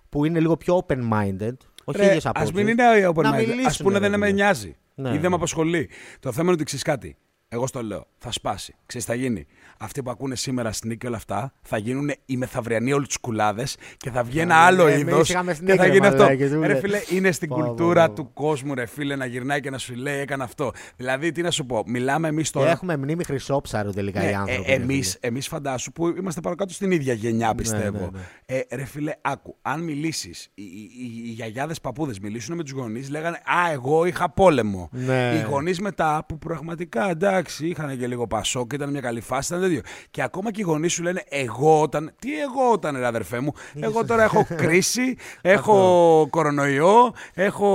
[0.09, 1.53] που είναι λίγο πιο open-minded.
[1.85, 2.51] Όχι Ρε, ίδιε ας απόψεις.
[2.51, 3.39] μην είναι open να minded.
[3.41, 4.35] Ας μιλήσουν, πούνε ρε δεν με φίλε.
[4.37, 4.75] νοιάζει.
[4.95, 5.29] Ναι, ή δεν ναι.
[5.29, 5.89] με απασχολεί.
[6.19, 7.17] Το θέμα είναι ότι ξέρεις κάτι.
[7.55, 8.07] Εγώ στο λέω.
[8.17, 8.75] Θα σπάσει.
[8.85, 9.45] Ξέρεις, θα γίνει.
[9.79, 13.63] Αυτοί που ακούνε σήμερα στην και όλα αυτά θα γίνουν οι μεθαυριανοί όλου του κουλάδε
[13.97, 15.29] και θα βγει ένα ναι, άλλο εμείς είδος.
[15.29, 16.23] είχαμε Και sneaker, θα γίνει αυτό.
[16.23, 16.79] μαλάκι, του Ρε λέει.
[16.79, 18.13] φίλε, είναι στην Πω, πω, κουλτούρα πω.
[18.13, 20.71] του κόσμου, ρε φίλε, να γυρνάει και να σου λέει έκανα αυτό.
[20.95, 21.83] Δηλαδή, τι να σου πω.
[21.85, 22.71] Μιλάμε εμείς Και τώρα.
[22.71, 24.71] έχουμε μνήμη χρυσόψαρου τελικά οι Ναι, άνθρωποι.
[24.71, 25.27] ε, ρε εμείς, φίλε.
[25.31, 27.97] εμείς φαντάσου που είμαστε πάνω κάτω στην ίδια γενιά πιστεύω.
[27.99, 28.57] ναι, ναι.
[28.69, 32.71] Ε, ρε φίλε, άκου, αν μιλήσεις, οι, οι, οι, οι γιαγιάδες παππούδες μιλήσουν με τους
[32.71, 34.89] γονείς, λέγανε «Α, εγώ είχα πόλεμο».
[34.91, 35.31] Ναι.
[35.35, 39.53] Οι γονείς μετά που πραγματικά, εντάξει, είχαν και λίγο πασό και ήταν μια καλή φάση,
[39.53, 39.81] ήταν τέτοιο.
[40.11, 43.53] Και ακόμα και οι γονείς σου λένε «Εγώ όταν...» Τι εγώ όταν, ρε αδερφέ μου;
[43.79, 47.67] Εγώ τώρα έχω κρίση, έχω κορονοϊό, έχω...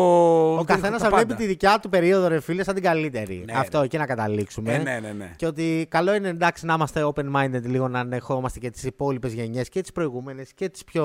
[0.59, 1.41] Ο καθένας τα θα βλέπει πάντα.
[1.41, 3.43] τη δικιά του περίοδο, ρε φίλε, σαν την καλύτερη.
[3.47, 4.75] Ναι, Αυτό εκεί να καταλήξουμε.
[4.75, 5.33] Ε, ναι, ναι, ναι.
[5.37, 9.69] Και ότι καλό είναι εντάξει να είμαστε open-minded λίγο να ανεχόμαστε και τις υπόλοιπες γενιές
[9.69, 11.05] και τις προηγούμενες και τις πιο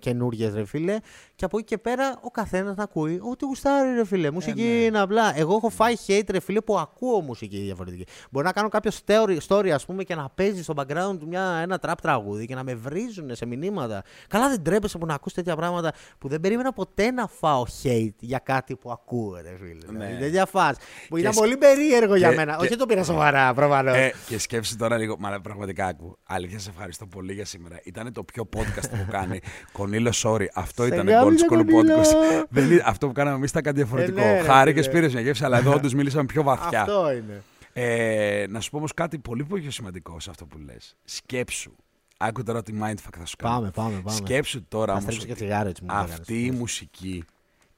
[0.00, 0.96] καινούριε, ρε φίλε.
[1.34, 4.30] Και από εκεί και πέρα ο καθένας να ακούει ό,τι γουστάρει, ρε φίλε.
[4.30, 4.68] Μουσική ναι.
[4.68, 5.38] είναι απλά.
[5.38, 7.95] Εγώ έχω φάει hate, ρε φίλε, που ακούω μουσική διαφορετική.
[7.96, 8.28] Διαφορετική.
[8.30, 11.42] Μπορεί να κάνω κάποιο story, story ας πούμε, και να παίζει στο background του μια,
[11.62, 14.02] ένα trap τραγούδι και να με βρίζουν σε μηνύματα.
[14.28, 18.08] Καλά, δεν τρέπεσαι που να ακούς τέτοια πράγματα που δεν περίμενα ποτέ να φάω hate
[18.20, 19.98] για κάτι που ακούω, ρε φίλε.
[19.98, 20.12] Ναι.
[20.12, 20.18] Ναι.
[20.20, 20.80] Τέτοια φάση.
[21.08, 22.56] Που ήταν σ- πολύ περίεργο για και- μένα.
[22.56, 23.96] και- Όχι, το πήρα σοβαρά, προφανώς.
[23.96, 25.16] Ε, και σκέψη τώρα λίγο.
[25.18, 26.18] Μα πραγματικά άκου.
[26.26, 27.80] Αλήθεια, σε ευχαριστώ πολύ για σήμερα.
[27.84, 29.40] Ήταν το πιο podcast που κάνει.
[29.78, 30.46] Κονίλο, sorry.
[30.54, 31.94] Αυτό Σε ήταν γάμισε, Gold School Κονίλο.
[32.00, 32.44] Podcast.
[32.48, 34.20] Δεν είναι- αυτό που κάναμε εμείς ήταν κάτι διαφορετικό.
[34.20, 34.92] Ε, ναι, ρε, Χάρη και φίλε.
[34.92, 36.80] πήρε μια γεύση, αλλά εδώ όντως μιλήσαμε πιο βαθιά.
[36.80, 37.42] Αυτό είναι.
[37.78, 40.96] Ε, να σου πω όμως κάτι πολύ πολύ πιο σημαντικό σε αυτό που λες.
[41.04, 41.76] Σκέψου.
[42.18, 43.54] Άκου τώρα τι mindfuck θα σου κάνω.
[43.54, 44.16] Πάμε, πάμε, πάμε.
[44.16, 45.02] Σκέψου τώρα Θα όμως.
[45.02, 46.18] στρέψω και τσιγάρο έτσι μου το έκανες.
[46.18, 47.24] Αυτή η μουσική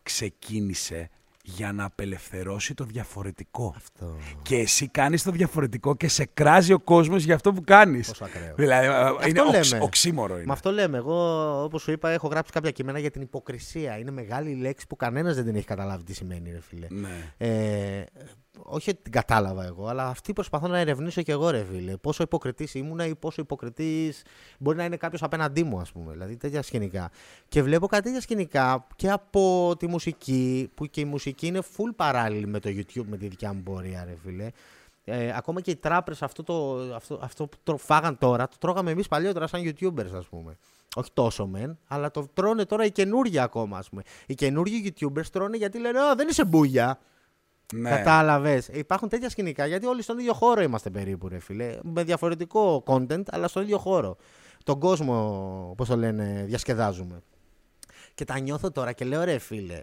[0.03, 1.11] ξεκίνησε
[1.42, 3.74] για να απελευθερώσει το διαφορετικό.
[3.76, 4.16] Αυτό.
[4.42, 8.09] Και εσύ κάνεις το διαφορετικό και σε κράζει ο κόσμος για αυτό που κάνεις.
[8.09, 8.55] Πόσο ακραίο.
[8.55, 9.84] Δηλαδή, ε, είναι οξ, λέμε.
[9.84, 10.44] οξύμορο είναι.
[10.46, 10.96] Με αυτό λέμε.
[10.96, 13.99] Εγώ, όπως σου είπα, έχω γράψει κάποια κείμενα για την υποκρισία.
[13.99, 16.86] Είναι μεγάλη λέξη που κανένας δεν την έχει καταλάβει τι σημαίνει, ρε φίλε.
[16.90, 17.32] Ναι.
[17.36, 18.05] Ε,
[18.62, 21.96] όχι ότι την κατάλαβα εγώ, αλλά αυτή προσπαθώ να ερευνήσω και εγώ, ρε φίλε.
[21.96, 24.22] Πόσο υποκριτής ήμουνα ή πόσο υποκριτής
[24.59, 26.12] μπορεί να είναι κάποιος απέναντί μου, ας πούμε.
[26.12, 27.11] Δηλαδή τέτοια σκηνικά.
[27.48, 31.90] Και βλέπω κάτι τέτοια σκηνικά και από τη μουσική, που και η μουσική είναι full
[31.96, 34.50] παράλληλη με το YouTube, με τη δικιά μου πορεία, ρε φίλε.
[35.04, 38.90] Ε, ακόμα και οι τράπερς αυτό, το, αυτό, αυτό που τρο, φάγαν τώρα, το τρώγαμε
[38.90, 40.56] εμείς παλιότερα σαν YouTubers, ας πούμε.
[40.94, 44.02] Όχι τόσο μεν, αλλά το τρώνε τώρα οι καινούργοι ακόμα, ας πούμε.
[44.26, 46.98] Οι καινούργοι YouTubers τρώνε γιατί λένε Α, δεν είσαι μπούγια.
[47.74, 47.90] Ναι.
[47.90, 48.68] Κατάλαβες.
[48.68, 51.78] Υπάρχουν τέτοια σκηνικά γιατί όλοι στον ίδιο χώρο είμαστε περίπου, ρε φίλε.
[51.82, 54.16] Με διαφορετικό content, αλλά στον ίδιο χώρο.
[54.64, 57.22] Τον κόσμο, πώς το λένε, διασκεδάζουμε.
[58.14, 59.82] Και τα νιώθω τώρα και λέω, ρε φίλε,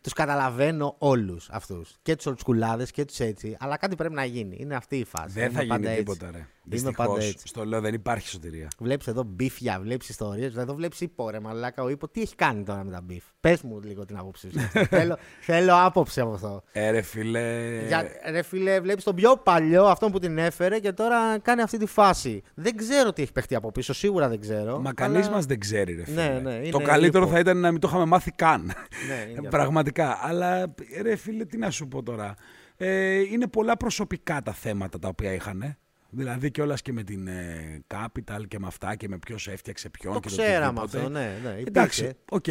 [0.00, 1.96] τους καταλαβαίνω όλους αυτούς.
[2.02, 3.56] Και τους old schoolάδες και τους έτσι.
[3.60, 4.56] Αλλά κάτι πρέπει να γίνει.
[4.60, 5.40] Είναι αυτή η φάση.
[5.40, 6.04] Δεν θα Είμαι πάντα γίνει έτσι.
[6.04, 6.46] τίποτα, ρε.
[6.76, 7.48] Είμαι πάντα Δυστυχώς, έτσι.
[7.48, 8.68] στο λέω, δεν υπάρχει σωτηρία.
[8.78, 10.56] Βλέπεις εδώ beefια, βλέπεις ιστορίες.
[10.56, 11.82] Εδώ βλέπεις Hypo, ρε μαλάκα.
[11.82, 14.58] Ο Hypo τι έχει κάνει τώρα με τα beef; Πες μου λίγο την άποψή σου.
[14.90, 16.62] θέλω, θέλω άποψη από αυτό.
[16.72, 17.78] Ε, ρε φίλε.
[17.86, 21.78] Για, ρε φίλε, βλέπεις τον πιο παλιό, αυτόν που την έφερε και τώρα κάνει αυτή
[21.78, 22.42] τη φάση.
[22.54, 24.78] Δεν ξέρω τι έχει παιχτεί από πίσω, σίγουρα δεν ξέρω.
[24.80, 26.28] Μα κανείς αλλά- μας δεν ξέρει, ρε φίλε.
[26.28, 27.32] Ναι, ναι, είναι το καλύτερο Hypo.
[27.32, 28.62] θα ήταν να μην το είχαμε μάθει καν.
[29.08, 30.18] Ναι, είναι Πραγματικά.
[30.22, 32.34] Αλλά ρε φίλε, τι να σου πω τώρα.
[32.80, 35.76] Ε, είναι πολλά προσωπικά τα θέματα τα οποία είχαν.
[36.10, 40.14] Δηλαδή κιόλα και με την ε, Capital και με αυτά και με ποιος έφτιαξε ποιον.
[40.14, 40.98] Το και ξέραμε οτιδήποτε.
[40.98, 41.50] αυτό, ναι, ναι.
[41.50, 41.68] υπήρχε.
[41.68, 42.44] Εντάξει, οκ,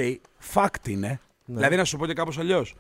[0.54, 1.20] fact είναι.
[1.46, 1.56] Ναι.
[1.56, 2.76] Δηλαδή να σου πω και κάπως αλλιώς.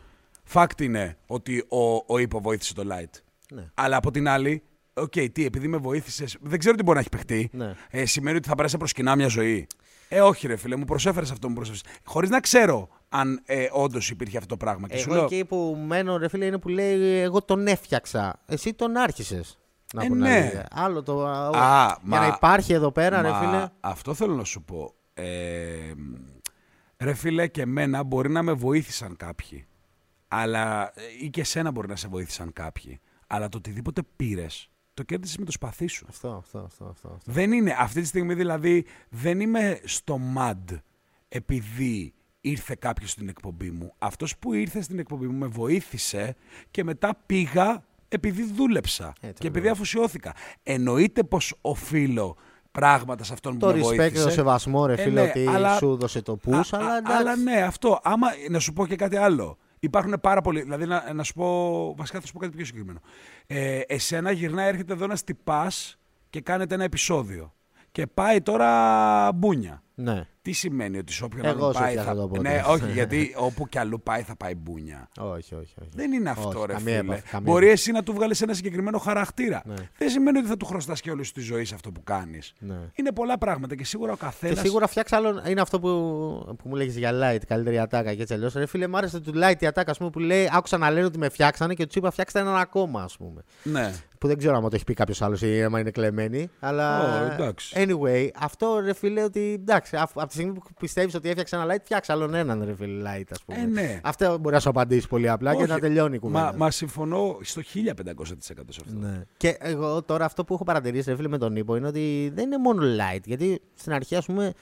[0.54, 3.22] Fact είναι ότι ο, ο Hypo βοήθησε το Light.
[3.54, 3.70] Ναι.
[3.74, 4.64] Αλλά από την άλλη,
[4.94, 7.50] οκ, τι, επειδή με βοήθησες, δεν ξέρω τι μπορεί να έχει παιχτεί.
[7.54, 7.76] Ναι.
[7.90, 9.68] Ε, σημαίνει ότι θα περάσει να προσκυνά μια ζωή.
[10.10, 11.96] Ε, όχι, ρε φίλε, μου προσέφερες αυτό που μου προσέφερες.
[12.04, 14.88] Χωρίς να ξέρω αν ε, όντως υπήρχε αυτό το πράγμα.
[14.88, 18.40] Και σου Εγώ λέω, εκεί που μένω, ρε φίλε, είναι που λέει Εγώ τον έφτιαξα.
[18.46, 19.58] Εσύ τον άρχισες.
[19.94, 20.36] Να Ε, πω την ναι.
[20.36, 20.68] αλήθεια.
[20.72, 21.26] Άλλο το.
[21.28, 23.68] Α, για μα- να υπάρχει εδώ πέρα, ρε Μα φίλε.
[23.80, 24.94] Αυτό θέλω να σου πω.
[25.14, 25.94] Ε,
[26.98, 29.66] ρε φίλε, και εμένα μπορεί να με βοήθησαν κάποιοι.
[30.28, 33.00] Αλλά, ε, ή και εσένα μπορεί να σε βοήθησαν κάποιοι.
[33.28, 36.06] Αλλά το οτιδήποτε πήρες, το κέρδισες με το σπαθί σου.
[36.10, 36.86] Αυτό, αυτό, αυτό.
[36.86, 37.32] αυτό, αυτό.
[37.32, 37.76] Δεν είναι.
[37.80, 40.80] Αυτή τη στιγμή δηλαδή δεν είμαι στο MAD
[41.30, 43.94] επειδή ήρθε κάποιος στην εκπομπή μου.
[43.98, 46.36] Αυτός που ήρθε στην εκπομπή μου με βοήθησε
[46.72, 49.72] και μετά πήγα επειδή δούλεψα Έτσι, και επειδή ακριβώς.
[49.72, 50.34] αφοσιώθηκα.
[50.64, 52.36] Εννοείται πως οφείλω
[52.72, 54.10] πράγματα σε αυτόν που Το με respect βοήθησε.
[54.10, 56.92] και το σεβασμό, ρε Ε, φίλε, ναι, ότι αλλά- σου έδωσε το push, Α- αλλά
[56.94, 57.18] α- εντάξει.
[57.18, 58.00] αλλά ναι, αυτό.
[58.04, 59.58] Άμα, να σου πω και κάτι άλλο.
[59.80, 60.62] Υπάρχουν πάρα πολλοί.
[60.62, 61.94] Δηλαδή, να, να σου πω.
[61.98, 63.00] Βασικά, θα σου πω κάτι πιο συγκεκριμένο.
[63.48, 65.72] Ε, εσένα γυρνάει, έρχεται εδώ ένα τυπά
[66.30, 67.54] και κάνετε ένα επεισόδιο.
[67.98, 69.82] Και πάει τώρα μπούνια.
[69.96, 70.26] Ναι.
[70.42, 71.90] Τι σημαίνει ότι σε όποιον Εγώ άλλο σου πάει.
[71.92, 72.28] φτιάχνω Θα...
[72.28, 72.42] το podcast.
[72.42, 75.10] Ναι, όχι, γιατί όπου κι αλλού πάει θα πάει μπούνια.
[75.20, 75.90] Όχι, όχι, όχι.
[75.96, 77.14] Δεν είναι αυτό, Όχι, ρε καμία φίλε.
[77.14, 77.82] επαφή, καμία Μπορεί επαφή.
[77.82, 79.62] εσύ να του βγάλεις ένα συγκεκριμένο χαρακτήρα.
[79.66, 79.74] Ναι.
[79.98, 82.54] Δεν σημαίνει ότι θα του χρωστάς και όλης σου της ζωής σε αυτό που κάνεις.
[82.60, 82.76] Ναι.
[82.94, 84.54] Είναι πολλά πράγματα και σίγουρα ο καθένα.
[84.54, 85.42] Και σίγουρα φτιάξει άλλο.
[85.48, 85.90] Είναι αυτό που,
[86.58, 88.54] που μου λέγεις για light, καλύτερη ατάκα και έτσι αλλιώς.
[88.54, 91.06] Ρε φίλε, μου άρεσε του light η ατάκα, ας πούμε, που λέει Άκουσα να λένε
[91.06, 93.42] ότι με φτιάξανε και τους είπα φτιάξτε έναν ακόμα, ας πούμε.
[93.64, 93.94] Ναι.
[94.20, 96.50] Που δεν ξέρω αν το έχει πει κάποιος άλλος ή άμα είναι κλεμμένοι.
[96.60, 97.02] Αλλά.
[97.24, 97.76] Ω, εντάξει.
[97.78, 101.66] Anyway, αυτό ρε φίλε ότι εντάξει, αφ- από τη στιγμή που πιστεύεις ότι έφτιαξε ένα
[101.74, 103.60] light, φτιάξε άλλον έναν ρε φίλε light, ας πούμε.
[103.62, 104.00] Ε, ναι.
[104.04, 105.72] Αυτό μπορεί να σου απαντήσει πολύ απλά και Όχι.
[105.72, 106.44] να τελειώνει η κουβέντα.
[106.44, 107.94] Μα, μα συμφωνώ στο 1500%
[108.70, 109.00] σε αυτό.
[109.00, 109.22] Ναι.
[109.38, 112.46] Και εγώ τώρα αυτό που έχω παρατηρήσει, ρε φίλε, με τον Νίπο είναι ότι δεν
[112.46, 113.22] είναι μόνο light.
[113.26, 114.54] Γιατί στην αρχή, ας πούμε,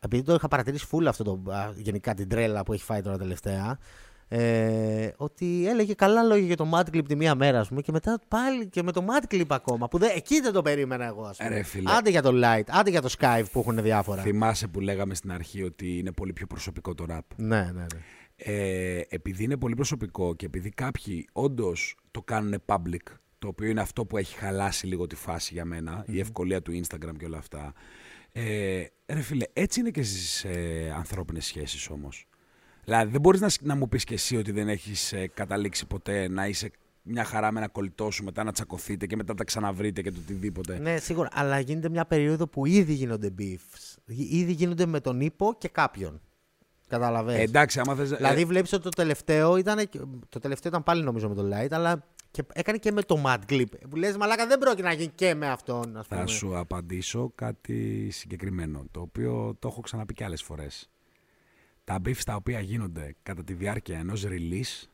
[0.00, 3.18] επειδή το είχα παρατηρήσει full αυτό το, α, γενικά την τρέλα που έχει φάει τώρα
[3.18, 3.78] τελευταία,
[4.28, 7.92] ε, ότι έλεγε καλά λόγια για το Mad Clip τη μία μέρα, ας πούμε, και
[7.92, 9.88] μετά πάλι και με το Mad Clip ακόμα.
[9.88, 11.48] Που δεν, εκεί δεν το περίμενα εγώ, ας πούμε.
[11.48, 11.90] Ρε φίλε.
[11.96, 14.22] Άντε για το light, άντε για το Skype που έχουν διάφορα.
[14.22, 17.86] Θυμάσαι που λέγαμε στην αρχή ότι είναι πολύ πιο προσωπικό το rap; Ναι, ναι, ναι.
[18.36, 23.80] Ε, επειδή είναι πολύ προσωπικό και επειδή κάποιοι όντως το κάνουν public, το οποίο είναι
[23.80, 27.38] αυτό που έχει χαλάσει λίγο τη φάση για μενα η ευκολία του Instagram και όλα
[27.38, 27.72] αυτά.
[28.32, 32.26] Ε, ρε φίλε, έτσι είναι και στις ε, ανθρώπινες σχέσεις όμως.
[32.86, 35.86] Δηλαδή δεν μπορείς να, σ- να μου πεις και εσύ ότι δεν έχεις ε, καταλήξει
[35.86, 36.70] ποτέ να είσαι
[37.02, 40.18] μια χαρά με ένα κολλητό σου, μετά να τσακωθείτε και μετά τα ξαναβρείτε και το
[40.22, 40.78] οτιδήποτε.
[40.78, 41.28] Ναι, σίγουρα.
[41.32, 43.96] Αλλά γίνεται μια περίοδο που ήδη γίνονται beefs.
[44.30, 46.20] Ήδη γίνονται με τον ύπο και κάποιον.
[46.88, 47.40] Καταλαβαίνεις.
[47.40, 48.10] Ε, εντάξει, άμα θες...
[48.10, 49.88] Δηλαδή ε, βλέπεις ότι το τελευταίο ήταν.
[50.28, 53.38] Το τελευταίο ήταν πάλι νομίζω με τον Light, αλλά και έκανε και με το Mad
[53.48, 53.64] Clip.
[53.90, 55.96] Που λες μαλάκα δεν πρόκειται να γίνει και με αυτόν.
[55.96, 56.20] Ας πούμε.
[56.20, 60.90] Θα σου απαντήσω κάτι συγκεκριμένο, το οποίο το έχω ξαναπεί και άλλες φορές.
[61.86, 64.86] Τα beefs τα οποία γίνονται κατά τη διάρκεια ενός release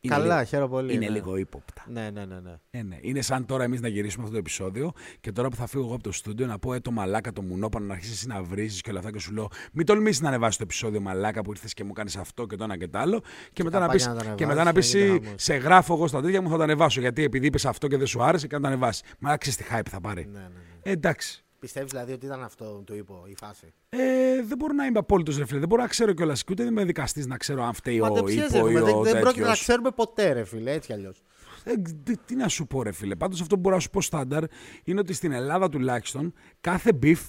[0.00, 0.94] είναι Καλά, λίγο, χαίρομαι πολύ.
[0.94, 1.12] είναι ναι.
[1.12, 1.84] λίγο ύποπτα.
[1.88, 2.40] Ναι, ναι, ναι.
[2.40, 2.54] ναι.
[2.70, 2.98] Ε, ναι.
[3.00, 5.94] Είναι σαν τώρα εμείς να γυρίσουμε αυτό το επεισόδιο και τώρα που θα φύγω εγώ
[5.94, 8.80] από το στούντιο να πω Ε, το μαλάκα το μουνόπανο να αρχίσεις εσύ να βρίζεις
[8.80, 11.74] και όλα αυτά και σου λέω Μην τολμήσεις να ανεβάσεις το επεισόδιο μαλάκα που ήρθες
[11.74, 13.22] και μου κάνεις αυτό και το ένα και το άλλο.
[13.52, 15.20] Και μετά να πάει πει και να το και μετά να ανεβάσεις, πεις, έγινε «Ε,
[15.24, 15.42] χαμός».
[15.42, 17.00] Σε γράφω εγώ στα τέτοια μου θα το ανεβάσω.
[17.00, 19.02] Γιατί επειδή είπες αυτό και δεν σου άρεσε και να το ανεβάσεις.
[19.18, 20.24] Μα ξέρει τι hype θα πάρει.
[20.32, 20.60] ναι, ναι, ναι.
[20.82, 21.44] Ε, εντάξει.
[21.66, 23.98] Πιστεύεις δηλαδή ότι ήταν αυτό το είπω η φάση; Ε,
[24.46, 25.58] δεν μπορώ να είμαι απόλυτος ρε φίλε.
[25.58, 26.44] Δεν μπορώ να ξέρω κιόλας.
[26.44, 28.72] Και ούτε δεν είμαι δικαστής να ξέρω αν φταίει Μα ο δεν ύπο ή ψιαζεύουμε,
[28.80, 29.60] δεν, ο δεν πρόκειται να τέτοιος.
[29.60, 31.22] ξέρουμε ποτέ, ρε φίλε, έτσι κι αλλιώς.
[31.64, 31.72] Ε,
[32.04, 33.14] τι- τι να σου πω, ρε φίλε.
[33.16, 34.44] Πάντως αυτό που μπορώ να σου πω στάνταρ
[34.84, 37.20] είναι ότι στην Ελλάδα τουλάχιστον κάθε beef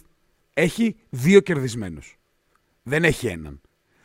[0.54, 2.18] έχει δύο κερδισμένους.
[2.84, 3.62] Δεν έχει έναν.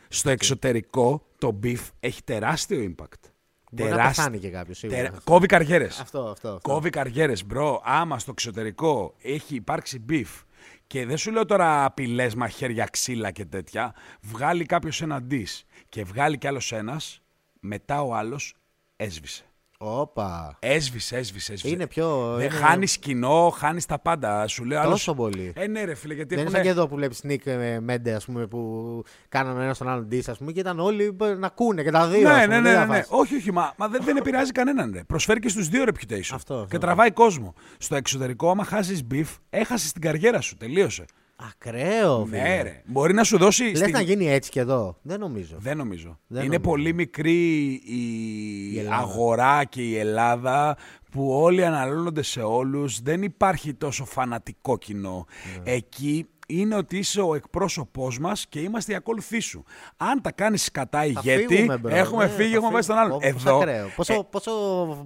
[0.09, 3.29] Στο εξωτερικό το beef έχει τεράστιο impact.
[3.73, 4.97] Μπορεί να πεθάνει και κάποιος σίγουρα.
[5.01, 5.99] Τερα- Κόβει καριέρες.
[5.99, 6.47] Αυτό, αυτό.
[6.47, 6.69] αυτό.
[6.71, 7.81] Κόβει καριέρες, bro.
[7.85, 10.43] Άμα στο εξωτερικό έχει υπάρξει beef
[10.87, 16.03] και δεν σου λέω τώρα απειλές, μαχαίρια, ξύλα και τέτοια, βγάλει κάποιος ένα diss και
[16.03, 17.21] βγάλει κι άλλος ένας,
[17.59, 18.55] μετά ο άλλος
[18.95, 19.43] έσβησε.
[19.85, 20.55] Όπα.
[20.59, 21.73] Έσβησε, έσβησε, έσβησε.
[21.73, 22.33] Είναι πιο.
[22.37, 24.47] Δεν είναι- χάνεις κοινό, χάνεις τα πάντα.
[24.47, 25.53] Σου λέω άλλος- Τόσο πολύ.
[25.55, 27.79] Ε, ναι, ρε φίλε, γιατί Δεν είναι έχουνε- σαν και εδώ που βλέπεις Sneak με
[27.79, 31.47] Mente, ας πούμε, που κάνανε ένα στον άλλον diss, ας πούμε, και ήταν όλοι να
[31.47, 32.29] ακούνε και τα δύο.
[32.29, 32.95] ας Ναι, πούμε, ναι, ναι, δεν ναι, θα ναι.
[32.97, 33.07] φας.
[33.09, 34.91] Όχι, όχι, μα, μα δεν, δεν επηρεάζει κανέναν.
[34.93, 35.03] Ρε.
[35.03, 36.19] Προσφέρει και στους δύο reputation.
[36.33, 36.67] Αυτό, αυτό.
[36.69, 37.53] Και τραβάει κόσμο.
[37.77, 40.55] Στο εξωτερικό, άμα χάσεις beef, έχασες την καριέρα σου.
[40.57, 41.05] Τελείωσε.
[41.49, 42.41] Ακραίο, φίλε.
[42.41, 42.81] Ναι, ρε.
[42.85, 43.63] Μπορεί να σου δώσει.
[43.63, 44.97] Λες στην- να γίνει έτσι και εδώ.
[45.01, 45.55] Δεν νομίζω.
[45.59, 46.19] Δεν νομίζω.
[46.27, 46.69] Δεν είναι νομίζω.
[46.69, 48.95] πολύ μικρή η, Η Ελλάδα.
[49.01, 50.77] αγορά και η Ελλάδα
[51.11, 53.01] που όλοι αναλώνονται σε όλους.
[53.01, 55.25] Δεν υπάρχει τόσο φανατικό κοινό.
[55.63, 55.71] Ναι.
[55.71, 59.63] Εκεί είναι ότι είσαι ο εκπρόσωπός μας και είμαστε οι ακόλουθοί σου.
[59.97, 61.95] Αν τα κάνεις κατά Θα ηγέτη, φύγουμε, μπρο.
[61.95, 63.19] έχουμε Ναι, φύγει, θα έχουμε βάσει τον άλλον.
[63.21, 63.33] φύγουμε.
[63.43, 63.87] Πόσο Εδώ ακραίο.
[63.95, 64.51] Πόσο, πόσο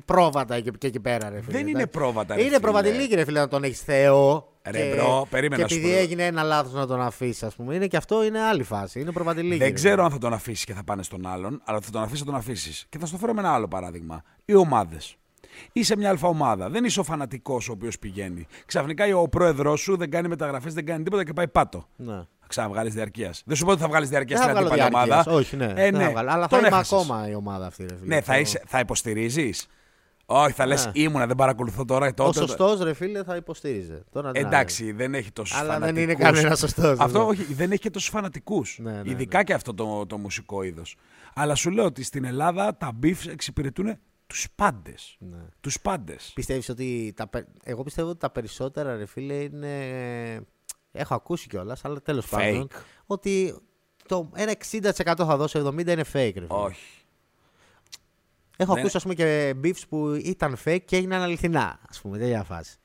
[0.05, 1.51] πρόβατα εκεί, και εκεί πέρα, ρε φίλε.
[1.51, 1.87] δεν είναι εντάξει.
[1.87, 2.33] πρόβατα.
[2.35, 2.59] ρε Είναι φίλε.
[2.61, 4.51] προβατηλίκη, ρε φίλε, να τον έχεις Θεό.
[4.71, 5.99] Ρε, και, μπρο, περίμενα και να σου επειδή πω.
[5.99, 7.75] έγινε ένα λάθος να τον αφήσεις, ας πούμε.
[7.75, 8.99] Είναι και αυτό είναι άλλη φάση.
[8.99, 9.57] Είναι προβατηλίκη.
[9.57, 9.73] Δεν ρε.
[9.73, 12.25] ξέρω αν θα τον αφήσεις και θα πάνε στον άλλον, αλλά θα τον αφήσεις, θα
[12.25, 12.85] τον αφήσεις.
[12.89, 14.21] Και θα στο φέρω με ένα άλλο παράδειγμα.
[14.45, 15.15] Οι ομάδες.
[15.71, 16.69] Είσαι μια αλφα ομάδα.
[16.69, 18.47] Δεν είσαι ο φανατικός ο οποίος πηγαίνει.
[18.65, 21.87] Ξαφνικά ο πρόεδρός σου δεν κάνει μεταγραφές, δεν κάνει τίποτα και πάει πάτο.
[21.95, 22.13] Ναι.
[22.39, 23.41] Θα ξαναβγάλεις διαρκείας.
[23.45, 25.25] Δεν σου πω ότι θα βγάλεις διαρκεία Δεν θα στην βγάλω αντίπαλη διάρκειας.
[25.27, 25.39] ομάδα.
[25.41, 25.65] Όχι, ναι.
[25.65, 26.03] Ε, δεν ναι.
[26.03, 26.29] θα βγάλω.
[26.31, 26.91] Αλλά Τον θα είμαι έχασες.
[26.99, 28.15] ακόμα η ομάδα αυτή, ρε φίλε.
[28.15, 29.67] Ναι, θα, Το- είσαι, θα υποστηρίζεις.
[30.29, 30.91] Όχι, θα λες Ναι.
[30.93, 32.07] ήμουνα, δεν παρακολουθώ τώρα.
[32.07, 34.03] Ο Τότε, σωστός, ρε φίλε, θα υποστήριζε.
[34.11, 35.93] Τώρα, τι να Εντάξει, δεν έχει τόσους Αλλά φανατικούς.
[35.93, 36.99] δεν είναι κανένας σωστός.
[36.99, 38.77] Αυτό όχι, δεν έχει και τόσους φανατικούς.
[38.81, 40.95] Ναι, ναι, Ειδικά και αυτό το, το μουσικό είδος.
[41.33, 43.97] Αλλά σου λέω ότι στην Ελλάδα τα beefs εξυπηρετούν
[44.27, 45.15] τους πάντες.
[45.19, 45.37] Ναι.
[45.61, 46.31] Τους πάντες.
[46.35, 47.13] Πιστεύεις ότι.
[47.15, 47.27] Τα...
[47.27, 49.71] πε- Εγώ πιστεύω ότι τα περισσότερα, ρε φίλε, είναι.
[50.91, 52.67] Έχω ακούσει κιόλας, αλλά τέλος πάντων.
[53.05, 53.59] Ότι
[54.07, 56.45] το ένα 60% θα δώσω, 70% είναι fake, ρε φίλε.
[56.49, 56.85] Όχι.
[58.57, 62.17] Έχω Δεν- ακούσει, ας πούμε, και beefs που ήταν fake και έγιναν αληθινά, ας πούμε,
[62.17, 62.77] τέτοια φάση.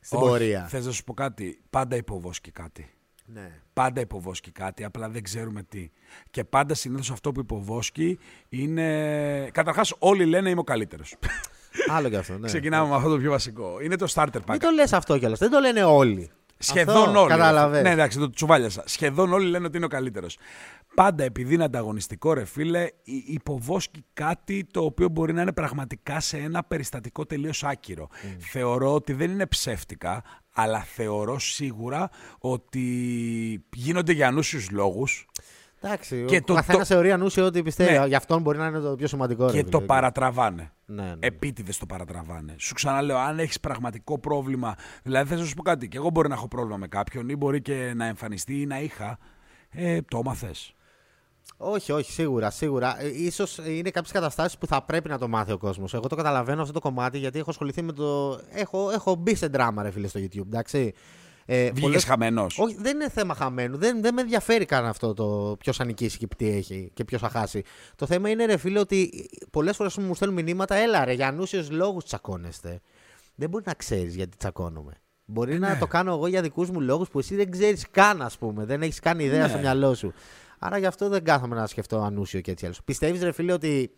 [0.00, 0.26] Στην Όχι.
[0.28, 0.66] πορεία.
[0.68, 1.60] Θες να σου πω κάτι.
[1.70, 2.88] Πάντα υποβόσκει κάτι.
[3.26, 3.50] Ναι.
[3.72, 5.90] Πάντα υποβόσκει κάτι, απλά δεν ξέρουμε τι.
[6.30, 9.48] Και πάντα συνήθως αυτό που υποβόσκει είναι.
[9.52, 11.14] Καταρχάς, όλοι λένε είμαι ο καλύτερος.
[11.96, 12.46] Άλλο κι αυτό, ναι.
[12.46, 13.80] Ξεκινάμε με αυτό το πιο βασικό.
[13.80, 14.48] Είναι το starter pack.
[14.48, 15.38] Μην το λες αυτό κιόλας.
[15.38, 16.30] Δεν το λένε όλοι.
[16.58, 17.28] Σχεδόν αυτό, όλοι.
[17.28, 17.82] Καταλαβες.
[17.82, 18.82] Ναι, εντάξει, το τσουβάλιασα.
[18.86, 20.38] Σχεδόν όλοι λένε ότι είναι ο καλύτερος.
[20.94, 26.20] Πάντα επειδή είναι ανταγωνιστικό, ρε φίλε, υ- υποβόσκει κάτι το οποίο μπορεί να είναι πραγματικά
[26.20, 28.08] σε ένα περιστατικό τελείως άκυρο.
[28.38, 30.22] Θεωρώ ότι δεν είναι ψεύτικα,
[30.54, 32.80] αλλά θεωρώ σίγουρα ότι
[33.74, 35.26] γίνονται για ανούσιους λόγους
[35.82, 37.98] Εντάξει, Και ο το- καθένας το- θεωρεί ανούσιο ότι πιστεύει.
[37.98, 38.06] Ναι.
[38.06, 39.44] Γι' αυτόν μπορεί να είναι το πιο σημαντικό.
[39.46, 39.70] ρε και φίλε.
[39.70, 40.72] το παρατραβάνε.
[40.86, 41.14] Ναι, ναι.
[41.20, 42.54] Επίτηδες το παρατραβάνε.
[42.58, 44.74] Σου ξαναλέω, αν έχεις πραγματικό πρόβλημα.
[45.02, 45.88] Δηλαδή, θέλω να σου πω κάτι.
[45.88, 48.80] Και εγώ μπορεί να έχω πρόβλημα με κάποιον ή μπορεί και να εμφανιστεί ή να
[48.80, 49.18] είχα.
[49.70, 50.74] Ε, το έμαθες.
[51.56, 52.50] Όχι, όχι, σίγουρα.
[52.50, 53.02] σίγουρα.
[53.02, 55.94] Ε, ίσως είναι κάποιες καταστάσεις που θα πρέπει να το μάθει ο κόσμος.
[55.94, 58.40] Εγώ το καταλαβαίνω αυτό το κομμάτι γιατί έχω ασχοληθεί με το.
[58.52, 60.46] Έχω, έχω μπει σε δράμα, ρε φίλε, στο YouTube.
[60.46, 60.92] Εντάξει.
[61.46, 62.58] Ε, Βγήκες πολλές- χαμένος.
[62.58, 63.76] Όχι, δεν είναι θέμα χαμένου.
[63.76, 67.20] Δεν, δεν με ενδιαφέρει καν αυτό το ποιος θα νικήσει και τι έχει και ποιος
[67.20, 67.62] θα χάσει.
[67.96, 71.70] Το θέμα είναι, ρε φίλε, ότι πολλές φορές μου στέλνουν μηνύματα, έλα ρε, για ανούσιους
[71.70, 72.80] λόγους τσακώνεστε.
[73.34, 74.92] Δεν μπορεί να ξέρεις γιατί τσακώνομαι.
[75.24, 78.38] Μπορεί να το κάνω εγώ για δικούς μου λόγους που εσύ δεν ξέρεις καν, ας
[78.38, 78.64] πούμε.
[78.64, 79.48] Δεν έχεις καν ιδέα Ναι.
[79.48, 80.12] στο μυαλό σου.
[80.66, 82.74] Άρα γι' αυτό δεν κάθομαι να σκεφτώ ανούσιο και έτσι άλλο.
[82.84, 83.90] Πιστεύεις, ρε φίλε, ότι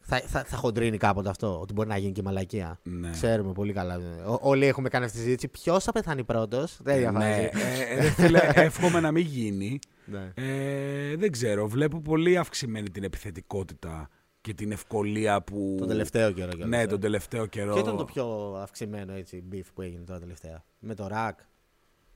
[0.00, 3.10] θα, θα, θα χοντρίνει κάποτε αυτό, ότι μπορεί να γίνει και μαλακία; Ναι.
[3.10, 3.98] Ξέρουμε πολύ καλά.
[4.26, 5.48] Ό, όλοι έχουμε κάνει αυτή τη συζήτηση.
[5.48, 7.24] Ποιος θα πεθάνει πρώτος; Δεν ναι, διαφωνεί.
[7.24, 9.78] ε, ρε φίλε, εύχομαι να μην γίνει.
[10.04, 10.32] Ναι.
[10.34, 11.68] Ε, δεν ξέρω.
[11.68, 14.08] Βλέπω πολύ αυξημένη την επιθετικότητα
[14.40, 15.74] και την ευκολία που.
[15.78, 16.48] Τον τελευταίο καιρό.
[16.50, 16.86] κιόλας, Ναι, ε.
[16.86, 17.72] τον τελευταίο καιρό.
[17.72, 21.38] Ποιο ήταν το πιο αυξημένο έτσι, beef που έγινε τώρα τελευταία; Με το ρακ;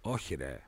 [0.01, 0.61] Όχι, ρε.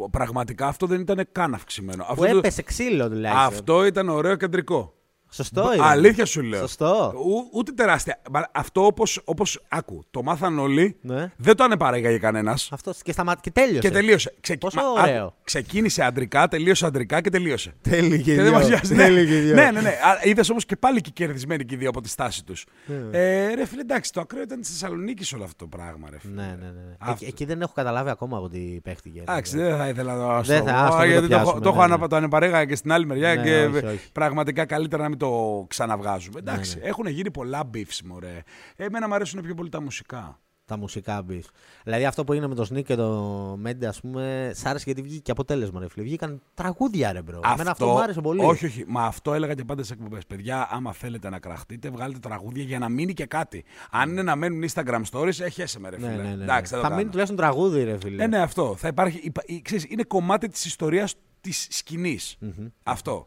[0.00, 2.04] Που- Πραγματικά αυτό δεν ήταν καν αυξημένο.
[2.04, 3.46] Που Αυτό, το- έπεσε ξύλο τουλάχιστον.
[3.46, 4.94] αυτό ήταν ωραίο κεντρικό.
[5.32, 5.84] Σωστό είναι.
[5.86, 6.60] Αλήθεια σου λέω.
[6.60, 7.12] Σωστό.
[7.16, 8.20] Ού- ούτε τεράστια.
[8.30, 9.20] Μα Αυτό όπως.
[9.24, 10.96] Όπως, άκου, το μάθαν όλοι.
[11.00, 11.32] Ναι.
[11.36, 12.68] Δεν το ανεπαρέγαγε κανένας.
[12.72, 13.78] Αυτός και σταμάτη και τέλειωσε.
[13.80, 14.34] Και τελείωσε.
[14.40, 14.56] Ξε...
[14.56, 15.24] Πόσο μα- ωραίο.
[15.24, 17.72] άκου, ξεκίνησε αντρικά, τελείωσε αντρικά και τελείωσε.
[17.80, 18.52] Τέλει και, Και δεν δυο.
[18.52, 18.94] μας νοιάζει.
[18.94, 19.54] Ναι, Τέλει και δυο.
[19.54, 19.80] ναι, ναι.
[19.80, 19.92] ναι.
[20.22, 22.66] Είδες όμως και πάλι και κερδισμένοι και οι δύο από τη στάση τους.
[22.86, 23.18] Ναι.
[23.18, 26.34] Ε, ρε φίλε, εντάξει, το ακραίο ήταν τη Θεσσαλονίκη όλο αυτό το πράγμα, ρε φίλε.
[26.34, 26.94] Ναι, ναι, ναι.
[26.98, 27.12] Αυτό.
[27.12, 29.20] Εκεί, εκεί δεν έχω καταλάβει ακόμα από τι παίχτηκε.
[29.20, 31.60] Εντάξει, δεν θα ήθελα να το Δεν θα, άστο, μην το γιατί το, έχω- πιάσουμε,
[31.60, 32.08] το έχω ναι, ανα- ναι.
[32.08, 34.10] το ανεπαρέγαγα και στην άλλη μεριά Ναι, και όχι, όχι.
[34.12, 36.38] πραγματικά καλύτερα να μην το ξαναβγάζουμε.
[36.38, 36.84] Εντάξει, ναι.
[36.84, 38.42] έχουν γίνει πολλά beefs, μωρέ.
[38.76, 40.38] Εμένα μου αρέσουν πιο πολύ τα μουσικά.
[40.64, 41.42] Τα μουσικά μπει.
[41.84, 43.10] Δηλαδή αυτό που έγινε με το Σνίκ και το
[43.58, 45.80] Μέντε, ας πούμε, σ' άρεσε γιατί βγήκε και αποτέλεσμα.
[45.80, 46.04] Ρε φίλε.
[46.04, 47.40] Βγήκαν τραγούδια, ρε bro.
[47.52, 48.44] Εμένα αυτό μου άρεσε πολύ.
[48.44, 48.84] Όχι, όχι.
[48.86, 50.26] Μα αυτό έλεγα και πάντα σε εκπομπές.
[50.26, 53.64] Παιδιά, άμα θέλετε να κραχτείτε, βγάλετε τραγούδια για να μείνει και κάτι.
[53.90, 56.22] Αν είναι να μένουν Instagram stories, χέσε με ρε Ναι, φίλε.
[56.22, 56.42] ναι, ναι, ναι.
[56.42, 56.94] Εντάξει, δεν το θα κάνω.
[56.96, 58.22] μείνει τουλάχιστον τραγούδι, ρε φίλε.
[58.22, 58.74] Ε, ναι, αυτό.
[58.78, 62.38] Θα υπάρχει, υπα- η- ξέρεις, είναι κομμάτι της ιστορίας της σκηνής
[62.82, 63.26] Αυτό.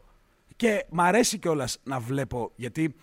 [0.64, 2.94] Και μ' αρέσει κιόλας να βλέπω, γιατί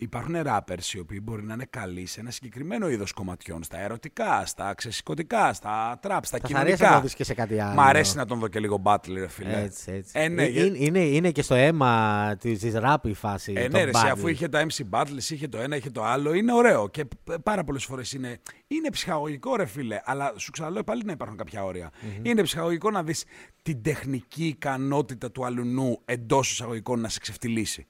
[0.00, 4.46] υπάρχουν rappers οι οποίοι μπορεί να είναι καλοί σε ένα συγκεκριμένο είδος κομματιών, στα ερωτικά,
[4.46, 6.58] στα ξεσηκωτικά, στα trap, στα Θα σ' κοινωνικά.
[6.60, 7.74] αρέσει να το δεις και σε κάτι άλλο.
[7.74, 9.62] Μ' αρέσει να τον δω και λίγο battle, ρε φίλε.
[9.62, 10.12] Έτσι, έτσι.
[10.14, 13.52] Ε, ναι, Ε, για- είναι, είναι, είναι και στο αίμα της ρap η φάση.
[13.56, 14.10] Ε, το ναι, ρε, εσύ, battle.
[14.12, 16.88] αφού είχε τα MC Battles, είχε το ένα, είχε το άλλο, είναι ωραίο.
[16.88, 20.00] Και π- πάρα πολλές φορές είναι, είναι ψυχαγωγικό, ρε φίλε.
[20.04, 21.90] Αλλά σου ξαναλέω πάλι να υπάρχουν κάποια όρια.
[22.22, 23.24] Είναι ψυχαγωγικό να δεις
[23.62, 27.86] την τεχνική ικανότητα του αλουνού εντός εισαγωγικών να σε ξεφτυλίσει.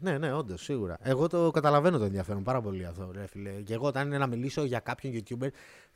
[0.00, 0.96] Ναι, ναι, όντως, σίγουρα.
[1.02, 3.50] Εγώ το καταλαβαίνω το ενδιαφέρον πάρα πολύ αυτό, ρε φίλε.
[3.50, 5.48] Και εγώ όταν είναι να μιλήσω για κάποιον YouTuber,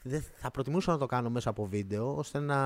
[0.03, 2.57] δεν θα προτιμούσα να το κάνω μέσα από βίντεο, ώστε να.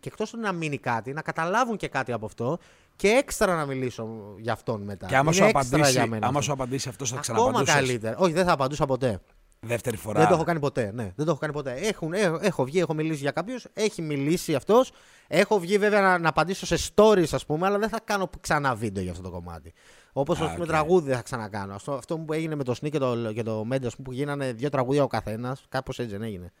[0.00, 2.58] και εκτός να μείνει κάτι, να καταλάβουν και κάτι από αυτό
[2.96, 5.06] και έξτρα να μιλήσω για αυτόν μετά.
[5.06, 6.42] Και άμα Είναι σου, έξτρα απαντήσει, για μένα άμα αυτό.
[6.42, 7.74] σου απαντήσει αυτός, θα Ακόμα ξαναπαντούσες.
[7.74, 8.16] καλύτερα.
[8.18, 9.20] Όχι, δεν θα απαντούσα ποτέ.
[9.60, 10.18] Δεύτερη φορά.
[10.18, 10.90] Δεν το έχω κάνει ποτέ.
[10.94, 11.72] Ναι, δεν το έχω κάνει ποτέ.
[11.72, 14.92] Έχουν, έχω, έχω βγει, έχω μιλήσει για κάποιους, έχει μιλήσει αυτός.
[15.26, 18.74] Έχω βγει βέβαια να, να απαντήσω σε stories, ας πούμε, αλλά δεν θα κάνω ξανά
[18.74, 19.72] βίντεο για αυτό το κομμάτι.
[20.18, 20.68] Όπως Α, ας πούμε οκ.
[20.68, 21.74] τραγούδι δεν θα ξανακάνω.
[21.74, 24.68] Αυτό, αυτό που έγινε με το Sneak και το, και το Mendes, που γίνανε δύο
[24.68, 26.52] τραγούδια ο καθένας, κάπως έτσι δεν έγινε.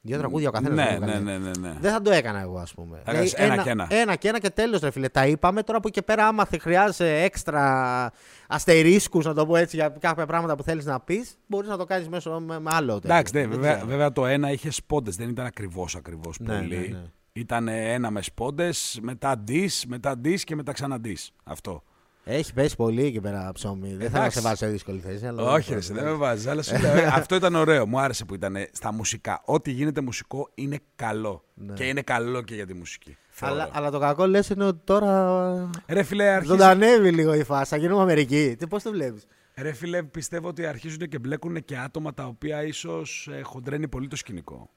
[0.00, 0.74] Δύο τραγούδια ο καθένας.
[1.00, 1.76] ναι, ναι, ναι, ναι, ναι.
[1.80, 3.00] Δεν θα το έκανα εγώ, ας πούμε.
[3.04, 3.86] Θα έκανες ένα και ένα.
[3.90, 5.08] Ένα και ένα και τέλος, ρε φίλε.
[5.08, 8.12] Τα είπαμε τώρα που και πέρα, άμα θε, χρειάζεσαι έξτρα
[8.48, 11.84] αστερίσκους, να το πω έτσι, για κάποια πράγματα που θέλεις να πεις, μπορείς να το
[11.84, 12.94] κάνεις μέσω με, με άλλο.
[12.94, 13.10] τέτοιο.
[13.14, 13.86] Εντάξει, ναι, Δεν βέβαια, ξέρω.
[13.86, 16.68] βέβαια το ένα είχε σπόντες, δεν ήταν ακριβώς ακριβώς Ναι, πολύ.
[16.78, 17.02] ναι, ναι.
[17.32, 21.26] Ήταν ένα με σπόντες, μετά dis, μετά dis και μετά ξανά dis.
[21.44, 21.82] Αυτό.
[22.30, 23.94] Έχει πέσει πολύ εκεί πέρα ψωμί.
[23.94, 24.36] Δεν θα Εντάξει.
[24.38, 25.26] σε βάζω σε δύσκολη θέση.
[25.26, 26.46] Αλλά Όχι, ρε, δεν με βάζεις.
[26.46, 27.86] Αλλά σου λέω, ε, αυτό ήταν ωραίο.
[27.86, 29.42] Μου άρεσε που ήταν στα μουσικά.
[29.44, 31.44] Ό,τι γίνεται μουσικό είναι καλό.
[31.74, 33.16] Και είναι καλό και για τη μουσική.
[33.30, 33.54] θεωρώ.
[33.54, 33.62] Ναι.
[33.62, 35.70] Αλλά, αλλά το κακό λες είναι ότι τώρα.
[35.86, 36.52] Ρε φίλε, αρχίζει...
[36.52, 37.70] Ζωντανεύει λίγο η φάση.
[37.70, 38.56] Θα γίνουμε Αμερική.
[38.58, 39.26] Τι, πώς το βλέπεις;
[39.56, 44.08] Ρε φίλε, πιστεύω ότι αρχίζουν και μπλέκουν και άτομα τα οποία ίσως ε, χοντρένει πολύ
[44.08, 44.70] το σκηνικό.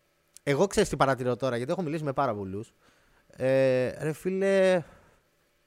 [0.43, 2.73] Εγώ ξέρω τι παρατηρώ τώρα, γιατί έχω μιλήσει με πάρα πολλούς.
[3.35, 4.83] Ε, ρε φίλε,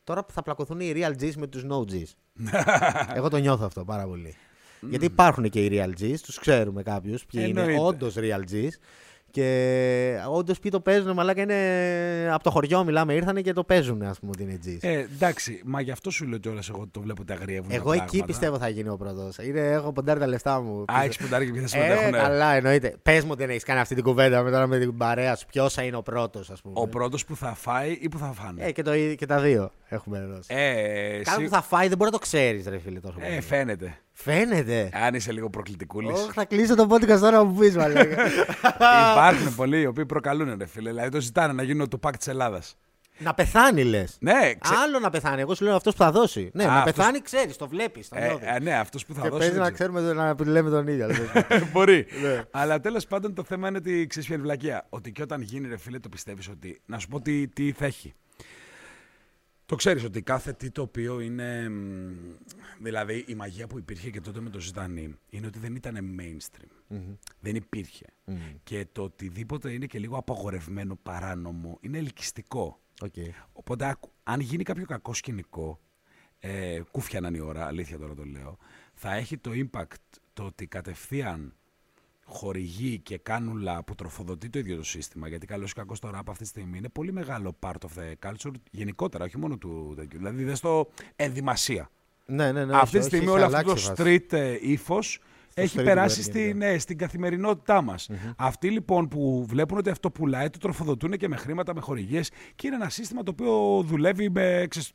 [0.04, 2.12] τώρα θα πλακωθούν οι real G's με τους no G's.
[3.16, 4.36] Εγώ το νιώθω αυτό πάρα πολύ.
[4.80, 7.82] Γιατί υπάρχουν και οι real G's, τους ξέρουμε κάποιους ποιοι είναι Εννοείται.
[7.82, 8.68] όντως real G's.
[9.34, 14.02] Και όντως ποιοι το παίζουν, μαλάκα είναι από το χωριό μιλάμε, ήρθανε και το παίζουν,
[14.02, 14.78] ας πούμε, ότι είναι G's.
[14.80, 17.68] Ε, εντάξει, μα γι' αυτό σου λέω κιόλας εγώ ότι το βλέπω ότι αγριεύουν.
[17.68, 18.26] τα Εγώ εκεί πράγματα.
[18.26, 19.30] πιστεύω θα γίνει ο πρώτο.
[19.54, 20.84] Έχω ποντάρει τα λεφτά μου.
[20.92, 22.12] Α, έχεις ποντάρει και ποιοι θα Ε, συμμετέχουν.
[22.12, 22.96] καλά, εννοείται.
[23.02, 25.46] Πες μου δεν έχεις κάνει αυτή την κουβέντα με, τώρα με την παρέα σου.
[25.46, 26.74] Ποιος θα είναι ο πρώτος, ας πούμε.
[26.76, 29.40] Ο πρώτος που θα φάει ή που θα φάνε; Ε, και, το, ίδιο- και τα
[29.40, 30.54] δύο έχουμε δώσει.
[30.54, 33.00] Ε, Κάτι εσύ- που θα φάει δεν μπορεί να το ξέρεις, ρε φίλε.
[33.00, 33.40] Τόσο ε, πολύ.
[33.40, 33.98] φαίνεται.
[34.16, 34.90] Φαίνεται.
[34.92, 36.18] Αν είσαι λίγο προκλητικούλης.
[36.20, 38.26] Όχι, θα κλείσω το podcast τώρα που πεις, μαλάκα.
[39.12, 40.90] Υπάρχουν πολλοί οι οποίοι προκαλούν, ρε φίλε.
[40.90, 42.76] Δηλαδή το ζητάνε να γίνουν το πακ της Ελλάδας.
[43.18, 44.16] να πεθάνει, λες.
[44.20, 44.74] Ναι, ξε...
[44.84, 45.40] Άλλο να πεθάνει.
[45.40, 46.50] Εγώ σου λέω αυτός που θα δώσει.
[46.52, 48.08] Ναι, Α, να αυτός- πεθάνει, ξέρεις, το βλέπεις.
[48.08, 48.48] Το ε, νιώθεις.
[48.48, 49.38] ε, ναι, αυτός που θα και δώσει.
[49.40, 49.92] παίζει δεν να ξέρω.
[49.92, 50.12] ξέρουμε
[50.44, 51.04] να λέμε τον ίδιο.
[51.04, 51.68] αλλά δεν ξέρω.
[51.72, 52.06] Μπορεί.
[52.22, 52.42] Ναι.
[52.50, 54.86] Αλλά τέλος πάντων το θέμα είναι ότι ξέρεις ποια είναι η βλακεία.
[54.88, 56.80] Ότι και όταν γίνει, ρε φίλε, το πιστεύεις ότι.
[56.86, 58.14] Να σου πω τι, τι θα έχει.
[59.66, 61.68] Το ξέρεις ότι κάθε τι το οποίο είναι.
[61.68, 62.12] μ,
[62.80, 66.98] Δηλαδή η μαγεία που υπήρχε και τότε με το Ζητανή είναι ότι δεν ήταν mainstream.
[67.40, 68.06] Δεν υπήρχε.
[68.62, 72.80] Και το οτιδήποτε είναι και λίγο απαγορευμένο, παράνομο, είναι ελκυστικό.
[73.00, 73.14] Οκ.
[73.52, 75.80] Οπότε, άκου, αν γίνει κάποιο κακό σκηνικό,
[76.38, 78.58] ε, κούφια να 'ναι η ώρα, αλήθεια τώρα το λέω,
[78.94, 81.54] θα έχει το impact το ότι κατευθείαν
[82.24, 85.28] χορηγική κάνουλα που τροφοδοτεί το ίδιο το σύστημα.
[85.28, 88.28] Γιατί καλό ή κακό το rap αυτή τη στιγμή είναι πολύ μεγάλο part of the
[88.30, 90.18] culture γενικότερα, όχι μόνο του τέτοιου.
[90.18, 91.90] Δηλαδή, δες στο ενδυμασία.
[92.26, 92.74] Ναι, ναι, ναι.
[92.76, 94.26] αυτή όχι, τη στιγμή έχει όλο αυτό αλλάξει το η φάση.
[94.26, 95.20] street ε, ύφος
[95.54, 96.70] έχει street περάσει working, στην, ναι.
[96.70, 98.10] ναι, στην καθημερινότητά μας.
[98.36, 102.66] Αυτοί λοιπόν που βλέπουν ότι αυτό πουλάει, το τροφοδοτούν και με χρήματα, με χορηγίες και
[102.66, 104.66] είναι ένα σύστημα το οποίο δουλεύει με.
[104.68, 104.92] ξέρεις,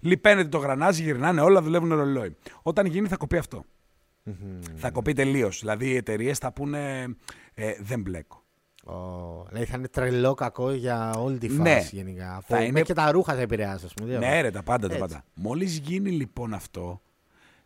[0.00, 2.36] Λυπαίνεται το γρανάζι, γυρνάνε όλα, δουλεύουν ρολόι.
[2.62, 3.64] Όταν γίνει θα κοπεί αυτό.
[4.76, 5.60] Θα κοπεί τελείως.
[5.60, 7.02] Δηλαδή οι εταιρείες θα πούνε
[7.54, 8.44] ε, δεν μπλέκω.
[8.88, 11.80] Oh, δηλαδή θα είναι τρελό κακό για όλη τη φάση Ναι.
[12.02, 12.26] γενικά.
[12.26, 14.18] Θα Από- είναι- μέχρι και τα ρούχα θα επηρεάσει, ας πούμε.
[14.18, 15.06] Ναι, ρε, τα πάντα, τα Έτσι.
[15.08, 15.24] πάντα.
[15.34, 17.00] Μόλις γίνει λοιπόν αυτό,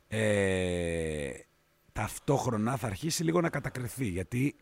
[0.08, 1.30] ε,
[1.92, 4.06] ταυτόχρονα θα αρχίσει λίγο να κατακριθεί.
[4.06, 4.56] Γιατί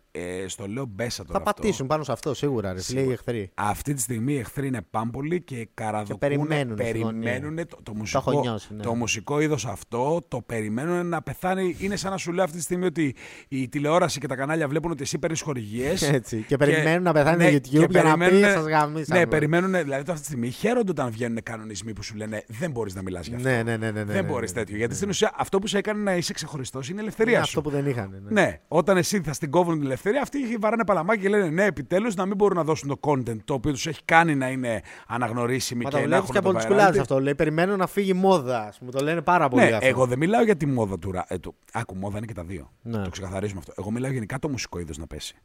[0.45, 1.39] ε, στο λέω μπέσα τώρα.
[1.39, 1.61] Θα αυτό.
[1.63, 2.81] πατήσουν πάνω σε αυτό σίγουρα, ρε.
[2.83, 3.51] Φίλε, οι εχθροί.
[3.55, 6.19] Αυτή τη στιγμή οι εχθροί είναι πάμπολοι και καραδοκούν.
[6.19, 7.67] περιμένουνε στη περιμένουν γωνία.
[7.67, 8.83] το, το, μουσικό, έχω νιώσει, ναι.
[8.83, 11.77] το μουσικό είδος αυτό, το περιμένουν να πεθάνει.
[11.81, 13.15] Είναι σαν να σου λέω αυτή τη στιγμή ότι
[13.49, 16.03] η τηλεόραση και τα κανάλια βλέπουν ότι εσύ παίρνεις χορηγίες.
[16.19, 16.45] Έτσι.
[16.49, 19.21] Και περιμένουν να πεθάνει ναι, το και YouTube για να πει περιμένουνε- σας γαμίσαμε.
[19.21, 19.71] Ναι, περιμένουν.
[19.71, 23.03] Δηλαδή τώρα αυτή τη στιγμή χαίρονται όταν βγαίνουν κανονισμοί που σου λένε δεν μπορείς να
[23.03, 23.49] μιλάς γι' αυτό.
[23.49, 24.73] Ναι, ναι, ναι, ναι, ναι, δεν ναι, μπορείς ναι, τέτοιο.
[24.73, 24.99] ναι, Γιατί ναι.
[24.99, 27.59] στην ουσία αυτό που σε έκανε να είσαι ξεχωριστός είναι η ελευθερία Είναι σου.
[27.59, 28.23] αυτό που δεν είχαν.
[28.29, 28.41] Ναι.
[28.41, 32.15] Ναι, όταν εσύ θα στην κόβουν την ελευθερία, αυτοί βαράνε παλαμάκι και λένε ναι, επιτέλους
[32.15, 35.83] να μην μπορούν να δώσουν το content το οποίο τους έχει κάνει να είναι αναγνωρίσιμοι
[35.85, 36.69] Μα και το να βλέπει έχουν και από το του virality.
[36.69, 37.21] κουλάδε αυτό.
[37.21, 38.67] Λέει, περιμένω να φύγει μόδα.
[38.67, 39.87] Ας πούμε, το λένε πάρα πολύ Ναι, αυτό.
[39.87, 41.13] εγώ δεν μιλάω για τη μόδα του.
[41.13, 42.73] ρα- Ε, του άκου, μόδα είναι και τα δύο.
[42.83, 43.03] Ναι.
[43.03, 43.73] Το ξεκαθαρίζουμε αυτό.
[43.79, 45.37] Εγώ μιλάω γενικά το μουσικό είδος να πεσει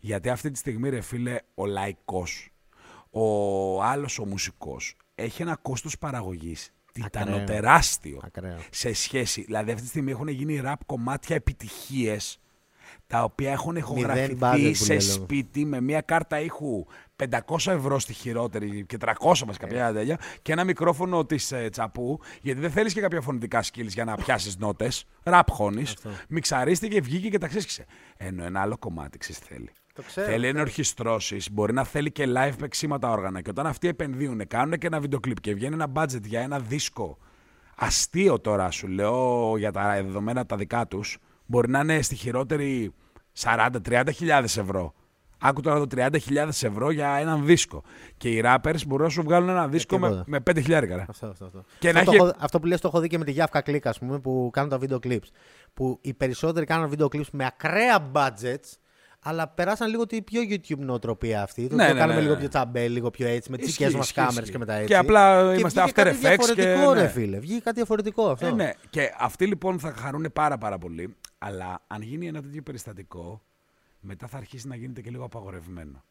[0.00, 2.48] Γιατί αυτή τη στιγμή, ρε φίλε, ο λαϊκός,
[3.10, 7.46] ο άλλος ο μουσικός, έχει ένα κόστος παραγωγής τιτανο Ακραίο.
[7.46, 8.20] τεράστιο.
[8.24, 8.56] Ακραίο.
[8.70, 9.42] Σε σχέση.
[9.42, 12.38] Δηλαδή, αυτή τη στιγμή έχουν γίνει ραπ κομμάτια επιτυχίες
[13.06, 15.00] τα οποία έχουν budget ηχογραφηθεί που σε λέω.
[15.00, 16.84] σπίτι με μια κάρτα ήχου
[17.46, 19.12] 500 ευρώ στη χειρότερη και 300
[19.46, 23.62] μας κάποια τέτοια και ένα μικρόφωνο της ε, τσαπού γιατί δεν θέλεις και κάποια φωνητικά
[23.62, 25.96] skills για να πιάσεις νότες ραπ χώνεις
[26.28, 27.84] μιξαρίστηκε, βγήκε και τα ξέσχισε
[28.16, 30.56] ενώ ένα άλλο κομμάτι ξέρεις τι θέλει Το ξέρω, θέλει ξέρω.
[30.58, 33.40] ενορχιστρώσεις, μπορεί να θέλει και live παίξιματα όργανα.
[33.40, 36.58] Και όταν αυτοί επενδύουν, κάνουν και ένα βίντεο κλιπ και βγαίνει ένα budget για ένα
[36.60, 37.18] δίσκο.
[37.76, 41.18] Αστείο τώρα σου λέω για τα δεδομένα τα δικά τους.
[41.46, 42.92] Μπορεί να είναι στη χειρότερη
[43.42, 44.94] 40-30 χιλιάδες ευρώ.
[45.38, 47.82] Άκου τώρα το 30.000 ευρώ για έναν δίσκο.
[48.16, 50.24] Και οι rappers μπορούν να σου βγάλουν ένα δίσκο με, τίποτα.
[50.26, 51.06] με 5 χιλιάρικα.
[51.08, 51.64] Αυτό, αυτό, αυτό.
[51.78, 53.30] Και αυτό, να το έχει- έχω- αυτό που λες το έχω δει και με τη
[53.30, 55.26] Γιάφκα Κλικ, ας πούμε, που κάνουν τα βίντεο clips.
[55.74, 58.72] Που οι περισσότεροι κάνουν βίντεο clips με ακραία budgets,
[59.26, 61.66] αλλά περάσαν λίγο την πιο YouTube νοοτροπία αυτή.
[61.68, 62.40] Το, Ναι, το ναι, κάνουμε ναι, λίγο ναι.
[62.40, 64.50] πιο τσαμπέ, λίγο πιο έτσι, με τις Ισχύει, δικές μας ισχύει, κάμερες ισχύει.
[64.52, 64.86] και μετά έτσι.
[64.86, 66.28] Και απλά είμαστε βγήκε After κάτι Effects και-
[66.62, 67.08] διαφορετικό, ρε ναι.
[67.08, 67.38] φίλε.
[67.38, 68.46] Βγήκε κάτι διαφορετικό αυτό.
[68.46, 68.70] Ε, ναι.
[68.90, 71.14] Και αυτοί λοιπόν θα χαρούν πάρα πάρα πολύ.
[71.46, 73.42] Αλλά αν γίνει ένα τέτοιο περιστατικό,
[74.00, 76.04] μετά θα αρχίσει να γίνεται και λίγο απαγορευμένο.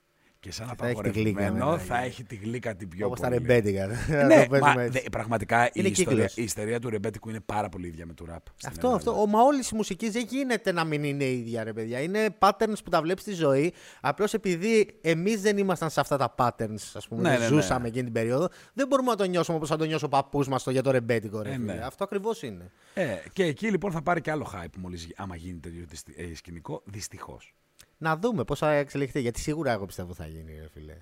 [0.43, 2.05] Και σαν θα έχει τη γλύκα απαγορευμένο μετά, θα ναι.
[2.05, 3.39] έχει τη γλύκα την πιο Όπως τα πολύ.
[3.39, 3.85] ρεμπέτικα.
[3.87, 3.95] Ναι,
[4.43, 4.99] Το παίζουμε μα, έτσι.
[5.01, 6.37] δε, πραγματικά η Είναι ιστορία, κύκλος.
[6.37, 8.45] η ιστορία του ρεμπέτικου είναι πάρα πολύ ίδια με του ραπ.
[8.55, 9.09] στην Αυτό, Ελλάδα.
[9.11, 9.21] αυτό.
[9.21, 11.99] Ο, μα όλης η μουσική δεν γίνεται να μην είναι ίδια, ρε παιδιά.
[12.01, 13.73] Είναι patterns που τα βλέπεις στη ζωή.
[14.01, 17.61] Απλώς επειδή εμείς δεν ήμασταν σε αυτά τα patterns, ας πούμε, Ναι, δεν ναι, ναι.
[17.61, 20.47] ζούσαμε εκείνη την περίοδο, δεν μπορούμε να το νιώσουμε όπως θα το νιώσει ο παππούς
[20.47, 21.73] μας για το ρεμπέτικο, ρε Ε, φίλε.
[21.73, 21.79] ναι.
[21.83, 22.71] Αυτό ακριβώς είναι.
[22.93, 26.35] Ε, και εκεί λοιπόν θα πάρει και άλλο hype μόλις, άμα γίνει τέτοιο δυσ- ε,
[26.35, 27.53] σκηνικό, δυστυχώς.
[27.97, 29.19] Να δούμε πώς θα εξελιχθεί.
[29.21, 30.93] Γιατί σίγουρα εγώ πιστεύω θα γίνει, ρε φίλε.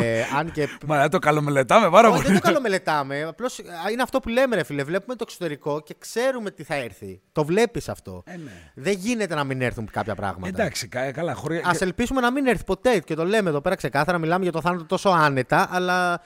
[0.00, 0.68] ε, αν και.
[0.86, 2.32] Μα δεν το καλομελετάμε πάρα Όχι, πολύ.
[2.32, 3.22] δεν το καλομελετάμε.
[3.22, 3.58] Απλώς
[3.92, 4.82] είναι αυτό που λέμε, ρε φίλε.
[4.82, 7.20] Βλέπουμε το εξωτερικό και ξέρουμε τι θα έρθει.
[7.32, 8.22] Το βλέπεις αυτό.
[8.26, 8.50] Ε, ναι.
[8.74, 10.48] Δεν γίνεται να μην έρθουν κάποια πράγματα.
[10.48, 11.34] Εντάξει, κα- καλά.
[11.34, 11.56] Χωρί...
[11.58, 12.98] Α ελπίσουμε να μην έρθει ποτέ.
[12.98, 14.18] Και το λέμε εδώ πέρα ξεκάθαρα.
[14.18, 16.20] Μιλάμε για το θάνατο τόσο άνετα, αλλά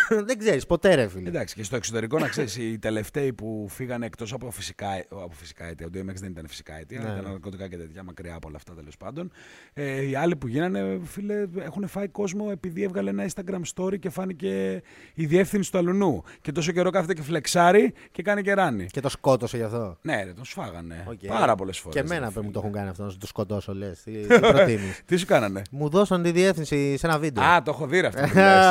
[0.26, 1.28] δεν ξέρεις ποτέ, ρε φίλε.
[1.28, 5.64] Εντάξει, και στο εξωτερικό να ξέρεις, οι τελευταίοι που φύγανε εκτός από φυσικά, από φυσικά
[5.64, 7.08] αίτια, ο DMX δεν ήταν φυσικά αίτια, Ναι.
[7.08, 9.32] ήταν ναρκωτικά και τέτοια μακριά από όλα αυτά τέλος πάντων.
[9.72, 14.10] Ε, οι άλλοι που γίνανε, φίλε, έχουν φάει κόσμο επειδή έβγαλε ένα Instagram story και
[14.10, 14.82] φάνηκε
[15.14, 16.22] η διεύθυνση του αλλουνού.
[16.40, 18.86] Και τόσο καιρό κάθεται και φλεξάρει και κάνει και ράνι.
[18.86, 19.96] Και το σκότωσε γι' αυτό.
[20.02, 21.04] Ναι, ρε, τον σφάγανε.
[21.08, 21.18] Οκ.
[21.26, 22.00] Πάρα πολλές φορές.
[22.02, 24.02] Και εμένα πρέπει μου το έχουν κάνει αυτό, να σου το σκοτώσω, λες.
[24.02, 27.44] Τι, τι προτείνεις; Τι σου κάνανε; μου δώσαν τη διεύθυνση σε ένα βίντεο.
[27.44, 28.64] Α, το έχω δει ρε αυτό που λες.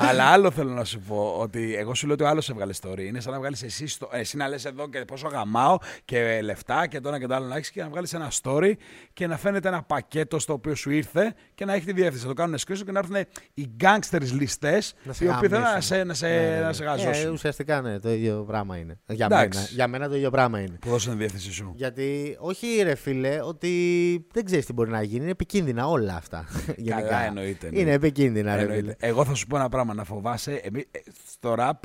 [0.10, 1.34] Αλλά άλλο θέλω να σου πω.
[1.38, 2.98] Ότι εγώ σου λέω ότι ο άλλος έβγαλε story.
[3.00, 6.86] Είναι σαν να βγάλεις εσύ, στο, εσύ να λες εδώ και πόσο γαμάω και λεφτά
[6.86, 8.72] και το ένα και το άλλο να έχεις και να βγάλεις ένα story
[9.12, 12.22] και να φαίνεται ένα πακέτο στο οποίο σου ήρθε και να έχει τη διεύθυνση.
[12.26, 13.16] Να το κάνουν screenshot και να έρθουν
[13.54, 15.96] οι gangsters ληστέ Να σε οι οποίοι θέλουν να γαμίσουν.
[15.96, 16.72] σε, να σε, Ναι, ναι, να ναι.
[16.72, 17.32] σε Ε, γαζώσουν.
[17.32, 18.98] ουσιαστικά ναι, το ίδιο πράγμα είναι.
[19.06, 19.58] Για Εντάξει.
[19.58, 20.76] μένα, για μένα το ίδιο πράγμα είναι.
[20.80, 21.72] Που δώσουν τη διεύθυνση σου.
[21.76, 25.22] Γιατί, όχι ρε φίλε, ότι δεν ξέρεις τι μπορεί να γίνει.
[25.22, 26.46] Είναι επικίνδυνα όλα αυτά.
[26.76, 27.20] γενικά.
[27.20, 27.80] εννοείται, ναι.
[27.80, 28.80] Είναι επικίνδυνα, ρε Εννοείται.
[28.82, 28.94] φίλε.
[28.98, 30.57] Εγώ θα σου πω ένα πράγμα να φοβάσαι.
[30.62, 31.82] Εμείς, ε, στο ραπ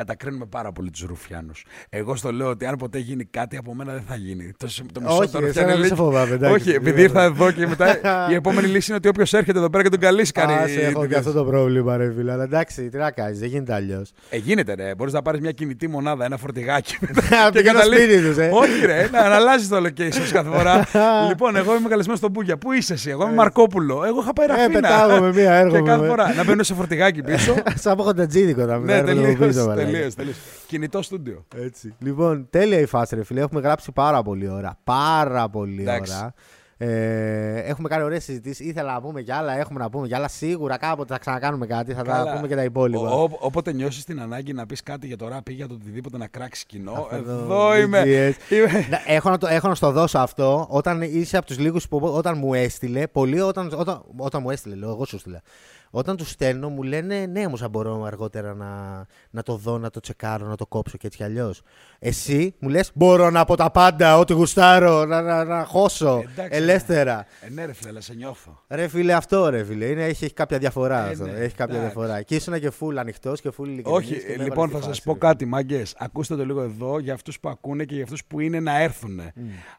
[0.00, 1.64] κατακρίνουμε πάρα πολύ τους Ρουφιάνους.
[1.88, 4.52] Εγώ στο λέω ότι αν ποτέ γίνει κάτι από μένα δεν θα γίνει.
[4.56, 6.54] Το, το μισό Όχι, το εσένα Ρουφιάνι δεν λέει- σε φοβάμαι, εντάξει.
[6.54, 7.98] Όχι, επειδή ήρθα εδώ και μετά
[8.32, 10.52] η επόμενη λύση είναι ότι όποιος έρχεται εδώ πέρα και τον καλήσει κάνει.
[10.52, 12.32] Α, σε έχω τη και αυτό το πρόβλημα, ρε φίλε.
[12.32, 14.12] Αλλά εντάξει, τι να κάνεις, δεν γίνεται αλλιώς.
[14.30, 14.94] Ε, γίνεται ρε.
[14.94, 16.96] Μπορείς να πάρεις μια κινητή μονάδα, ένα φορτηγάκι.
[17.52, 18.50] Πήγα στο σπίτι τους, ε.
[18.52, 19.08] Όχι, ρε.
[19.12, 20.86] Να, να αλλάζεις το location σου κάθε φορά.
[21.28, 22.56] λοιπόν, εγώ είμαι καλεσμένος στον Μπούγια.
[22.56, 24.04] Πού είσαι εσύ, εγώ είμαι Μαρκόπουλο.
[24.04, 24.80] Εγώ είχα πάει Ε, Ραφίνα.
[24.80, 25.82] πετάγομαι μία, Και έρχομαι.
[25.82, 27.54] κάθε φορά να μπαίνω σε φορτηγάκι πίσω.
[27.74, 29.28] Σαν από χοντατζίδικο θα ναι, έρχομαι
[29.60, 30.04] από τελείως.
[30.04, 30.32] πίσω, μαλάκα.
[30.34, 30.36] Τελείως.
[30.66, 31.44] Κινητό στούντιο.
[31.56, 31.94] Έτσι.
[31.98, 33.40] Λοιπόν, τέλεια η φάση, ρε φίλε.
[33.40, 34.78] Έχουμε γράψει πάρα πολύ ώρα.
[34.84, 36.12] Πάρα πολύ Εντάξει.
[36.16, 36.34] ώρα.
[36.78, 38.66] Ε, έχουμε κάνει ωραίες συζητήσεις.
[38.66, 40.28] Ήθελα να πούμε κι άλλα, έχουμε να πούμε κι άλλα.
[40.28, 42.24] Σίγουρα κάποτε θα ξανακάνουμε κάτι, θα Καλά.
[42.24, 43.10] τα πούμε και τα υπόλοιπα.
[43.10, 45.74] Ο- ο- όποτε νιώσεις την ανάγκη να πεις κάτι για το ραπ ή για το
[45.74, 48.02] οτιδήποτε να κράξεις κοινό, Αυτό το εδώ είμαι.
[48.04, 48.52] BTS.
[48.54, 51.88] Είμαι- Να- έχω, να το, έχω να στο δώσω αυτό όταν είσαι από τους λίγους
[51.88, 53.06] που όταν μου έστειλε.
[53.06, 55.42] Πολλοί όταν, όταν, όταν μου έστειλε, λέω, εγώ σου έστειλα.
[55.90, 59.90] Όταν τους στέλνω, μου λένε ναι, όμως αν μπορώ αργότερα να, να το δω, να
[59.90, 61.62] το τσεκάρω, να το κόψω και έτσι κι αλλιώς.
[61.98, 66.58] Εσύ μου λες: Μπορώ να πω τα πάντα, ό,τι γουστάρω, να, να, να χώσω Εντάξει,
[66.58, 67.26] ελεύθερα.
[67.40, 68.64] Ε, ναι, ρε φίλε, αλλά σε νιώθω.
[68.68, 69.84] Ρε φίλε, αυτό ρε φίλε.
[69.84, 71.06] Είναι, έχει, έχει κάποια διαφορά.
[71.06, 71.24] Ε, αυτό.
[71.24, 71.94] ναι, έχει κάποια εντάξει.
[71.94, 72.22] διαφορά.
[72.22, 74.86] Και ήσουν και full ανοιχτός και full ειλικρινής Όχι, και με λοιπόν, έβαλες θα στη
[74.86, 75.18] σας φάση, πω ρε.
[75.18, 75.82] κάτι, μαγκέ.
[75.96, 79.20] Ακούστε το λίγο εδώ για αυτούς που ακούνε και για αυτούς που είναι να έρθουν.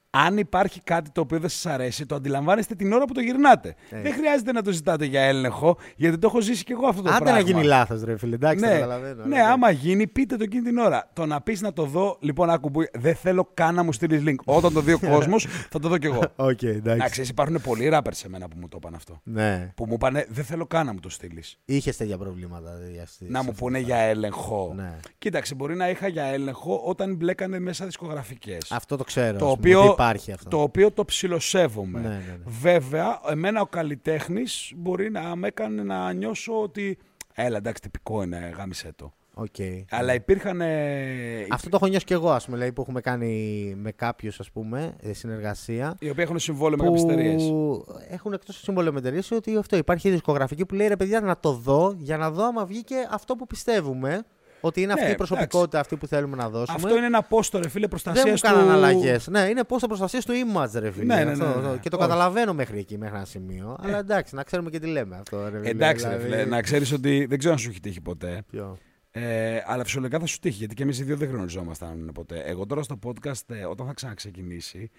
[0.09, 3.75] Αν υπάρχει κάτι το οποίο δεν σας αρέσει, το αντιλαμβάνεστε την ώρα που το γυρνάτε.
[3.89, 4.01] Ε.
[4.01, 7.09] Δεν χρειάζεται να το ζητάτε για έλεγχο, γιατί το έχω ζήσει κι εγώ αυτό το
[7.09, 7.39] Άντε πράγμα.
[7.41, 8.35] να γίνει λάθος, ρε φίλε.
[8.35, 9.25] Εντάξει, το ναι, καταλαβαίνω.
[9.25, 11.09] ναι, αλλά- άμα γίνει, πείτε το εκείνη την ώρα.
[11.13, 14.23] Το να πεις να το δω, λοιπόν, άκου που δεν θέλω καν να μου στείλεις
[14.25, 14.35] link.
[14.45, 16.21] Όταν το δει ο κόσμος, θα το δω κι εγώ.
[16.35, 16.99] Οκ, εντάξει.
[16.99, 19.19] Να ξέρεις, υπάρχουν πολλοί ράπερ σε μένα που μου το είπαν αυτό.
[19.23, 19.71] Ναι.
[19.75, 21.57] Που μου είπαν, δεν θέλω καν να μου το στείλεις.
[21.65, 22.71] Είχες τέτοια προβλήματα.
[22.75, 24.73] δηλαδή, στη- Να σε μου αυτό πούνε το για έλεγχο.
[24.75, 24.93] Ναι.
[25.17, 28.71] Κοίταξε, μπορεί να είχα για έλεγχο όταν μπλέκανε μέσα δισκογραφικές.
[28.71, 29.37] Αυτό το ξέρω.
[29.37, 30.49] Το ας πούμε, οποίο, ότι υπάρχει αυτό.
[30.49, 31.99] το οποίο το ψιλοσέβομαι.
[31.99, 32.37] Ναι, ναι, ναι.
[32.45, 36.97] Βέβαια, εμένα ο καλλιτέχνης μπορεί να με έκανε να νιώσω ότι.
[37.33, 39.13] Έλα, εντάξει, τυπικό είναι, γάμισε το.
[39.39, 39.55] Οκ.
[39.89, 40.61] Αλλά υπήρχαν.
[40.61, 44.39] ε, Αυτό το έχω νιώσει και εγώ, ας πούμε, δηλαδή, που έχουμε κάνει με κάποιους,
[44.39, 45.95] ας πούμε, ε, συνεργασία.
[45.99, 47.43] οι οποίοι έχουν συμβόλαιο με κάποιες εταιρείες.
[47.43, 51.21] που έχουν εκτός συμβόλαιο με εταιρείες ότι αυτό υπάρχει η δισκογραφική που λέει ρε παιδιά
[51.21, 54.23] να το δω για να δω άμα βγήκε αυτό που πιστεύουμε.
[54.61, 56.77] Ότι είναι αυτή Ναι, η προσωπικότητα αυτή που θέλουμε να δώσουμε.
[56.83, 58.53] Αυτό είναι ένα πόστο, ρε φίλε, προστασίας Δεν μου του.
[58.55, 59.27] κάνανε αλλαγές.
[59.27, 61.15] Ναι, είναι πώς θα προστασίας του image, ρε φίλε.
[61.15, 61.57] Ναι, ναι, Αυτό, ναι, ναι.
[61.67, 61.77] αυτό.
[61.81, 62.07] Και το Όχι.
[62.07, 63.75] καταλαβαίνω μέχρι εκεί, μέχρι ένα σημείο.
[63.79, 65.49] Αλλά εντάξει, να ξέρουμε και τι λέμε αυτό.
[65.49, 66.29] Ρε, φίλε, Εντάξει, ρε δηλαδή.
[66.33, 68.43] φίλε, να ξέρεις ότι δεν ξέρω αν σου έχει τύχει ποτέ.
[68.51, 68.77] Ποιο;
[69.11, 72.39] Ε, αλλά φυσιολογικά θα σου τύχει, γιατί και εμείς οι δύο δεν γνωριζόμασταν ποτέ.
[72.45, 74.89] Εγώ τώρα στο podcast, ε, όταν θα ξαναξεκινήσει,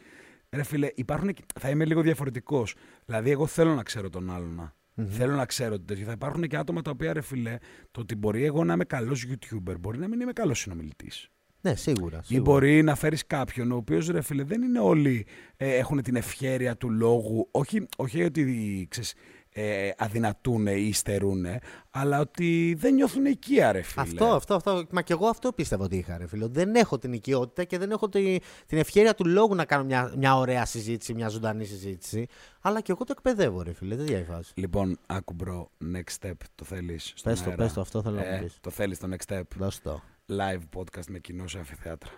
[0.50, 2.74] ρε φίλε, υπάρχουν, και- θα είμαι λίγο διαφορετικός.
[3.06, 4.72] Δηλαδή, εγώ θέλω να ξέρω τον άλλον.
[5.06, 6.06] Θέλω να ξέρω το τέτοιο.
[6.06, 7.58] Θα υπάρχουν και άτομα τα οποία, ρε φίλε,
[7.90, 11.30] το ότι μπορεί εγώ να είμαι καλός YouTuber, μπορεί να μην είμαι καλός συνομιλητής.
[11.60, 12.18] Ναι, σίγουρα.
[12.18, 12.50] Ή σίγουρα.
[12.50, 15.26] μπορεί να φέρεις κάποιον ο οποίος ρε φίλε δεν είναι όλοι
[15.56, 17.48] ε, έχουν την ευχέρεια του λόγου.
[17.50, 19.14] Όχι, όχι ότι ξέρεις,
[19.60, 21.46] ε, αδυνατούν ή υστερούν,
[21.90, 24.02] αλλά ότι δεν νιώθουν οικία, ρε φίλε.
[24.02, 24.84] Αυτό, αυτό, αυτό.
[24.90, 26.46] Μα και εγώ αυτό πίστευα ότι είχα, ρε φίλε.
[26.46, 30.12] Δεν έχω την οικειότητα και δεν έχω τη, την ευχαίρεια του λόγου να κάνω μια,
[30.16, 32.26] μια ωραία συζήτηση, μια ζωντανή συζήτηση.
[32.60, 33.96] Αλλά και εγώ το εκπαιδεύω, ρε φίλε.
[33.96, 34.50] Δεν διαβάζει.
[34.54, 38.16] Λοιπόν, άκου bro, next step το θέλεις στον Πες το, αέρα; πες το, αυτό θέλω
[38.16, 38.58] να μου Ε, πεις.
[38.60, 40.02] Το θέλεις το next step; Δώσ' το.
[40.28, 42.10] Live podcast με κοινό σε αμφιθέατρα.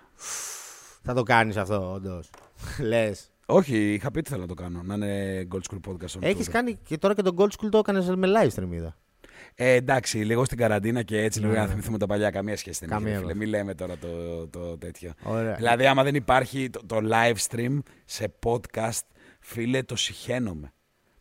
[1.02, 2.30] Θα το κάνεις αυτό, όντως.
[2.80, 3.30] Λες.
[3.46, 4.82] Όχι, είχα πει ότι θέλω να το κάνω.
[4.84, 6.16] Να είναι Gold School podcast.
[6.18, 6.50] on Έχεις tour.
[6.52, 8.96] κάνει και τώρα και τον Gold School το έκανες με live stream, είδα.
[9.54, 11.74] Ε, εντάξει, λίγο στην καραντίνα και έτσι λίγο Ναι, για να ναι.
[11.74, 12.30] θυμηθούμε τα παλιά.
[12.30, 13.16] Καμία σχέση δεν Καμία έχει.
[13.16, 13.32] ρε Φίλε.
[13.34, 13.38] βάση.
[13.38, 15.12] Μην λέμε τώρα το, το τέτοιο.
[15.22, 15.54] Ωραία.
[15.54, 19.00] Δηλαδή, άμα δεν υπάρχει το, το live stream σε podcast,
[19.40, 20.72] φίλε, το συχαίνομαι.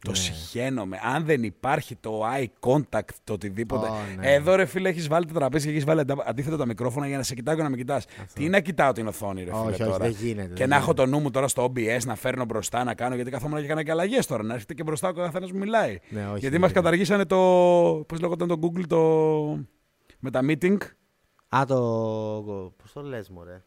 [0.01, 0.17] Το Ναι.
[0.17, 0.99] συχαίνομαι.
[1.15, 3.87] Αν δεν υπάρχει το eye contact, το οτιδήποτε.
[3.87, 4.33] Ω, ναι.
[4.33, 7.17] Εδώ ρε φίλε, έχεις βάλει το τραπέζι και έχεις βάλει αντα- αντίθετα τα μικρόφωνα για
[7.17, 8.05] να σε κοιτάω και να με κοιτάς.
[8.33, 9.59] Τι να κοιτάω την οθόνη, ρε φίλε.
[9.61, 11.03] Όχι, όχι, τώρα; δεν γίνεται, Και δεν να έχω γίνεται.
[11.03, 13.15] το νου μου τώρα στο OBS να φέρνω μπροστά να κάνω.
[13.15, 14.43] Γιατί καθόμουν και έκανα και αλλαγές τώρα.
[14.43, 15.97] Να έρχεται και μπροστά ο καθένας μου μιλάει.
[16.09, 16.73] Ναι, όχι, γιατί δεν μας γίνεται.
[16.73, 17.37] καταργήσανε το.
[18.07, 18.99] Πώς λέγονταν το Google το.
[20.19, 20.77] με τα meeting.
[21.49, 21.75] Α, το.
[22.77, 23.63] Πώς το λες, Μωρέ;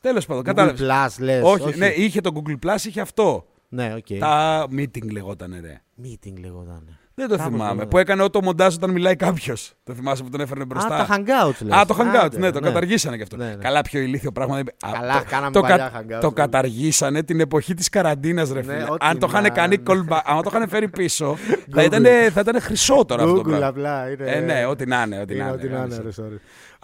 [0.00, 0.80] Τέλος πάντων, Google κατάλαβες.
[1.18, 1.42] Plus, λες.
[1.44, 3.46] Όχι, ναι, είχε το Google Plus, είχε αυτό.
[3.72, 4.18] Ναι, οκ.
[4.18, 5.80] Τα meeting λεγότανε, ρε.
[6.02, 6.98] Meeting λεγόταν.
[7.14, 7.64] Δεν το Κάπως θυμάμαι.
[7.68, 7.88] λέγονταν.
[7.88, 9.72] Που έκανε auto μοντάζ όταν μιλάει κάποιος.
[9.84, 11.76] Το θυμάσαι που τον έφερνε μπροστά; Α, τα hangouts, λες.
[11.76, 13.36] Α, το Hangouts, Άντε, ναι, το καταργήσανε και αυτό.
[13.36, 13.54] Ναι, ναι.
[13.54, 14.54] Καλά, πιο ηλίθιο πράγμα.
[14.54, 14.86] δεν είπε.
[14.86, 16.32] Α, Καλά, το- κάναμε το, παλιά κα- Hangouts, το ναι.
[16.32, 18.82] καταργήσανε την εποχή της καραντίνας, ρε φίλε.
[18.88, 19.82] ό,τι Αν το είχαν να- κάνει ναι.
[19.86, 21.36] callback, αν το είχαν φέρει πίσω,
[21.70, 21.84] θα Google.
[21.84, 23.66] ήταν, θα ήταν χρυσό τώρα αυτό το Google πράγμα.
[23.66, 24.10] απλά.
[24.10, 24.24] Είναι...
[24.30, 25.20] Ε, ναι, ό,τι να είναι.
[25.20, 25.44] Ό,τι να είναι.
[25.44, 26.02] είναι, Ό,τι να είναι, γάμισε.
[26.02, 26.38] ρε, sorry.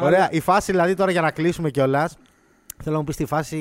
[0.05, 2.17] Ωραία, η φάση δηλαδή τώρα για να κλείσουμε κιόλας.
[2.83, 3.59] Θέλω να μου πεις τη φάση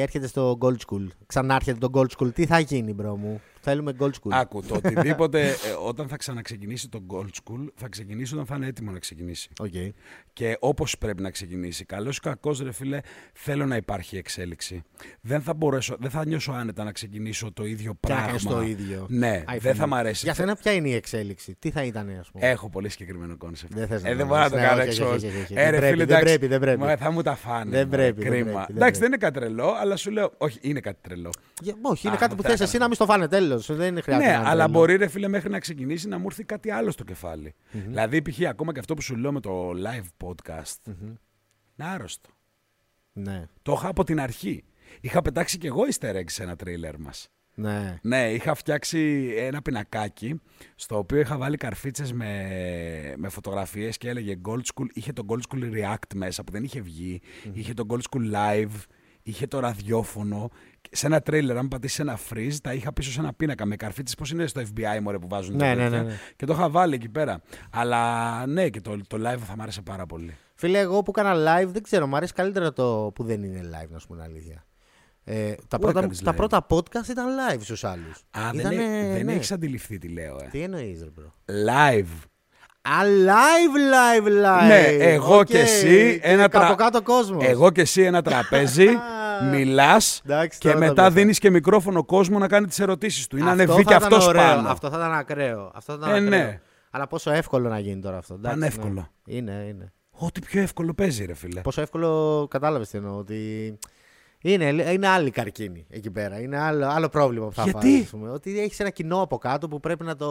[0.00, 1.06] έρχεται στο Gold School.
[1.26, 2.34] Ξανά έρχεται το Gold School.
[2.34, 4.30] Τι θα γίνει, bro μου; Θέλουμε Gold School.
[4.30, 5.54] Άκου, το οτιδήποτε, ε,
[5.86, 9.48] όταν θα ξαναξεκινήσει το Gold School, θα ξεκινήσει όταν θα είναι έτοιμο να ξεκινήσει.
[9.58, 9.72] Οκ.
[10.32, 11.84] Και όπως πρέπει να ξεκινήσει.
[11.84, 12.98] Καλός ή κακός, ρε φίλε,
[13.32, 14.82] θέλω να υπάρχει εξέλιξη.
[15.20, 18.26] Δεν θα μπορέσω, δεν θα νιώσω άνετα να ξεκινήσω το ίδιο Και να πράγμα.
[18.26, 19.06] κάνεις το ίδιο.
[19.08, 19.86] Ναι, Άι, δεν θα φίλε.
[19.86, 20.20] μ' αρέσει.
[20.24, 23.74] Για σένα, ποια είναι η εξέλιξη, τι θα ήταν, ας πούμε; Έχω πολύ συγκεκριμένο κόνσεπτ.
[23.74, 24.68] Δεν θες να ε, το δεν μπορώ να το κάνεις.
[24.68, 25.14] κάνω Ναι, όχι, έξω.
[25.14, 25.52] όχι, όχι, όχι.
[25.56, 26.24] Ε, Δεν ρε πρέπει, φίλε, δεν εντάξει.
[26.38, 26.78] πρέπει, δεν πρέπει.
[26.80, 27.70] Μα, θα μου τα φάνε.
[27.70, 28.44] Δεν μωρέ, πρέπει, δεν Κρίμα.
[28.50, 28.98] πρέπει, δεν εντάξει, πρέπει.
[28.98, 30.32] δεν είναι κάτι τρελό, αλλά σου λέω.
[30.38, 31.30] Όχι, είναι κάτι τρελό.
[31.60, 32.68] Για- όχι, είναι Α, κάτι που θα θες έκανα.
[32.70, 33.53] εσύ να μην στο φάνε τέλος.
[33.58, 34.16] Δεν χρειάζεται.
[34.16, 34.78] ναι, να είναι αλλά τρελό.
[34.78, 37.54] μπορεί ρε φίλε μέχρι να ξεκινήσει να μου έρθει κάτι άλλο στο κεφάλι.
[37.72, 38.40] Δηλαδή, π.χ.
[38.48, 40.76] ακόμα και αυτό που σου λέω με το live podcast.
[40.86, 42.30] Είναι άρρωστο.
[43.12, 44.64] Ναι, Το είχα από την αρχή.
[45.00, 47.28] Είχα πετάξει κι εγώ easter eggs σε ένα τρέιλερ μας.
[47.54, 47.98] ναι.
[48.02, 50.40] Ναι, είχα φτιάξει ένα πινακάκι
[50.74, 54.86] στο οποίο είχα βάλει καρφίτσες με, με φωτογραφίες και έλεγε Gold School.
[54.92, 57.20] Είχε το Gold School React μέσα που δεν είχε βγει.
[57.52, 58.82] Είχε το Gold School Live.
[59.22, 60.50] Είχε το ραδιόφωνο.
[60.96, 64.14] Σε ένα τρέιλερ, αν πατήσεις ένα freeze, τα είχα πίσω σε ένα πίνακα με καρφίτες.
[64.14, 66.18] Πώς είναι στο FBI, μωρέ, που βάζουν Ναι, τα ναι, τέτοια; ναι, ναι.
[66.36, 67.40] Και το είχα βάλει εκεί πέρα.
[67.70, 70.36] Αλλά ναι, και το, το live θα μ' άρεσε πάρα πολύ.
[70.54, 73.88] Φίλε, εγώ που έκανα live, δεν ξέρω, μου αρέσει καλύτερα το που δεν είναι live,
[73.90, 74.64] να σου πω την αλήθεια.
[75.24, 76.36] Ε, τα, Πού πρώτα, έκανες τα live?
[76.36, 78.22] πρώτα podcast ήταν live στους άλλους.
[78.30, 79.32] Α, δεν, Ήτανε, έ- δεν ναι.
[79.32, 80.48] έχεις αντιληφθεί τι λέω, ε.
[80.50, 81.30] Τι εννοείς, ρε bro.
[81.68, 82.22] Live.
[82.88, 84.66] Α, live, live, live.
[84.66, 85.46] Ναι, εγώ Οκ.
[85.46, 87.44] και εσύ ένα κάτω τρα- κάτω κόσμος.
[87.46, 88.86] Εγώ και εσύ ένα τραπέζι,
[89.50, 91.10] μιλάς Εντάξει, και τώρα τα μετά πιάσα.
[91.14, 93.36] δίνεις και μικρόφωνο κόσμο να κάνει τις ερωτήσεις του.
[93.36, 94.68] Ή να Αυτό ανεβεί θα και ήταν αυτός ωραίο, πάνω.
[94.68, 95.70] Αυτό θα ήταν ακραίο.
[95.74, 96.28] Αυτό θα ήταν Ε, ακραίο.
[96.46, 96.60] ναι.
[96.90, 98.34] Αλλά πόσο εύκολο να γίνει τώρα αυτό.
[98.34, 99.10] εντάξει, Πανεύκολο.
[99.24, 99.34] ναι.
[99.36, 99.92] Είναι, είναι.
[100.10, 101.60] Ό,τι πιο εύκολο παίζει, ρε φίλε.
[101.60, 103.16] Πόσο εύκολο κατάλαβες τι εννοώ.
[103.16, 103.78] Ότι
[104.42, 106.40] είναι, είναι άλλη καρκινιά εκεί πέρα.
[106.40, 108.30] Είναι άλλο, άλλο πρόβλημα που θα Γιατί; φας, ας πούμε.
[108.30, 110.26] Ότι έχεις ένα κοινό από κάτω που πρέπει να το.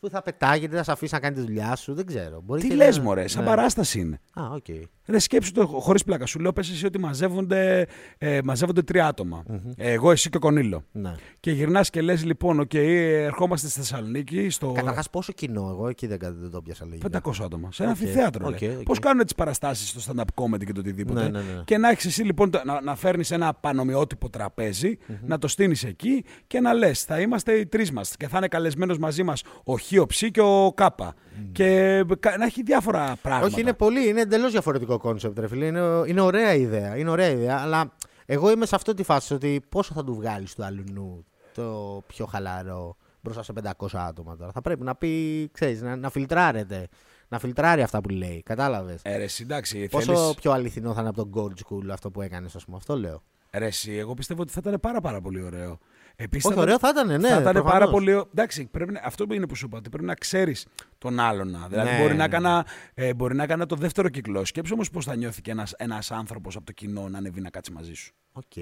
[0.00, 1.94] που θα πετάγεται, δεν θα σε αφήσει να κάνει τη δουλειά σου.
[1.94, 2.40] Δεν ξέρω.
[2.44, 3.48] Μπορεί Τι και λες να- μωρέ, σαν ναι.
[3.48, 4.20] παράσταση είναι.
[4.34, 4.64] Α, οκ.
[5.10, 6.26] Ρε σκέψου το χωρίς πλάκα.
[6.26, 7.86] Σου λέω πες εσύ ότι μαζεύονται,
[8.18, 9.44] ε, μαζεύονται τρία άτομα.
[9.76, 10.84] Ε, εγώ, εσύ και ο Κονίλο.
[10.92, 11.14] Ναι.
[11.40, 16.06] Και γυρνάς και λες λοιπόν, οκ, ερχόμαστε στη Θεσσαλονίκη στο Καταρχάς, πόσο κοινό, εγώ εκεί
[16.06, 17.08] δεν, δεν το πιάσα λίγα.
[17.22, 17.68] 500 άτομα.
[17.72, 18.46] Σε ένα Οκ, αμφιθέατρο.
[18.46, 18.76] οκ, λέει.
[18.76, 18.82] οκ.
[18.82, 21.62] Πώς κάνουν τις παραστάσεις στο stand-up comedy και το οτιδήποτε; Ναι, ναι, ναι.
[21.64, 25.84] Και να έχεις εσύ λοιπόν το- να, να φέρνεις ένα πανομοιότυπο τραπέζι, να το στήνεις
[25.84, 29.42] εκεί και να λες θα είμαστε οι τρεις μας και θα είναι καλεσμένος μαζί μας
[29.64, 31.14] ο Χ, ο Ψ και ο Κάπα.
[31.52, 33.46] Και κα- να έχει διάφορα πράγματα.
[33.46, 35.66] Όχι, είναι πολύ, είναι εντελώς διαφορετικό κόνσεπτ, ρε φίλε.
[35.66, 36.96] Είναι, είναι ωραία ιδέα.
[36.96, 37.92] Είναι ωραία ιδέα, αλλά
[38.26, 41.24] εγώ είμαι σε αυτή τη φάση ότι πόσο θα του βγάλεις του αλλουνού
[41.54, 44.52] το πιο χαλαρό μπροστά σε 500 άτομα τώρα.
[44.52, 46.88] Θα πρέπει να πει, ξέρεις, να, να φιλτράρεται.
[47.28, 48.42] Να φιλτράρει αυτά που λέει.
[48.42, 50.34] Κατάλαβες; Ε, ρε, εσύ, εντάξει, Πόσο θέλεις...
[50.34, 52.76] πιο αληθινό θα είναι από τον Gold School αυτό που έκανες, ας πούμε.
[52.76, 53.22] Αυτό λέω.
[53.52, 55.78] Ρε, εσύ, εγώ πιστεύω ότι θα ήταν πάρα, πάρα πολύ ωραίο.
[56.22, 57.28] Επίσης, Όχι, θα ωραίο θα ήταν, ναι.
[57.28, 57.70] θα ήταν προφανώς.
[57.72, 58.12] πάρα πολύ.
[58.12, 59.00] ω- Εντάξει, πρέπει να...
[59.04, 60.66] αυτό που είναι που σου είπα, ότι πρέπει να ξέρεις
[60.98, 61.50] τον άλλον.
[61.50, 61.66] να.
[61.68, 62.24] Δηλαδή, Ναι, μπορεί, να ναι.
[62.24, 64.44] έκανα, ε, μπορεί να έκανα το δεύτερο κύκλο.
[64.44, 67.50] Σκέψου όμως πώς θα νιώθει και ένας ένας άνθρωπος από το κοινό να ανεβεί να
[67.50, 68.12] κάτσει μαζί σου.
[68.32, 68.52] OK.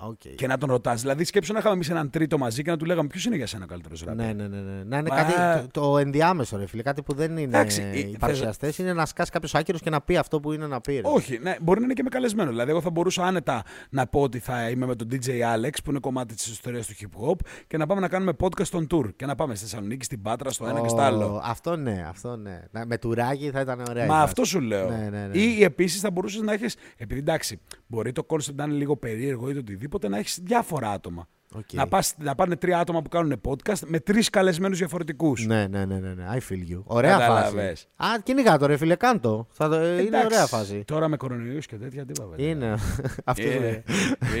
[0.00, 0.20] OK.
[0.36, 1.00] Και να τον ρωτάς.
[1.00, 3.46] Δηλαδή, σκέψου να είχαμε εμείς έναν τρίτο μαζί και να του λέγαμε ποιος είναι για
[3.46, 4.82] σένα ο καλύτερος ράπερ; Ναι, ναι, ναι, ναι.
[4.84, 5.32] Να είναι Μα- κάτι
[5.70, 6.82] το, το ενδιάμεσο, ρε φίλε.
[6.82, 8.72] Κάτι που δεν είναι Εντάξει, ε, οι θες- παρουσιαστέ.
[8.78, 10.94] Είναι να σκάσει κάποιος άκυρος και να πει αυτό που είναι να πει.
[10.94, 11.00] ρε.
[11.04, 12.50] Όχι, ναι, μπορεί να είναι και με καλεσμένο.
[12.50, 15.90] Δηλαδή, εγώ θα μπορούσα άνετα να πω ότι θα είμαι με τον DJ Alex, που
[15.90, 19.14] είναι κομμάτι της ιστορίας του hip hop, και να πάμε να κάνουμε podcast στον tour.
[19.16, 21.40] Και να πάμε στη Θεσσαλονίκη, στην Πάτρα, στο ένα και στο Ω, άλλο.
[21.44, 22.60] Αυτό ναι, αυτό ναι.
[22.70, 24.04] Να- Με τουράκι θα ήταν ωραία.
[24.04, 24.24] η Μα φάση.
[24.24, 24.88] αυτό σου λέω.
[24.90, 25.38] Ναι, ναι, ναι.
[25.38, 26.76] Ή επίσης θα μπορούσες να έχεις.
[26.96, 30.90] Επειδή εντάξει, μπορεί το concept να είναι λίγο περίεργο ή το οτιδήποτε, να έχεις διάφορα
[30.90, 31.28] άτομα.
[31.54, 31.72] Οκ.
[31.72, 35.46] Να, πας, να πάνε τρία άτομα που κάνουν podcast με τρεις καλεσμένους διαφορετικούς.
[35.46, 36.26] Ναι, ναι, ναι, ναι, ναι.
[36.32, 36.82] I feel you.
[36.84, 37.28] Ωραία φάση.
[37.28, 37.88] Κατάλαβες.
[37.96, 39.46] Α, κυνηγά το ρε φίλε, κάντο.
[39.50, 39.98] Θα το...
[39.98, 40.84] Είναι ωραία φάση.
[40.86, 42.34] Τώρα με κορονοϊούς και τέτοια τι πάμε.
[42.38, 42.74] Είναι.
[43.24, 43.82] Αυτός Είναι,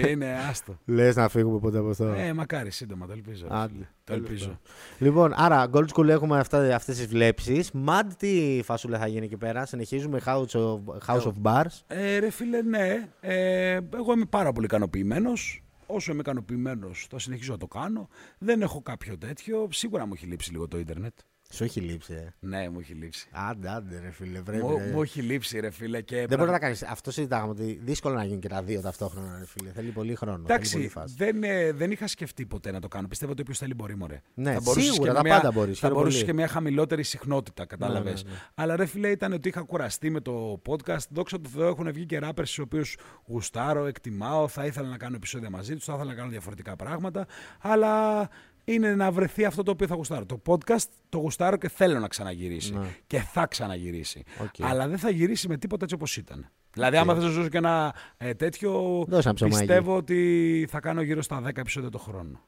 [0.08, 0.78] είναι άστο.
[0.84, 2.04] Λες να φύγουμε ποτέ από αυτό.
[2.04, 3.46] Ε, μακάρι σύντομα, το ελπίζω.
[3.48, 3.84] ρε Άντε, φίλε.
[3.84, 4.44] Το τέλος ελπίζω.
[4.44, 4.58] πάντων.
[4.98, 7.70] Λοιπόν, άρα, Gold School έχουμε αυτά, αυτές τις βλέψεις.
[7.86, 9.66] Mad, τι φασούλα θα γίνει εκεί πέρα.
[9.66, 11.80] Συνεχίζουμε House of, House of Bars.
[11.86, 13.08] Ε, ρε φίλε, ναι.
[13.20, 15.62] Ε, εγώ είμαι πάρα πολύ ικανοποιημένος.
[15.90, 18.08] Όσο είμαι ικανοποιημένος, θα συνεχίσω να το κάνω.
[18.38, 19.68] Δεν έχω κάποιο τέτοιο.
[19.72, 21.18] Σίγουρα μου έχει λείψει λίγο το ίντερνετ.
[21.52, 23.28] Σου έχει λείψει, ε; Ναι, μου έχει λείψει.
[23.32, 24.40] Άντε, άντε, ρε φίλε.
[24.42, 24.90] Πρέπει, Μου, ρε.
[24.92, 26.00] μου έχει λείψει, ρε φίλε.
[26.00, 26.76] Και Δεν μπορεί να κάνει.
[26.88, 29.70] Αυτό συζητάγαμε ότι δύσκολο να γίνουν και τα δύο ταυτόχρονα, ρε φίλε.
[29.72, 30.36] Θέλει πολύ χρόνο.
[30.46, 31.14] θέλει πολύ Εντάξει, φάση.
[31.18, 33.08] δεν, ε, δεν είχα σκεφτεί ποτέ να το κάνω.
[33.08, 34.20] Πιστεύω ότι όποιος θέλει μπορεί, μωρέ.
[34.34, 36.32] Ναι, μπορούσες σίγουρα, και τα με μια, πάντα μπορείς, Θα χαίρομαι μπορούσες πολύ.
[36.32, 38.22] και μια χαμηλότερη συχνότητα, κατάλαβες.
[38.24, 38.42] Ναι, ναι, ναι.
[38.54, 41.06] Αλλά ρε φίλε, ήταν ότι είχα κουραστεί με το podcast.
[41.10, 42.96] Δόξα τω Θεώ, έχουν βγει και ράπερ στους οποίους
[43.26, 47.26] γουστάρω, εκτιμάω, θα ήθελα να κάνω επεισόδια μαζί τους, θα ήθελα να κάνω διαφορετικά πράγματα.
[47.60, 48.28] Αλλά
[48.72, 50.26] είναι να βρεθεί αυτό το οποίο θα γουστάρω.
[50.26, 52.74] Το podcast το γουστάρω και θέλω να ξαναγυρίσει.
[52.74, 52.86] Ναι.
[53.06, 54.24] Και θα ξαναγυρίσει.
[54.42, 54.70] Οκ.
[54.70, 56.50] Αλλά δεν θα γυρίσει με τίποτα έτσι όπως ήταν.
[56.72, 58.72] Δηλαδή, άμα θες να ζήσω και ένα ε, τέτοιο,
[59.08, 59.58] Δώσε ένα ψωμάκι.
[59.58, 62.40] πιστεύω ότι θα κάνω γύρω στα 10 επεισόδια το χρόνο.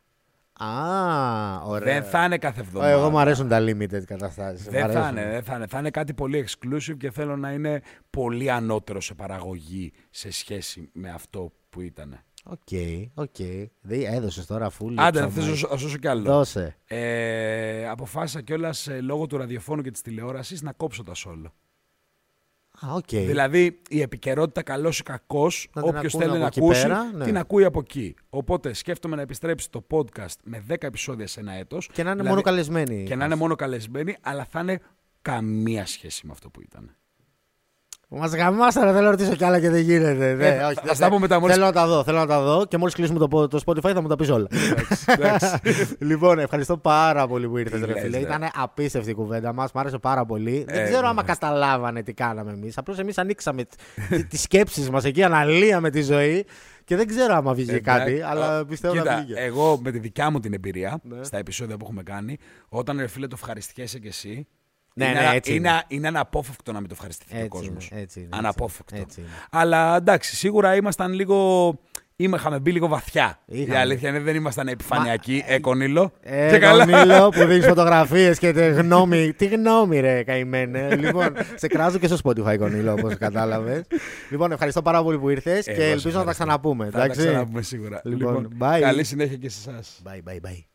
[0.65, 2.01] Α, ωραία.
[2.01, 2.91] Δεν θα είναι κάθε εβδομάδα.
[2.91, 4.67] Εγώ μου αρέσουν τα limited καταστάσεις.
[4.67, 5.67] Δεν θα είναι, δεν θα είναι.
[5.67, 10.91] Θα είναι κάτι πολύ exclusive και θέλω να είναι πολύ ανώτερο σε παραγωγή σε σχέση
[10.93, 12.21] με αυτό που ήταν.
[12.45, 12.69] Οκ,
[13.15, 13.39] οκ.
[13.89, 14.97] Έδωσες τώρα φούλη.
[15.01, 16.23] Άντε, θες να σου- να σου δώσω κι άλλο.
[16.23, 16.77] Δώσε.
[16.87, 21.53] Ε, αποφάσισα κιόλας λόγω του ραδιοφώνου και της τηλεόρασης να κόψω τα σόλο.
[22.87, 23.09] Α, οκ.
[23.09, 26.83] Δηλαδή η επικαιρότητα καλός ή κακός, Να την όποιος ακούνε θέλει από να εκεί ακούσει,
[26.83, 27.25] πέρα, ναι.
[27.25, 28.15] την ακούει από εκεί.
[28.31, 31.87] Οπότε σκέφτομαι να επιστρέψει το podcast με 10 επεισόδια σε ένα έτος.
[31.93, 33.05] Και να είναι Δηλαδή, μόνο καλεσμένοι.
[33.05, 34.81] Και να είναι μόνο καλεσμένοι, αλλά θα είναι
[35.23, 36.95] καμία σχέση με αυτό που ήταν.
[38.13, 40.33] Μας γαμάσα, ρε, θέλω να ρωτήσω κι άλλα και δεν γίνεται.
[40.35, 42.27] Ναι, θα- όχι, θα δεν- στα πούμε μετά μόλις- Θέλω να τα δω, θέλω να
[42.27, 44.47] τα δω και μόλις κλείσουμε το, το Spotify θα μου τα πεις όλα.
[45.99, 48.17] λοιπόν, ευχαριστώ πάρα πολύ που ήρθες, Τι ρε λες, φίλε.
[48.17, 48.23] ρε.
[48.23, 50.65] Ήταν απίστευτη η κουβέντα μας, μου άρεσε πάρα πολύ.
[50.69, 51.29] δεν Ε, ξέρω άμα ναι.
[51.29, 52.79] καταλάβανε τι κάναμε εμείς.
[52.79, 53.63] Απλώς εμείς ανοίξαμε
[54.29, 56.47] τις σκέψεις μας εκεί, αναλύαμε τη ζωή
[56.85, 59.41] και δεν ξέρω άμα βγήκε Εντάξει, κάτι, αλλά ο- πιστεύω κοίτα, να βγήκε.
[59.41, 61.25] Εγώ με τη δικιά μου την εμπειρία, Ναι.
[61.25, 62.39] στα επεισόδια που έχουμε κάνει,
[62.69, 64.47] όταν ρε φίλε το ευχαριστιέσαι κι εσύ.
[64.95, 65.83] Ναι, είναι, ναι, ένα- έτσι είναι, είναι.
[65.89, 67.89] είναι αναπόφευκτο να μην το ευχαριστηθεί ο Έτσι κόσμος.
[67.91, 68.95] είναι, έτσι είναι, έτσι Αναπόφευκτο.
[68.97, 69.29] είναι, έτσι είναι.
[69.51, 71.79] Αλλά εντάξει, σίγουρα ήμασταν λίγο.
[72.17, 73.39] είχαμε μπει λίγο βαθιά.
[73.47, 73.75] Είχαμε.
[73.75, 75.45] Η αλήθεια είναι δεν ήμασταν επιφανειακοί.
[75.49, 76.13] Μα- Ε, Κονίλο.
[76.21, 76.85] Ε, Και καλά.
[76.87, 79.33] Κονίλο, που δίνεις φωτογραφίες και τη γνώμη.
[79.33, 80.95] Τι γνώμη, ρε, καημένε.
[80.97, 83.83] λοιπόν, σε κράζω και στο Spotify, Κονίλο, όπως κατάλαβες.
[84.31, 86.45] λοιπόν, ευχαριστώ πάρα πολύ που ήρθες Εγώ και σε ελπίζω να τα ευχαριστώ.
[86.45, 86.85] ξαναπούμε.
[86.85, 88.01] Θα τα εντάξει; ξαναπούμε σίγουρα.
[88.05, 88.79] Λοιπόν, bye.
[88.81, 90.03] καλή συνέχεια και σε εσάς.
[90.05, 90.70] Bye, bye, bye.